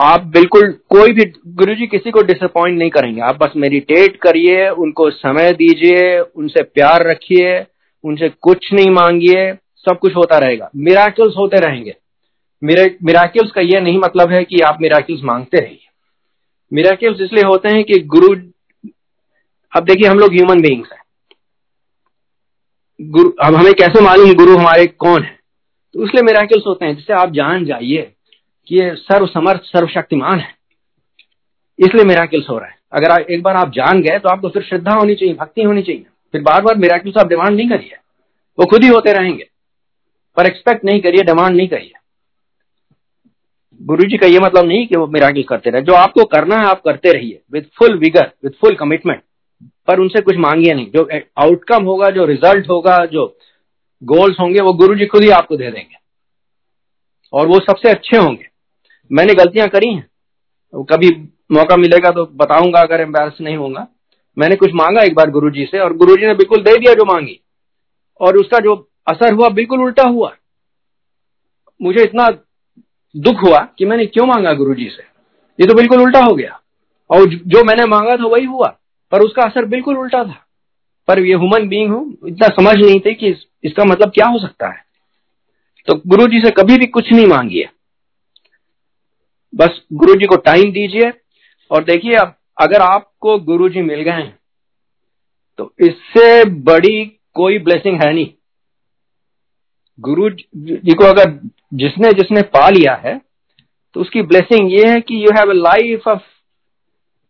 [0.02, 4.70] आप बिल्कुल कोई भी गुरु जी किसी को डिसअपॉइंट नहीं करेंगे। आप बस मेडिटेट करिए,
[4.70, 7.66] उनको समय दीजिए, उनसे प्यार रखिए,
[8.04, 9.54] उनसे कुछ नहीं मांगिए।
[9.90, 11.96] सब कुछ होता रहेगा। मिराकल्स होते रहेंगे।
[12.64, 15.88] मिराकल्स का यह नहीं मतलब है कि आप मिराकल्स मांगते रहिए।
[16.74, 18.36] मिराकल्स इसलिए होते हैं कि गुरु,
[19.78, 21.02] अब देखिए हम लोग ह्यूमन बींग्स हैं।
[23.02, 25.40] गुरु, अब हमें कैसे मालूम गुरु हमारे कौन है?
[25.94, 28.12] तो इसलिए मिराकल्स होते हैं। जिससे आप जान जाइए
[28.68, 30.56] कि ये सर्व समर्थ सर्वशक्तिमान है।
[31.80, 34.92] इसलिए मिराकल्स हो रहा है। अगर एक बार आप जान गए तो आपको फिर श्रद्धा
[34.92, 37.96] होनी चाहिए, भक्ति होनी चाहिए। फिर बार बार मिराकल्स आप डिमांड नहीं करिए।
[38.60, 39.48] वो खुद ही होते रहेंगे।
[40.38, 41.92] पर एक्सपेक्ट नहीं करिए डिमांड नहीं करिए।
[43.82, 46.66] गुरु जी का ये मतलब नहीं कि वो मिराकल करते रहे। जो आपको करना है,
[46.66, 49.22] आप करते रहिए। With full vigour with full commitment
[49.88, 51.08] पर उनसे कुछ मांगिए नहीं। जो
[51.38, 53.38] आउटकम होगा, जो रिज़ल्ट होगा, जो
[54.04, 55.98] गोल्स होंगे, वो गुरु जी खुद ही आपको दे देंगे।
[57.34, 58.48] और वो सबसे अच्छे होंगे।
[59.12, 60.10] मैंने गलतियाँ करी हैं।
[60.74, 61.10] कभी
[61.52, 63.88] मौका मिलेगा तो बताऊँगा, अगर एम्बेरस नहीं होगा
[64.38, 67.40] मैंने कुछ मांगा एक बार गुरुजी से, और गुरुजी ने बिल्कुल दे दिया जो मांगी।
[68.22, 68.76] और उसका जो
[69.08, 70.36] असर हुआ, बिल्कुल उल्टा हुआ।
[71.82, 72.30] मुझे इतना
[73.16, 75.04] दुख हुआ कि मैंने क्यों मांगा गुरुजी से?
[75.60, 76.60] ये तो बिल्कुल उल्टा हो गया।
[77.10, 78.68] और जो मैंने मांगा था वही हुआ,
[79.12, 80.46] पर उसका असर बिल्कुल उल्टा था।
[81.08, 83.28] पर ये ह्यूमन बीइंग हूँ, इतना समझ नहीं थे कि
[83.64, 84.86] इसका मतलब क्या हो सकता है।
[85.88, 87.70] तो गुरु जी से कभी भी कुछ नहीं मांगिए।
[89.56, 91.12] बस गुरु जी को टाइम दीजिए।
[91.72, 94.32] और देखिए, अब अगर आपको गुरु जी मिल गए
[95.58, 98.32] तो इससे बड़ी कोई ब्लेसिंग है नहीं।
[100.00, 101.40] गुरु जी को अगर
[101.74, 103.20] जिसने जिसने पा लिया है
[103.96, 106.22] तो उसकी ब्लेसिंग ये है कि you have a life of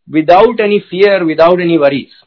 [0.07, 2.21] without any fear without any worries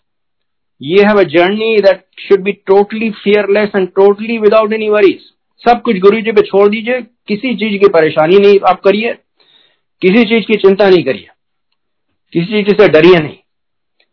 [0.81, 5.21] ये have a journey that should be totally fearless and totally without any worries
[5.63, 9.13] सब कुछ गुरु जी पे छोड़ दीजिए, किसी चीज़ की परेशानी नहीं आप करिए,
[10.03, 11.27] किसी चीज़ की चिंता नहीं करिए,
[12.33, 13.37] किसी चीज़ से डरिए नहीं।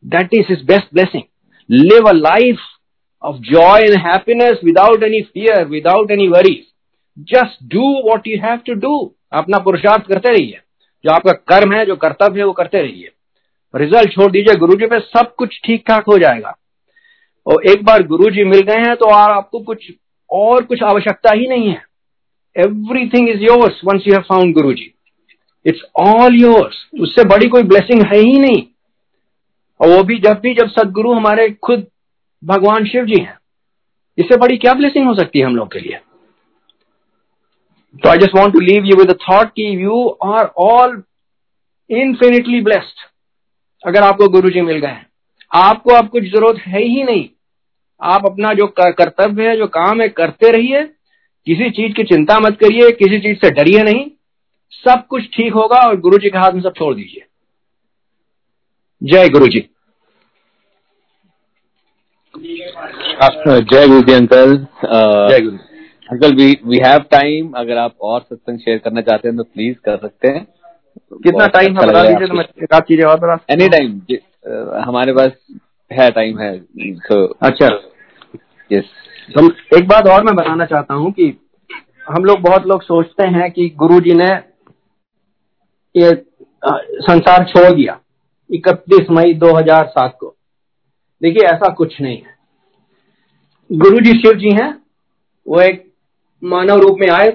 [0.05, 1.23] That is his best blessing
[1.69, 2.59] live a life
[3.25, 6.55] of joy and happiness without any fear without any worry
[7.31, 8.97] just do what you have to do
[9.33, 10.59] अपना पुरुषार्थ करते रहिए।
[11.03, 13.11] जो आपका कर्म है, जो कर्तव्य है, वो करते रहिए।
[13.73, 16.55] रिज़ल्ट छोड़ दीजिए गुरु जी पे सब कुछ ठीक ठाक हो जाएगा।
[17.47, 19.91] और एक बार गुरु जी मिल गए हैं तो आपको कुछ
[20.29, 21.81] और कुछ आवश्यकता ही नहीं है।
[22.55, 24.91] Everything is yours once you have found Guru ji
[25.65, 28.63] it's all yours उससे बड़ी कोई ब्लेसिंग है ही नहीं।
[29.79, 31.85] और वो भी जब भी, जब सदगुरु हमारे खुद
[32.45, 33.37] भगवान शिव जी हैं।
[34.17, 35.99] इससे बड़ी क्या ब्लेसिंग हो सकती है हम लोग के लिए?
[38.03, 41.03] तो I just want to leave you with thought कि you are all
[41.89, 42.95] infinitely blessed
[43.87, 44.97] अगर आपको गुरु जी मिल गए।
[45.55, 47.29] आपको अब कुछ ज़रूरत है ही नहीं।
[48.01, 50.83] आप अपना जो कर्तव्य है, जो काम है, करते रहिए।
[51.45, 54.11] किसी चीज़ की चिंता मत करिए, किसी चीज़ से डरिए नहीं।
[54.71, 57.25] सब कुछ ठीक होगा और गुरु जी के हाथ में सब छोड़ दीजिए।
[59.03, 59.69] जय गुरु जी।
[63.15, 65.57] जय गुरु जी अंकल जय Guru
[66.11, 69.75] uncle we we have time अगर आप और सत्संग शेयर करना चाहते हैं तो प्लीज़
[69.85, 70.43] कर सकते हैं।
[71.23, 71.85] कितना टाइम है?
[71.87, 74.01] बता दीजिए तो मैं एक चीज़ें और बता एनी टाइम
[74.87, 75.31] हमारे पास
[75.91, 76.57] है टाइम है
[77.07, 77.69] तो अच्छा।
[78.71, 78.91] यस
[79.37, 79.47] तो
[79.77, 81.31] एक बात और मैं बताना चाहता हूँ कि
[82.09, 84.31] हम लोग बहुत लोग सोचते हैं कि गुरु जी ने
[85.95, 86.11] ये
[87.01, 87.99] संसार छोड़ दिया
[88.49, 90.35] इकतीस मई 2007 को।
[91.21, 92.34] देखिए ऐसा कुछ नहीं है।
[93.71, 94.81] गुरु जी शिव जी हैं,
[95.47, 95.91] वो एक
[96.43, 97.31] मानव रूप में आए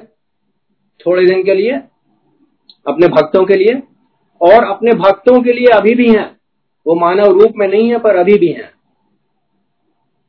[1.07, 1.73] थोड़े दिन के लिए,
[2.87, 3.83] अपने भक्तों के लिए,
[4.41, 6.37] और अपने भक्तों के लिए अभी भी हैं।
[6.87, 8.71] वो मानव रूप में नहीं है, पर अभी भी हैं।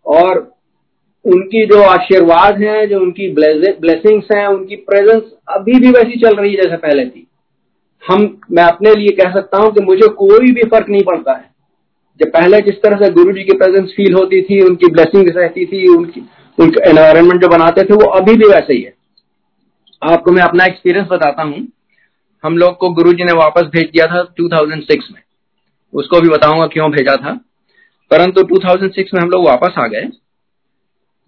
[0.05, 0.55] और
[1.25, 6.53] उनकी जो आशीर्वाद है, जो उनकी ब्लेसिंग्स हैं, उनकी प्रेजेंस अभी भी वैसी चल रही
[6.53, 7.27] है जैसे पहले थी।
[8.09, 11.50] हम, मैं अपने लिए कह सकता हूँ कि मुझे कोई भी फ़र्क नहीं पड़ता है।
[12.19, 15.65] जब पहले जिस तरह से गुरु जी की प्रेजेंस फील होती थी, उनकी ब्लेसिंग रहती
[15.65, 16.21] थी, उनकी,
[16.59, 18.93] उनका एनवायरमेंट जो बनाते थे, वो अभी भी वैसे ही है।
[20.11, 21.67] आपको मैं अपना एक्सपीरियंस बताता हूँ।
[22.43, 25.21] हम लोग को गुरु जी ने वापस भेज दिया था 2006 में।
[25.93, 27.33] उसको भी बताऊँगा क्यों भेजा था।
[28.11, 30.09] परंतु 2006 में हम लोग वापस आ गए।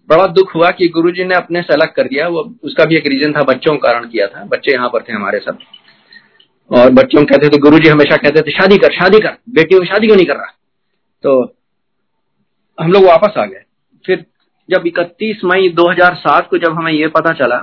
[0.08, 3.06] बड़ा दुख हुआ कि गुरुजी ने अपने से अलग कर दिया। वो, उसका भी एक
[3.06, 5.58] रीजन था, बच्चों का कारण किया था। बच्चे यहाँ पर थे हमारे सब।
[6.70, 10.06] और बच्चों कहते थे गुरुजी हमेशा कहते थे, शादी कर शादी कर। बेटी को शादी
[10.06, 10.58] क्यों नहीं कर रहा?
[11.24, 11.56] तो
[12.80, 13.62] हम लोग वापस आ गए।
[14.06, 14.26] फिर
[14.70, 17.56] जब 31 मई 2007 को जब हमें ये पता चला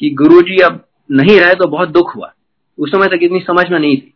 [0.00, 2.32] कि गुरुजी अब नहीं रहे तो बहुत दुख हुआ।
[2.78, 4.14] उस समय तक इतनी समझ में नहीं थी।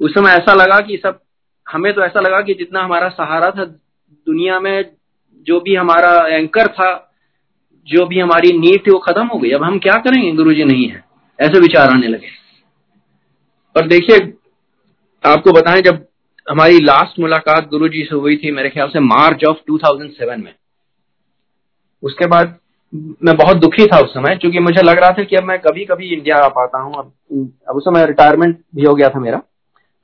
[0.00, 1.20] उस समय ऐसा लगा कि सब,
[1.72, 3.64] हमें तो ऐसा लगा कि जितना हमारा सहारा था
[4.26, 4.90] दुनिया में,
[5.42, 7.14] जो भी हमारा एंकर था,
[7.86, 10.32] जो भी हमारी नीड थी, वो खत्म हो गई। अब हम क्या करेंगे?
[10.32, 11.04] गुरु जी नहीं है।
[11.40, 12.28] ऐसे विचार आने लगे।
[13.76, 14.34] और देखिए,
[15.26, 16.09] आपको बताएँ, जब
[16.50, 20.54] हमारी लास्ट मुलाकात गुरु जी से हुई थी, मेरे ख्याल से मार्च ऑफ़ 2007 में।
[22.02, 22.56] उसके बाद
[23.22, 25.84] मैं बहुत दुखी था उस समय, क्योंकि मुझे लग रहा था कि अब मैं कभी
[25.84, 27.12] कभी इंडिया आ पाता हूँ, अब
[27.68, 29.40] अब उस समय रिटायरमेंट भी हो गया था मेरा।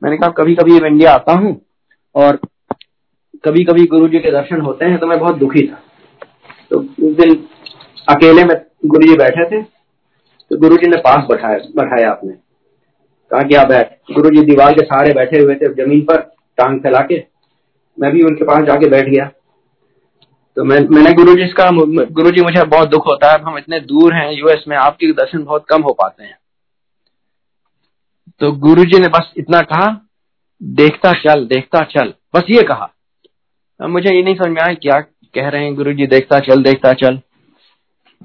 [0.02, 1.60] मैंने कहा कभी कभी इंडिया आता हूँ,
[2.14, 2.38] और
[3.44, 5.80] कभी कभी गुरु जी के दर्शन होते हैं तो मैं बहुत दुखी था।
[6.70, 7.34] तो उस दिन
[8.08, 12.32] अकेले में गुरु जी बैठे थे तो गुरु जी ने पास बैठाया बैठाया आपने
[13.30, 16.18] कहा कि आप बैठ। गुरु जी दीवार के सहारे बैठे हुए थे, ज़मीन पर।
[16.58, 17.24] टांग फैला के
[17.98, 19.30] मैं भी उनके पास जाके बैठ गया।
[20.56, 21.70] तो मैं मैंने गुरु जी का
[22.12, 25.44] गुरु जी मुझे बहुत दुख होता है हम इतने दूर हैं यूएस में आपके दर्शन
[25.44, 26.38] बहुत कम हो पाते हैं।
[28.40, 29.86] तो गुरु जी ने बस इतना कहा
[30.62, 32.90] देखता चल देखता चल बस ये कहा।
[33.80, 35.00] अब मुझे ये नहीं समझ में आया क्या
[35.34, 37.18] कह रहे हैं गुरु जी देखता चल देखता चल।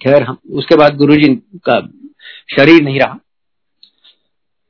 [0.02, 1.34] खैर हम उसके बाद गुरु जी
[1.66, 1.80] का
[2.56, 3.18] शरीर नहीं रहा।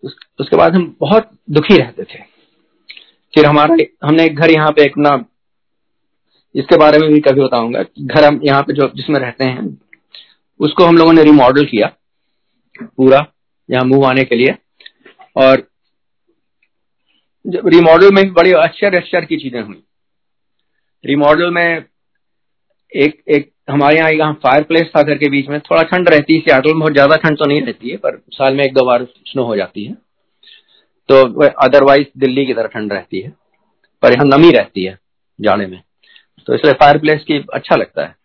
[0.03, 2.30] उस, उसके बाद हम बहुत दुखी रहते थे।
[3.33, 5.23] फिर हमारा, हमने एक घर यहाँ पे एक ना,
[6.55, 9.77] इसके बारे में भी कभी बताऊँगा घर हम यहाँ पे जो, जिसमें रहते हैं,
[10.59, 11.87] उसको हम लोगों ने रिमॉडल किया,
[12.77, 13.25] पूरा,
[13.69, 14.55] यहाँ मूव आने के लिए।
[15.37, 15.67] और
[17.45, 19.81] रिमॉडल में बड़ी आश्चर्य आश्चर्य की चीज़ें हुई।
[21.03, 21.85] रिमॉडल में
[22.91, 26.35] एक एक, हमारे यहाँ यहाँ फायर प्लेस था घर के बीच में, थोड़ा ठंड रहती
[26.35, 28.85] है सियाटल में बहुत ज़्यादा ठंड तो नहीं रहती है, पर साल में एक दो
[28.85, 29.93] बार स्नो हो जाती है।
[31.11, 33.29] तो अदरवाइज़ दिल्ली की तरह ठंड रहती है,
[34.03, 34.97] पर यहाँ नमी रहती है
[35.39, 35.81] जाने में।
[36.47, 38.15] तो इसलिए फायर प्लेस की अच्छा लगता है।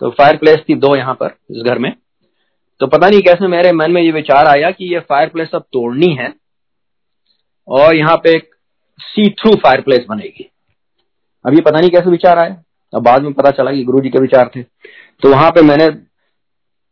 [0.00, 1.92] तो फायर प्लेस थी दो यहाँ पर, इस घर में।
[2.80, 5.64] तो पता नहीं कैसे मेरे मन में ये विचार आया कि ये फायर प्लेस अब
[5.72, 6.32] तोड़नी है
[7.68, 8.54] और यहाँ पे एक
[8.98, 10.50] सी थ्रू फायर प्लेस बनेगी।
[11.44, 12.62] अब ये पता नहीं कैसे विचार आया।
[12.92, 15.88] अब बाद में पता चला कि गुरु जी के विचार थे। तो वहाँ पे मैंने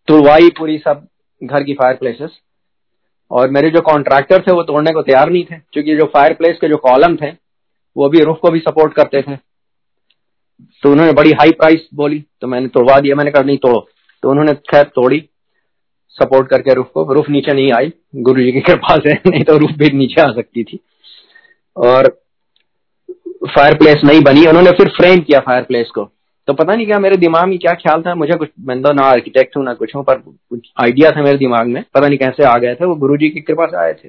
[0.09, 1.07] तुड़वाई पूरी सब
[1.43, 2.41] घर की फायर प्लेसेस
[3.35, 6.59] और मेरे जो कॉन्ट्रैक्टर थे, वो तोड़ने को तैयार नहीं थे, क्योंकि जो फायर प्लेस
[6.61, 7.31] के जो कॉलम थे,
[7.97, 9.37] वो भी रूफ को भी सपोर्ट करते थे।
[10.83, 13.89] तो उन्होंने बड़ी हाई प्राइस बोली तो मैंने तोड़वा दिया। मैंने कहा, नहीं, तोड़ो।
[14.23, 15.29] तो उन्होंने खैर तोड़ी
[16.09, 19.57] सपोर्ट करके रूफ को। रूफ नीचे नहीं आई। गुरु जी की कृपा से, नहीं तो
[19.57, 20.79] रूफ भी नीचे आ सकती थी।
[21.77, 22.23] और
[23.57, 26.11] फायर प्लेस नहीं बनी। उन्होंने फिर फ्रेम किया फायर प्लेस को।
[26.49, 29.03] तो पता नहीं क्या मेरे दिमाग में क्या ख्याल था मुझे कुछ मैं तो ना
[29.03, 32.45] आर्किटेक्ट हूँ ना कुछ हूँ पर कुछ आइडिया था मेरे दिमाग में पता नहीं कैसे
[32.45, 34.09] आ गए थे वो गुरु की कृपा से आए थे।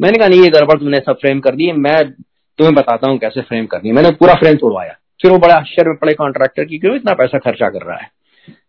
[0.00, 3.40] मैंने कहा नहीं ये गड़बड़ तुमने सब फ्रेम कर दी मैं तुम्हें बताता हूँ कैसे
[3.40, 4.92] फ्रेम करनी मैंने पूरा फ्रेम तोड़वाया।
[5.22, 8.10] फिर वो बड़ा आश्चर्य में पड़े कॉन्ट्रैक्टर की क्यों इतना पैसा खर्चा कर रहा है?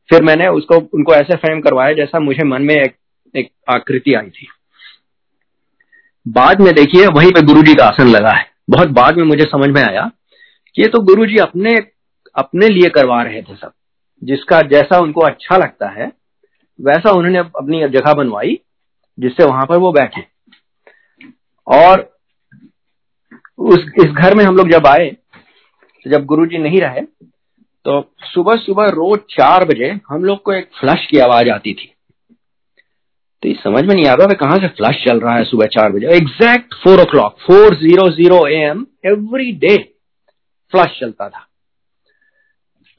[0.09, 2.95] फिर मैंने उसको उनको ऐसे फ्रेम करवाया जैसा मुझे मन में एक,
[3.35, 4.47] एक आकृति आई थी।
[6.25, 9.45] बाद में देखिए वहीं पे गुरु जी का आसन लगा है। बहुत बाद में मुझे
[9.45, 10.09] समझ में आया
[10.75, 11.75] कि ये तो गुरु जी अपने
[12.35, 13.71] अपने लिए करवा रहे थे सब।
[14.21, 16.11] जिसका जैसा उनको अच्छा लगता है,
[16.79, 18.59] वैसा उन्होंने अपनी जगह बनवाई,
[19.17, 20.23] जिससे वहाँ पर वो बैठे।
[21.67, 22.07] और
[23.59, 25.09] उस, इस घर में हम लोग जब आए
[26.05, 27.01] तो जब गुरुजी नहीं रहे
[27.85, 31.93] तो सुबह सुबह रोज चार बजे हम लोग को एक फ्लश की आवाज़ आती थी।
[33.43, 35.91] तो ये समझ में नहीं आता था कहाँ से फ्लश चल रहा है सुबह चार
[35.91, 39.77] बजे। Exact four o'clock four zero zero A M every day
[40.73, 41.45] flush चलता था।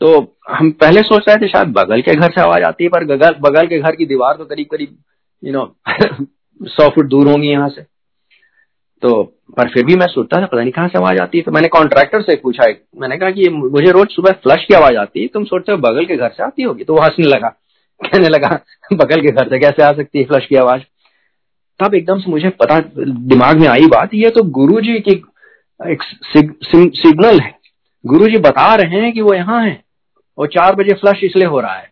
[0.00, 3.04] तो हम पहले सोच रहे थे शायद बगल के घर से आवाज़ आती है, पर
[3.04, 4.96] बगल बगल के घर की दीवार तो करीब करीब
[5.44, 5.76] यू नो
[6.66, 7.82] सौ फुट दूर होंगी यहाँ से।
[9.02, 9.22] तो
[9.56, 11.68] पर फिर भी मैं सोचता था, पता नहीं कहाँ से आवाज़ आती है। तो मैंने
[11.68, 15.26] कॉन्ट्रैक्टर से पूछा एक, मैंने कहा कि मुझे रोज सुबह फ्लश की आवाज़ आती है,
[15.26, 16.84] तुम सोचते हो बगल के घर से आती होगी?
[16.84, 17.48] तो वो हंसने लगा।
[18.04, 18.60] कहने लगा,
[18.92, 20.80] बगल के घर से कैसे आ सकती है फ्लश की आवाज़?
[21.80, 25.12] तब एकदम से मुझे पता, दिमाग में आई बात, ये तो गुरु जी की
[25.82, 26.02] एक
[26.96, 27.58] सिग्नल है।
[28.06, 29.89] गुरु जी बता रहे हैं कि वो यहाँ है।
[30.40, 31.88] और चार बजे फ्लश इसलिए हो रहा है।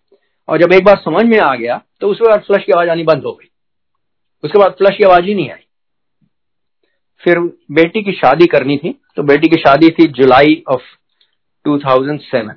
[0.49, 3.03] और जब एक बार समझ में आ गया तो उसके बाद फ्लश की आवाज़ आनी
[3.05, 3.49] बंद हो गई।
[4.45, 5.65] उसके बाद फ्लश की आवाज़ ही नहीं आई।
[7.23, 7.39] फिर
[7.73, 10.83] बेटी की शादी करनी थी तो बेटी की शादी थी जुलाई ऑफ़
[11.65, 12.57] 2007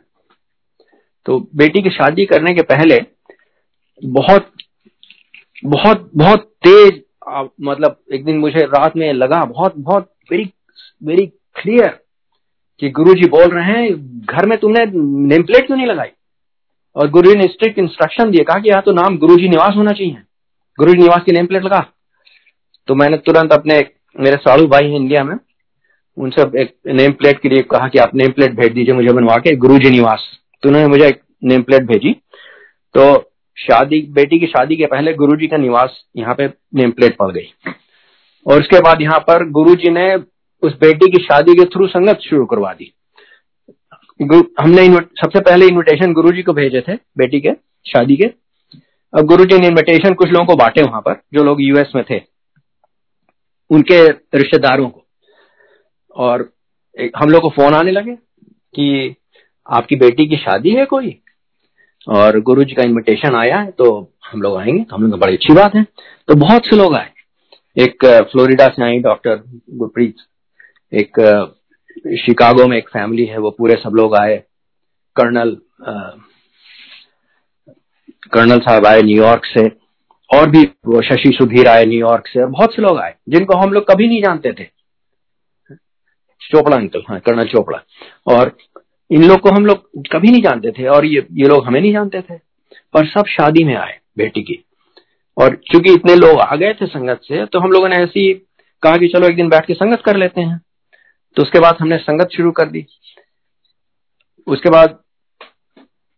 [1.25, 2.99] तो बेटी की शादी करने के पहले
[4.01, 4.51] बहुत
[5.65, 7.01] बहुत बहुत तेज
[7.61, 10.49] मतलब एक दिन मुझे रात में लगा, बहुत बहुत वेरी
[11.03, 11.99] वेरी क्लियर
[12.81, 13.89] कि गुरुजी बोल रहे हैं,
[14.25, 14.85] घर में तुमने
[15.27, 16.07] नेम प्लेट क्यों नहीं लगाई?
[16.95, 20.17] और गुरु ने स्ट्रिक्ट इंस्ट्रक्शन दिया कहा कि यहाँ तो नाम गुरुजी निवास होना चाहिए।
[20.79, 21.79] गुरुजी निवास की नेम प्लेट लगा।
[22.87, 23.79] तो मैंने तुरंत अपने
[24.15, 25.35] मेरे साड़ू भाई हैं इंडिया में
[26.17, 29.35] उनसे एक नेम प्लेट के लिए कहा कि आप नेम प्लेट भेज दीजिए, मुझे बनवा
[29.37, 30.27] के गुरु जी निवास।
[30.63, 32.13] तो उन्होंने मुझे एक नेम प्लेट भेजी।
[32.95, 37.15] तो शादी, बेटी की शादी के पहले गुरु जी का निवास यहाँ पे नेम प्लेट
[37.15, 37.47] पड़ गई।
[38.45, 40.17] और उसके बाद यहाँ पर गुरु जी ने
[40.61, 42.93] उस बेटी की शादी के थ्रू संगत शुरू करवा दी।
[44.59, 44.87] हमने
[45.21, 47.51] सबसे पहले इनविटेशन गुरु जी को भेजे थे, बेटी के,
[47.85, 48.25] शादी के।
[49.13, 52.21] अब गुरु ने इनविटेशन कुछ लोगों को बांटे वहाँ पर, जो लोग यूएस में थे,
[53.69, 55.05] उनके रिश्तेदारों को।
[56.15, 56.51] और
[57.17, 58.15] हम लोग को फ़ोन आने लगे
[58.75, 59.15] कि
[59.65, 61.17] आपकी बेटी की शादी है कोई?
[62.07, 63.89] और गुरु जी का इन्विटेशन आया है तो
[64.25, 65.83] हम लोग आएँगे तो हम लोग बड़ी अच्छी बात है।
[66.27, 67.11] तो बहुत से लोग आए।
[67.77, 70.15] एक फ्लोरिडा से आई डॉक्टर गुरप्रीत
[70.91, 71.19] एक
[72.19, 74.37] शिकागो में एक फैमिली है, वो पूरे सब लोग आए।
[75.15, 75.55] कर्नल
[78.33, 79.67] कर्नल साहब आए न्यूयॉर्क से,
[80.29, 83.89] और भी वो शशि सुधीर आए न्यूयॉर्क से बहुत से लोग आए, जिनको हम लोग
[83.91, 84.63] कभी नहीं जानते थे।
[86.41, 87.81] चोपड़ा अंकल हाँ कर्नल चोपड़ा।
[88.27, 88.55] और
[89.11, 91.93] इन लोग को हम लोग कभी नहीं जानते थे, और ये ये लोग हमें नहीं
[91.93, 92.37] जानते थे।
[92.93, 94.63] पर सब शादी में आए, बेटी की।
[95.37, 98.33] और चूँकि इतने लोग आ गए थे संगत से तो हम लोगों ने ऐसी
[98.83, 100.59] कहा कि चलो एक दिन बैठ के संगत कर लेते हैं।
[101.35, 102.85] तो उसके बाद हमने संगत शुरू कर दी।
[104.47, 104.99] उसके बाद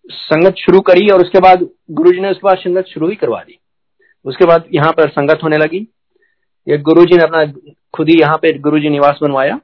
[0.09, 3.59] संगत शुरू करी और उसके बाद गुरुजी ने उसके बाद संगत शुरू ही करवा दी।
[4.25, 5.87] उसके बाद यहाँ पर संगत होने लगी।
[6.67, 7.45] ये गुरुजी ने अपना
[7.93, 9.59] खुद ही यहाँ पे गुरुजी निवास बनवाया।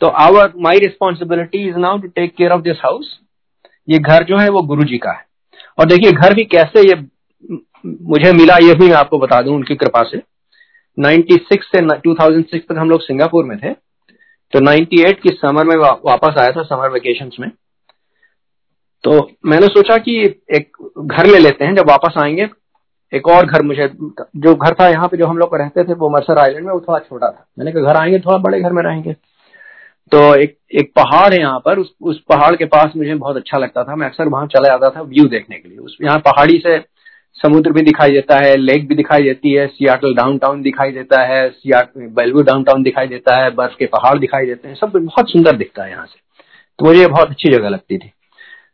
[0.00, 3.20] तो our my responsibility is now to take care of this house
[3.88, 5.26] ये घर जो है वो गुरु जी का है।
[5.78, 6.94] और देखिए, घर भी कैसे ये
[7.86, 10.22] मुझे मिला, ये भी मैं आपको बता दूँ उनकी कृपा से।
[10.98, 13.70] 96 से 2006 तक हम लोग सिंगापुर में थे।
[14.54, 17.50] तो 98 की समर में वा, वापस आया था समर वेकेशन में।
[19.04, 22.48] तो मैंने सोचा कि एक घर ले लेते हैं जब वापस आएँगे
[23.12, 23.88] एक और घर मुझे
[24.36, 26.80] जो घर था यहाँ पे जो हम लोग रहते थे वो मरसर आइलैंड में वो
[26.80, 29.12] थोड़ा छोटा था। मैंने कहा घर आएँगे थोड़ा बड़े घर में रहेंगे।
[30.12, 33.58] तो एक एक पहाड़ है यहाँ पर उस उस पहाड़ के पास मुझे बहुत अच्छा
[33.58, 36.58] लगता था। मैं अक्सर वहाँ चला जाता था व्यू देखने के लिए। उस यहाँ पहाड़ी
[36.58, 36.78] से
[37.38, 41.48] समुद्र भी दिखाई देता है, लेक भी दिखाई देती है, सियाटल डाउनटाउन दिखाई देता है
[41.66, 45.84] बेलवू डाउनटाउन दिखाई देता है, बर्फ़ के पहाड़ दिखाई देते हैं, सब बहुत सुंदर दिखता
[45.84, 46.20] है यहाँ से।
[46.78, 48.10] तो मुझे बहुत अच्छी जगह लगती थी।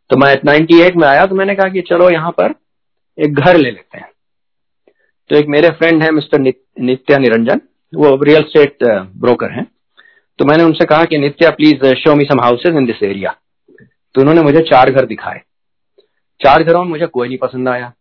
[0.09, 2.53] तो मैं 98 में आया तो मैंने कहा कि चलो यहाँ पर
[3.17, 4.09] एक घर ले लेते हैं।
[5.29, 7.61] तो एक मेरे फ्रेंड है मिस्टर नित्या निरंजन,
[7.93, 8.83] वो रियल स्टेट
[9.15, 9.65] ब्रोकर हैं।
[10.39, 13.35] तो मैंने उनसे कहा कि Nitya please show me some houses in this area
[14.15, 15.41] तो उन्होंने मुझे चार घर दिखाए।
[16.41, 17.91] चार घरों में मुझे कोई नहीं पसंद आया।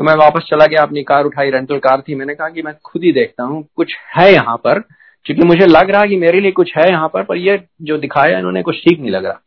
[0.00, 2.72] तो मैं वापस चला गया अपनी कार उठाई रेंटल कार थी। मैंने कहा कि मैं
[2.84, 4.78] खुद ही देखता हूँ कुछ है यहाँ पर।
[5.26, 8.38] क्योंकि मुझे लग रहा कि मेरे लिए कुछ है यहाँ पर पर ये जो दिखाया
[8.38, 9.40] इन्होंने कुछ ठीक नहीं लग रहा।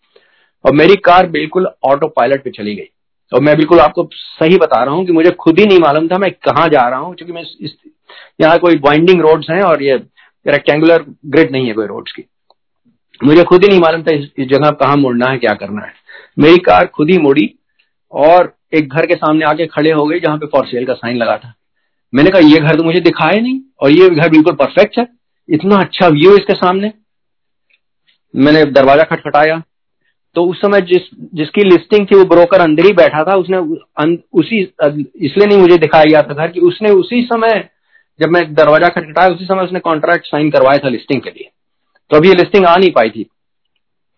[0.65, 2.89] और मेरी कार बिल्कुल ऑटो पायलट पे चली गई।
[3.31, 6.17] और मैं बिल्कुल आपको सही बता रहा हूँ कि मुझे खुद ही नहीं मालूम था
[6.17, 7.75] मैं कहाँ जा रहा हूँ क्योंकि मैं इस
[8.41, 9.95] यहाँ कोई वाइंडिंग रोड्स हैं और ये
[10.45, 12.25] रेक्टेंगुलर ग्रिड नहीं है कोई रोड्स की।
[13.23, 15.93] मुझे खुद ही नहीं मालूम था इस, इस जगह कहाँ मुड़ना है क्या करना है।
[16.39, 17.53] मेरी कार खुद ही मुड़ी
[18.13, 21.17] और एक घर के सामने आके खड़े हो गए जहाँ पे फॉर सेल का साइन
[21.17, 21.53] लगा था।
[22.13, 25.07] मैंने कहा, ये घर तो मुझे दिखाया नहीं और ये घर बिल्कुल परफेक्ट है।
[25.49, 26.91] इतना अच्छा व्यू इसके सामने।
[28.33, 29.61] मैंने दरवाज़ा खटखटाया।
[30.35, 31.01] तो उस समय जिस,
[31.33, 36.05] जिसकी लिस्टिंग थी वो ब्रोकर अंदर ही बैठा था। उसने उसी, इसलिए नहीं मुझे दिखाया
[36.05, 37.69] गया था घर कि उसने उसी समय
[38.19, 41.49] जब मैं दरवाज़ा खटखटाया, उसी समय उसने कॉन्ट्रैक्ट साइन करवाया था लिस्टिंग के लिए।
[42.11, 43.25] तो अभी ये लिस्टिंग आ नहीं पाई थी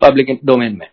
[0.01, 0.87] पब्लिक डोमेन में।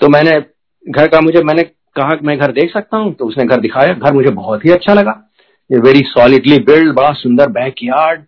[0.00, 0.38] तो मैंने
[0.86, 1.62] घर का मुझे, मैंने
[1.96, 4.94] कहा, मैं घर देख सकता हूँ। तो उसने घर दिखाया। घर मुझे बहुत ही अच्छा
[4.94, 5.30] लगा।
[5.72, 8.22] ये वेरी सॉलिडली बिल्ड बड़ा सुंदर बैक यार्ड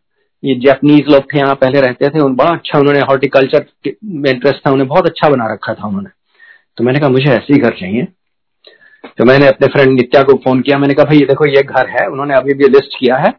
[0.45, 3.65] ये जैपनीज लोग थे यहाँ, पहले रहते थे। उन, बड़ा अच्छा उन्होंने हॉर्टिकल्चर
[4.05, 6.11] में इंटरेस्ट था। उन्हें बहुत अच्छा बना रखा था उन्होंने।
[6.77, 8.09] तो मैंने कहा, मुझे ऐसे ही घर चाहिए।
[9.19, 11.89] तो मैंने अपने फ्रेंड नित्या को फ़ोन किया। मैंने कहा, भाई, ये देखो, ये घर
[11.89, 13.35] है। उन्होंने अभी भी लिस्ट किया है।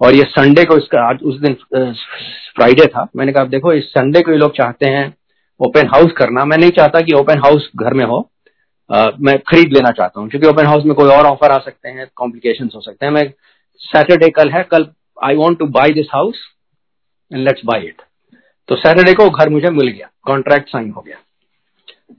[0.00, 1.54] और ये संडे को इसका, आज, उस दिन
[2.56, 5.14] फ्राइडे था। मैंने कहा देखो, इस संडे को ये लोग चाहते हैं
[5.60, 8.30] ओपन हाउस करना। मैं नहीं चाहता कि ओपन हाउस घर में हो।
[8.92, 12.06] मैं खरीद लेना चाहता हूँ। क्योंकि ओपन हाउस में कोई और ऑफ़र आ सकते हैं
[12.16, 13.32] कॉम्प्लिकेशन हो सकते हैं। मैं
[13.78, 14.86] सैटरडे कल है, कल
[15.24, 16.34] I want to buy this house
[17.32, 18.02] and let's buy it
[18.68, 21.16] तो सैटरडे को घर मुझे मिल गया कॉन्ट्रैक्ट साइन हो गया।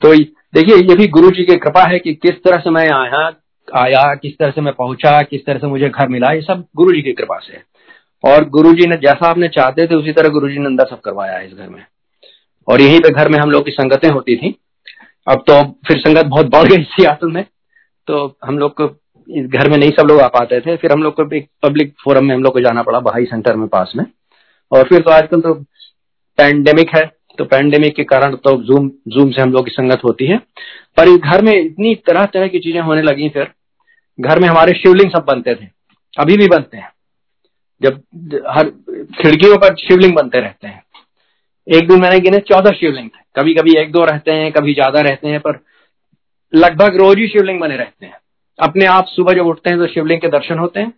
[0.02, 3.36] तो देखिए, ये भी गुरु जी की कृपा है कि किस तरह से मैं आया
[3.76, 6.92] आया, किस तरह से मैं पहुँचा, किस तरह से मुझे घर मिला, ये सब गुरु
[6.92, 7.64] जी की कृपा से। है
[8.24, 11.02] और गुरु जी ने, जैसा आपने चाहते थे, उसी तरह गुरु जी ने अंदर सब
[11.02, 11.86] करवाया है इस घर में।
[12.68, 14.60] और यहीं पे घर में हम लोग की संगतें होती थी।
[15.28, 17.44] अब तो फिर संगत बहुत बढ़ गई सियाटल में
[18.08, 18.90] तो हम लोग को
[19.30, 21.94] इस घर में नहीं सब लोग आ पाते थे, फिर हम लोग को एक पब्लिक
[22.04, 24.06] फोरम में हम लोग को जाना पड़ा बहाई सेंटर में पास में।
[24.72, 25.54] और फिर तो आजकल तो
[26.38, 27.06] पैंडेमिक है
[27.38, 30.38] तो पैंडेमिक के कारण तो जूम जूम से हम लोग की संगत होती है।
[30.98, 33.52] पर इस घर में इतनी तरह तरह की चीज़ें होने लगी फिर,
[34.20, 35.68] घर में हमारे शिवलिंग सब बनते थे,
[36.14, 36.92] अभी भी बनते हैं।
[37.82, 38.02] जब
[38.50, 38.70] हर
[39.16, 40.84] खिड़कियों पर शिवलिंग बनते रहते हैं।
[41.68, 45.02] एक दिन मैंने गिने चौदह शिवलिंग थे। कभी कभी एक दो रहते हैं, कभी ज़्यादा
[45.02, 45.60] रहते हैं, पर
[46.53, 48.18] लगभग रोज ही शिवलिंग बने रहते हैं।
[48.60, 50.94] अपने आप सुबह जब उठते हैं तो शिवलिंग के दर्शन होते हैं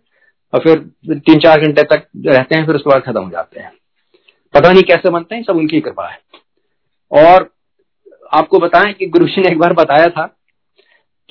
[0.52, 0.78] और फिर
[1.18, 3.72] तीन चार घंटे तक रहते हैं, फिर उसके बाद खत्म हो जाते हैं।
[4.54, 6.18] पता नहीं कैसे बनते हैं, सब उनकी कृपा है।
[7.12, 7.50] और
[8.32, 10.26] आपको बताएँ कि गुरु जी ने एक बार बताया था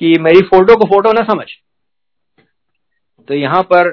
[0.00, 1.46] कि मेरी फ़ोटो को फ़ोटो ना समझ।
[3.28, 3.90] तो यहाँ पर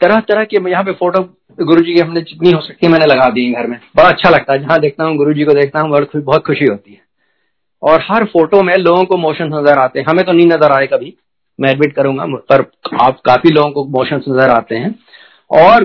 [0.00, 1.22] तरह तरह के यहाँ पे फ़ोटो
[1.58, 4.30] गुरु जी की हमने जितनी हो सकती है मैंने लगा दी घर में। बड़ा अच्छा
[4.30, 7.02] लगता है। जहाँ देखता हूँ गुरु जी को देखता हूँ, बहुत खुशी होती है।
[7.82, 10.86] और हर फ़ोटो में लोगों को मोशन नज़र आते हैं। हमें तो नहीं नज़र आए
[10.86, 11.14] कभी।
[11.58, 12.60] मैं एडमिट करूँगा, पर
[13.02, 14.94] आप काफ़ी लोगों को मोशन नज़र आते हैं।
[15.50, 15.84] और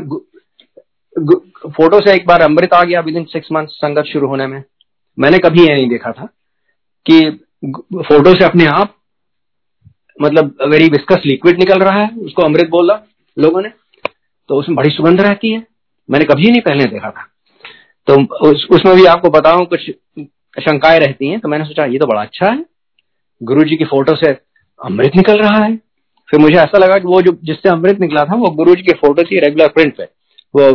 [1.68, 4.64] फ़ोटो से एक बार अमृत आ गया विद इन सिक्स मंथ संगत शुरू होने में।
[5.18, 6.26] मैंने कभी ये नहीं देखा था
[7.06, 7.20] कि
[7.98, 8.96] फ़ोटो से अपने आप
[10.20, 13.00] मतलब वेरी विस्कस लिक्विड निकल रहा है। उसको अमृत बोला
[13.38, 13.70] लोगों ने।
[14.50, 15.66] तो उसमें बड़ी सुगंध रहती है।
[16.10, 17.28] मैंने कभी नहीं पहले देखा था।
[18.08, 18.14] तो
[18.50, 19.90] उस, उसमें भी आपको बताऊँ कुछ
[20.56, 22.66] शंकाएँ रहती हैं तो मैंने सोचा ये तो बड़ा अच्छा है।
[23.42, 24.32] गुरु जी की फ़ोटो से
[24.80, 25.76] अमृत निकल रहा है।
[26.30, 28.94] फिर मुझे ऐसा लगा कि वो जो जिससे अमृत निकला था वो गुरु जी की
[28.96, 30.04] फ़ोटो थी रेगुलर प्रिंट पे।
[30.54, 30.70] वो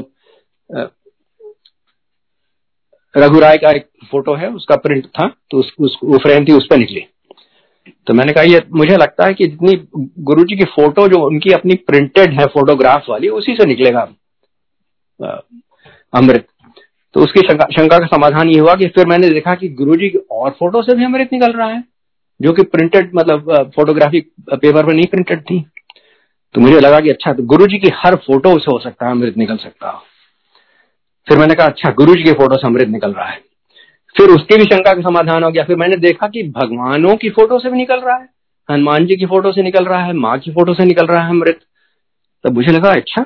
[3.14, 6.52] रघु राय का एक फ़ोटो है उसका प्रिंट था तो उस, उस वो फ्रेम थी
[6.52, 7.06] उस पर निकली।
[8.06, 9.74] तो मैंने कहा ये मुझे लगता है कि जितनी
[10.24, 14.08] गुरु जी की फ़ोटो जो उनकी अपनी प्रिंटेड है फोटोग्राफ वाली उसी से निकलेगा
[16.12, 16.46] अमृत.
[17.14, 20.08] तो उसकी शंका, शंका का समाधान ये हुआ कि फिर मैंने देखा कि गुरु जी
[20.08, 21.82] की और फ़ोटो से भी अमृत निकल रहा है
[22.40, 25.60] जो कि प्रिंटेड मतलब फोटोग्राफी पेपर पर नहीं प्रिंटेड थी।
[26.54, 29.12] तो मुझे लगा कि अच्छा तो गुरु जी की हर फ़ोटो से हो सकता है
[29.12, 29.90] अमृत निकल सकता।
[31.26, 33.40] फिर मैंने कहा अच्छा गुरु जी की फ़ोटो से अमृत निकल रहा है।
[34.14, 37.58] फिर उसकी भी शंका का समाधान हो गया। फिर मैंने देखा कि भगवानों की फ़ोटो
[37.58, 38.28] से भी निकल रहा है
[38.68, 41.30] हनुमान जी की फ़ोटो से निकल रहा है माँ की फ़ोटो से निकल रहा है
[41.30, 41.58] अमृत।
[42.44, 43.24] तब मुझे लगा अच्छा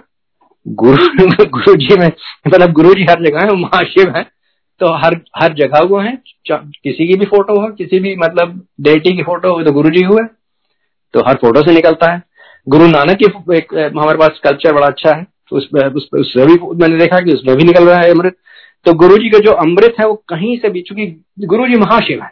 [0.66, 4.22] गुरु गुरु जी में मतलब गुरु जी हर जगह है महाशिव है
[4.80, 6.12] तो हर हर जगह वो है
[6.50, 10.04] किसी की भी फ़ोटो हो किसी भी मतलब डेटी की फ़ोटो हो तो गुरु जी
[10.04, 10.22] हुए
[11.14, 12.22] तो हर फ़ोटो से निकलता है।
[12.66, 16.98] गुरु नानक की एक हमारे पास कल्चर बड़ा अच्छा है उसमें उस, उसमें भी मैंने
[16.98, 18.36] देखा कि उसमें भी निकल रहा है अमृत।
[18.88, 21.06] तो गुरु जी का जो अमृत है वो कहीं से भी, चूँकि
[21.46, 22.30] गुरु जी महाशिव है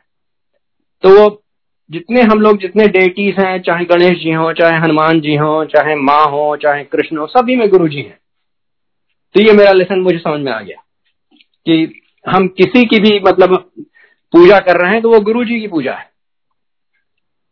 [1.03, 1.43] तो वो
[1.91, 5.95] जितने हम लोग, जितने डेटीज हैं, चाहे गणेश जी हो, चाहे हनुमान जी हो, चाहे
[5.95, 8.19] माँ हो, चाहे कृष्ण हो, सभी में गुरु जी हैं।
[9.35, 10.83] तो ये मेरा लेसन मुझे समझ में आ गया
[11.67, 13.55] कि हम किसी की भी मतलब
[14.33, 16.11] पूजा कर रहे हैं तो वो गुरु जी की पूजा है।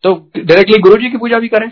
[0.05, 1.71] तो डायरेक्टली गुरु जी की पूजा भी करें।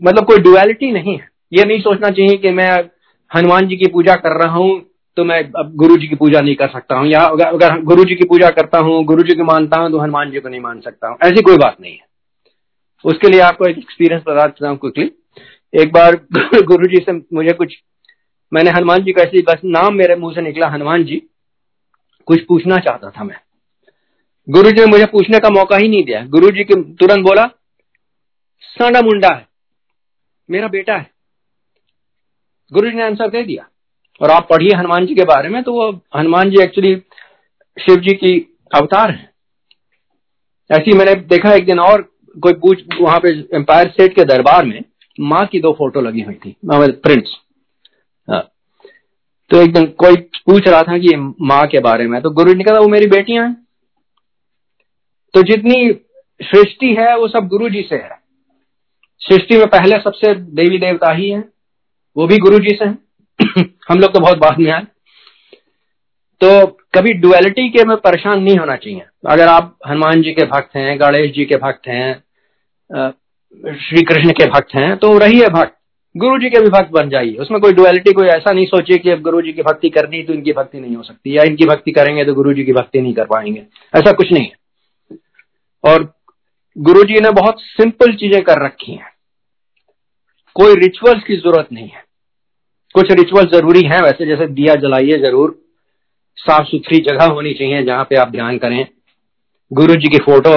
[0.00, 2.70] मतलब कोई डुअलिटी नहीं है। ये नहीं सोचना चाहिए कि मैं
[3.30, 6.54] हनुमान जी की पूजा कर रहा हूँ तो मैं अब गुरु जी की पूजा नहीं
[6.56, 9.80] कर सकता हूँ, या अगर गुरु जी की पूजा करता हूँ गुरु जी को मानता
[9.80, 12.08] हूँ तो हनुमान जी को नहीं मान सकता हूँ। ऐसी कोई बात नहीं है।
[13.04, 15.10] उसके लिए आपको एक एक्सपीरियंस बता देता हूँ क्विकली
[15.72, 16.14] एक बार
[16.62, 17.76] गुरु जी से मुझे कुछ,
[18.52, 21.22] मैंने हनुमान जी का ऐसी बस नाम मेरे मुँह से निकला, हनुमान जी।
[22.28, 23.36] कुछ पूछना चाहता था मैं।
[24.48, 27.46] गुरु जी ने मुझे पूछने का मौका ही नहीं दिया। गुरु जी के तुरंत बोला,
[28.76, 29.46] साडा मुंडा है,
[30.48, 31.10] मेरा बेटा है।
[32.72, 33.68] गुरु जी ने आंसर दे दिया।
[34.20, 36.94] और आप पढ़िए हनुमान जी के बारे में तो वो हनुमान जी एक्चुअली
[37.76, 38.32] शिव जी की
[38.74, 39.28] अवतार है।
[40.70, 42.02] ऐसी मैंने देखा एक दिन और
[42.36, 44.82] कोई पूछ, वहाँ पे एम्पायर स्टेट के दरबार में
[45.18, 47.36] माँ की दो फ़ोटो लगी हुई थी प्रिंट्स।
[49.50, 52.58] तो एक दिन कोई पूछ रहा था कि माँ के बारे में तो गुरु जी
[52.58, 53.54] ने कहा, वो मेरी बेटियाँ हैं।
[55.34, 55.92] तो जितनी
[56.40, 58.18] सृष्टि है, वो सब गुरु जी से है।
[59.20, 61.40] सृष्टि में पहले सबसे देवी देवता ही है,
[62.16, 62.98] वो भी गुरु जी से हैं।
[63.88, 64.82] हम लोग तो बहुत बाद में आए।
[66.40, 70.76] तो कभी डुअलिटी के में परेशान नहीं होना चाहिए। अगर आप हनुमान जी के भक्त
[70.76, 72.22] हैं, गणेश जी के भक्त हैं
[73.80, 75.76] श्री कृष्ण के भक्त हैं तो रहिए भक्त।
[76.14, 79.10] गुरु जी के भी भक्त बन जाइए। उसमें कोई डुअलिटी कोई ऐसा नहीं सोचिए कि
[79.10, 81.92] अब गुरु जी की भक्ति करनी तो इनकी भक्ति नहीं हो सकती। या इनकी भक्ति
[81.92, 83.60] करेंगे तो गुरु जी की भक्ति नहीं कर पाएँगे।
[83.94, 85.18] ऐसा कुछ नहीं है।
[85.84, 86.12] और
[86.78, 89.12] गुरु जी ने बहुत सिंपल चीज़ें कर रखी हैं।
[90.56, 92.04] कोई रिचुअल्स की ज़रूरत नहीं है।
[92.94, 95.58] कुछ रिचुअल ज़रूरी है, वैसे जैसे दिया जलाइए ज़रूर।
[96.38, 98.86] साफ़ सुथरी जगह होनी चाहिए जहाँ पे आप ध्यान करें।
[99.72, 100.56] गुरु जी की फ़ोटो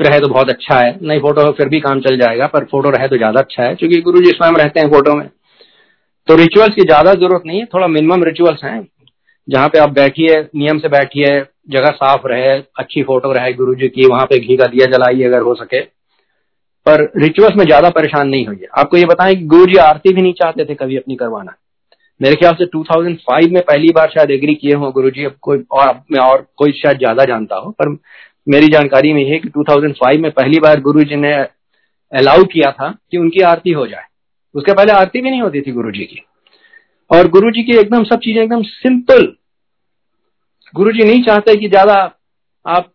[0.00, 3.08] रहे तो बहुत अच्छा है। नहीं फ़ोटो फिर भी काम चल जाएगा, पर फ़ोटो रहे
[3.08, 5.28] तो ज़्यादा अच्छा है, क्योंकि गुरु जी स्वयं रहते हैं फ़ोटो में।
[6.28, 8.86] तो रिचुअल्स की ज़्यादा ज़रूरत नहीं है, थोड़ा मिनिमम रिचुअल्स हैं।
[9.48, 11.40] जहाँ पे आप बैठिए, नियम से बैठिए,
[11.70, 15.24] जगह साफ़ रहे, अच्छी फ़ोटो रहे गुरु जी की, वहाँ पे घी का दिया जलाइए
[15.24, 15.80] अगर हो सके।
[16.86, 20.22] पर रिचुअल्स में ज़्यादा परेशान नहीं होइए। आपको ये बताएँ कि गुरु जी आरती भी
[20.22, 21.54] नहीं चाहते थे कभी अपनी करवाना।
[22.20, 25.64] मेरे ख्याल से 2005 में पहली बार शायद एग्री किए हो गुरु जी अब कोई
[25.70, 27.88] और अब मैं और कोई शायद ज़्यादा जानता हो पर
[28.46, 31.32] मेरी जानकारी में है कि 2005 में पहली बार गुरु जी ने
[32.12, 34.04] अलाउ किया था कि उनकी आरती हो जाए।
[34.54, 36.20] उसके पहले आरती भी नहीं होती थी गुरु जी की।
[37.10, 39.26] और गुरु जी की एकदम सब चीज़ें एकदम सिंपल
[40.74, 41.94] गुरु जी नहीं चाहते कि ज़्यादा
[42.66, 42.92] आप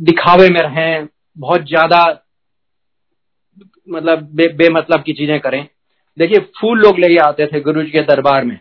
[0.00, 2.02] दिखावे में रहें बहुत ज़्यादा
[3.88, 5.66] मतलब बे, बेमतलब की चीज़ें करें।
[6.18, 8.58] देखिए, फूल लोग ले आते थे गुरु के दरबार में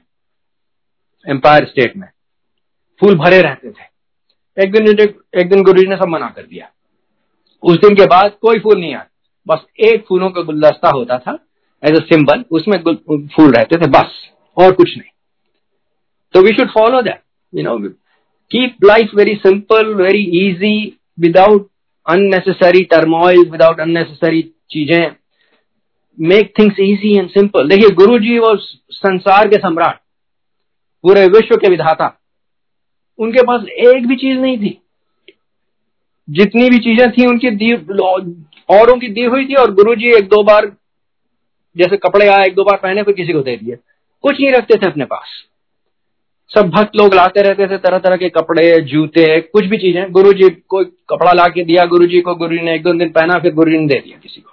[1.25, 2.07] एम्पायर स्टेट में।
[3.01, 3.89] फूल भरे रहते थे।
[4.57, 6.69] एक दिन एक दिन गुरु ने सब मना कर दिया।
[7.63, 9.07] उस दिन के बाद कोई फूल नहीं आया।
[9.47, 11.37] बस एक फूलों का गुलदस्ता होता था
[11.83, 14.11] एज ए सिंबल उसमें फूल रहते थे, बस,
[14.57, 15.09] और कुछ नहीं।
[16.33, 17.21] तो we should follow that
[17.53, 17.77] you know
[18.51, 20.75] keep life very simple very easy
[21.19, 21.69] without
[22.05, 24.41] unnecessary turmoil without unnecessary
[24.71, 25.15] चीज़ें।
[26.17, 29.99] Make things easy and simple देखिए गुरु जी वो संसार के सम्राट,
[31.03, 32.15] पूरे विश्व के विधाता,
[33.19, 34.77] उनके पास एक भी चीज़ नहीं थी।
[36.27, 37.73] जितनी भी चीज़ें थी, उनकी दी,
[38.69, 40.71] औरों की दी हुई थी और गुरु जी एक दो बार,
[41.75, 43.75] जैसे कपड़े आए, एक दो बार पहने, फिर किसी को दे दिए।
[44.23, 45.27] कुछ नहीं रखते थे अपने पास।
[46.51, 50.33] सब भक्त लोग लाते रहते थे तरह तरह के कपड़े, जूते, कुछ भी चीज़ें। गुरु
[50.33, 53.09] जी को कपड़ा ला के दिया गुरु जी को गुरु जी ने एक दो दिन
[53.09, 54.51] पहना, फिर गुरु जी ने दे दिया किसी को।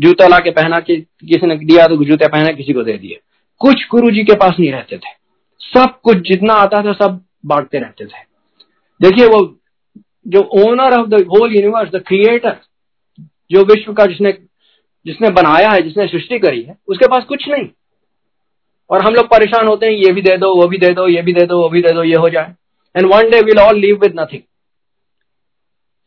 [0.00, 3.20] जूता ला के पहना कि, किसी ने दिया तो जूते पहना किसी को दे दिए।
[3.60, 5.18] कुछ गुरु जी के पास नहीं रहते थे।
[5.60, 8.22] सब कुछ जितना आता था सब बांटते रहते थे।
[9.00, 9.40] देखिए वो
[10.26, 12.56] जो owner of the whole universe the creator
[13.50, 14.32] जो विश्व का जिसने
[15.06, 17.68] जिसने बनाया है जिसने सृष्टि करी है उसके पास कुछ नहीं।
[18.90, 21.22] और हम लोग परेशान होते हैं ये भी दे दो वो भी दे दो ये
[21.22, 22.54] भी दे दो वो भी दे दो ये हो जाए।
[22.94, 24.42] And one day will all live with nothing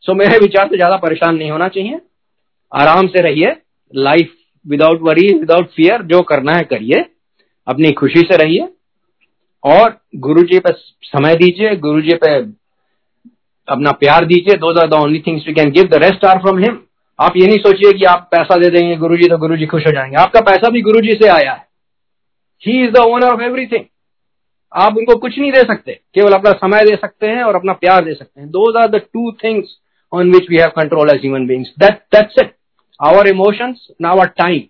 [0.04, 2.00] so मेरे विचार से ज़्यादा परेशान नहीं होना चाहिए।
[2.72, 3.50] आराम से रहिए।
[3.94, 4.32] Life
[4.66, 7.04] without worry without fear जो करना है करिए,
[7.66, 8.68] अपनी खुशी से रहिए।
[9.64, 10.72] और गुरु जी पे
[11.04, 12.34] समय दीजिए, गुरु जी पे
[13.68, 16.58] अपना प्यार दीजिए two are the only things we can give the rest are from
[16.58, 16.78] him
[17.18, 19.86] आप ये नहीं सोचिए कि आप पैसा दे देंगे गुरु जी तो गुरु जी खुश
[19.86, 21.66] हो जाएँगे। आपका पैसा भी गुरु जी से आया है।
[22.62, 23.84] He is the owner of everything
[24.72, 28.04] आप उनको कुछ नहीं दे सकते, केवल अपना समय दे सकते हैं और अपना प्यार
[28.04, 29.76] दे सकते हैं। Those are the two things
[30.12, 32.54] on which we have control as human beings that that's it
[33.00, 34.60] our emotions and our time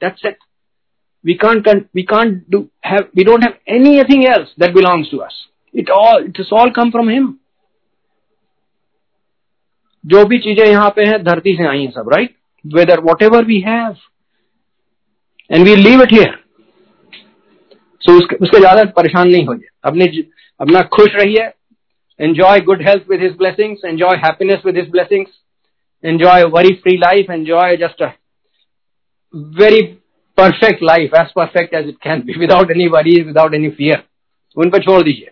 [0.00, 0.38] that's it
[1.24, 5.34] we can't we can't do, have, we don't have anything else that belongs to us.
[5.74, 7.28] It all, it has all come from him.
[10.04, 12.34] जो भी चीज़ें यहाँ पे हैं, धरती से आई हैं सब right
[12.64, 13.94] whether whatever we have
[15.50, 16.36] and we leave it here
[18.02, 20.06] so उसके उसके ज़्यादा परेशान नहीं होइए। अपने
[20.60, 21.44] अपना खुश रहिए।
[22.20, 25.41] Enjoy good health with his blessings enjoy happiness with his blessings
[26.04, 28.10] enjoy worry free life enjoy just a
[29.60, 29.82] very
[30.38, 34.02] perfect life as perfect as it can be without any worry without any fear
[34.56, 35.30] उन पर छोड़ दीजिए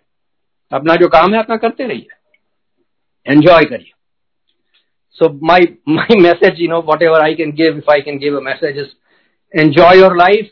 [0.73, 3.93] अपना जो काम है अपना करते रहिए एंजॉय करिए
[5.19, 8.41] So my, my message, you know, whatever I can give, if I can give a
[8.41, 8.89] message is
[9.55, 10.49] enjoy your life,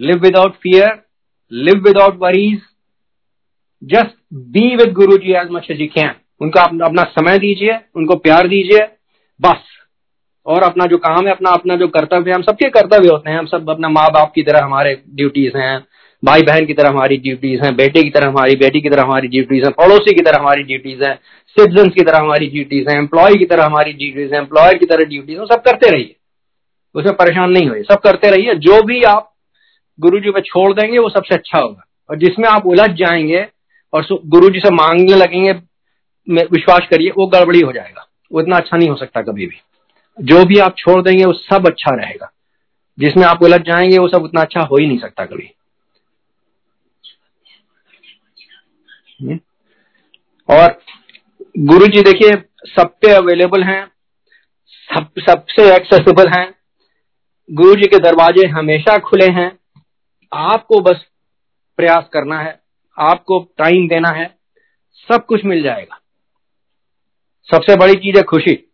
[0.00, 1.04] live without fear,
[1.52, 2.60] live without worries,
[3.82, 4.14] just
[4.50, 6.14] be with Guruji as much as you can.
[6.40, 8.80] उनका अपना समय दीजिए उनको प्यार दीजिए
[9.40, 9.56] बस।
[10.46, 13.38] और अपना जो काम है, अपना अपना जो कर्तव्य है, हम सबके कर्तव्य होते हैं।
[13.38, 15.84] हम सब अपना माँ बाप की तरह हमारे ड्यूटीज़ हैं।
[16.24, 19.28] भाई बहन की तरह हमारी ड्यूटीज़ हैं। बेटे की तरह हमारी बेटी की तरह हमारी
[19.28, 21.14] ड्यूटीज़ हैं। पड़ोसी की तरह हमारी ड्यूटीज़ हैं।
[21.46, 25.04] सिटीजन की तरह हमारी ड्यूटीज़ हैं। एम्प्लॉय की तरह हमारी ड्यूटीज़ हैं। एम्प्लॉयर की तरह
[25.04, 26.16] ड्यूटीज़ सब करते रहिए।
[26.94, 29.34] उसमें परेशान नहीं हुए सब करते रहिए। जो भी आप
[30.00, 33.46] गुरु जी पे छोड़ देंगे, वो सबसे अच्छा होगा। और जिसमें आप उलझ जाएँगे
[33.92, 35.52] और गुरु जी से मांगने लगेंगे
[36.30, 39.56] विश्वास करिए, वो गड़बड़ी हो जाएगा। वो इतना अच्छा नहीं हो सकता कभी भी।
[40.20, 42.32] जो भी आप छोड़ देंगे, वो सब अच्छा रहेगा।
[42.98, 45.54] जिसमें आप उलझ जाएँगे, वो सब उतना अच्छा हो ही नहीं सकता कभी।
[49.22, 49.40] हम्म?
[50.50, 50.80] और
[51.58, 53.86] गुरु जी देखिए, सब पे अवेलेबल हैं,
[54.66, 56.54] सब, सबसे एक्सेसिबल हैं।
[57.52, 59.58] गुरु जी के दरवाजे हमेशा खुले हैं।
[60.32, 61.04] आपको बस
[61.76, 62.60] प्रयास करना है,
[62.98, 64.38] आपको टाइम देना है,
[64.92, 66.00] सब कुछ मिल जाएगा।
[67.50, 68.70] सबसे बड़ी चीज़ है खुशी।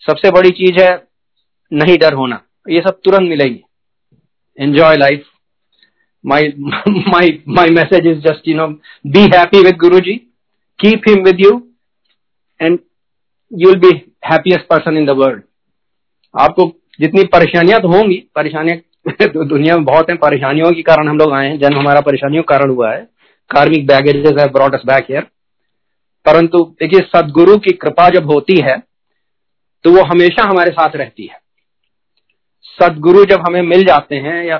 [0.00, 1.08] सबसे बड़ी चीज़ है
[1.72, 3.64] नहीं डर होना। ये सब तुरंत मिलेगी।
[4.60, 5.24] Enjoy life
[6.26, 6.40] my
[7.14, 8.68] my my message is just, you know,
[9.14, 10.14] be happy with guruji.
[10.84, 11.52] Keep him with you
[12.60, 12.78] and
[13.60, 13.92] you'll be
[14.32, 15.40] happiest person in the world.
[16.40, 18.78] आपको जितनी परेशानियाँ तो होंगी, परेशानियाँ
[19.28, 22.42] तो दुनिया में बहुत हैं, परेशानियों के कारण हम लोग आए हैं। जन्म हमारा परेशानियों
[22.42, 23.08] कारण हुआ है।
[23.50, 25.26] कार्मिक बैगेजेस है ब्रॉड अस बैक हियर
[26.26, 28.76] परंतु देखिए, सदगुरु की कृपा जब होती है
[29.84, 31.38] तो वो हमेशा हमारे साथ रहती है।
[32.78, 34.58] सदगुरु जब हमें मिल जाते हैं या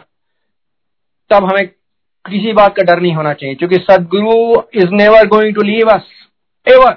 [1.30, 1.66] तब हमें
[2.24, 6.08] किसी बात का डर नहीं होना चाहिए, क्योंकि Sadguru is never going to leave us
[6.66, 6.96] ever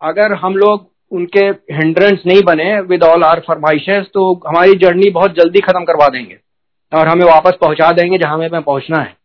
[0.00, 5.34] अगर हम लोग उनके हिंड्रेंस नहीं बने विद ऑल आर फरमाइशेस तो हमारी जर्नी बहुत
[5.34, 6.38] जल्दी खत्म करवा देंगे,
[6.92, 9.16] और हमें वापस पहुँचा देंगे जहाँ हमें पहुँचना है।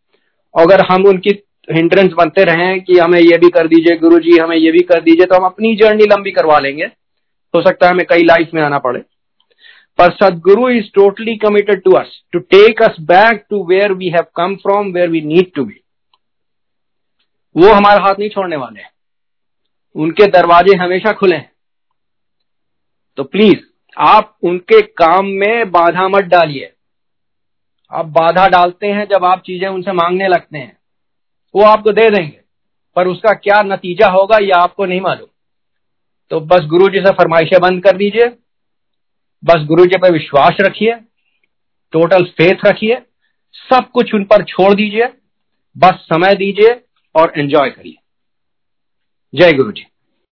[0.56, 1.32] अगर हम उनकी
[1.72, 5.02] हिंड्रेंस बनते रहे कि हमें ये भी कर दीजिए गुरु जी हमें ये भी कर
[5.02, 6.86] दीजिए तो हम अपनी जर्नी लंबी करवा लेंगे।
[7.54, 9.00] हो सकता है हमें कई लाइफ में आना पड़े।
[10.00, 14.28] पर Sadguru is totally committed to us to take us back to where we have
[14.40, 15.76] come from, where we need to be.
[17.58, 18.92] वो हमारा हाथ नहीं छोड़ने वाले हैं।
[19.96, 21.52] उनके दरवाजे हमेशा खुले हैं।
[23.18, 23.58] तो प्लीज़
[23.98, 26.74] आप उनके काम में बाधा मत डालिए।
[27.92, 30.79] आप बाधा डालते हैं जब आप चीज़ें उनसे मांगने लगते हैं।
[31.56, 32.40] वो आपको दे देंगे।
[32.96, 35.28] पर उसका क्या नतीजा होगा, ये आपको नहीं मालूम।
[36.30, 38.28] तो बस गुरु जी से फरमाइशें बंद कर दीजिए।
[39.44, 40.94] बस गुरु जी पर विश्वास रखिए।
[41.92, 42.96] टोटल फेथ रखिए।
[43.54, 45.06] सब कुछ उन पर छोड़ दीजिए।
[45.78, 46.82] बस समय दीजिए
[47.16, 47.96] और एंजॉय करिए।
[49.36, 49.86] जय गुरु जी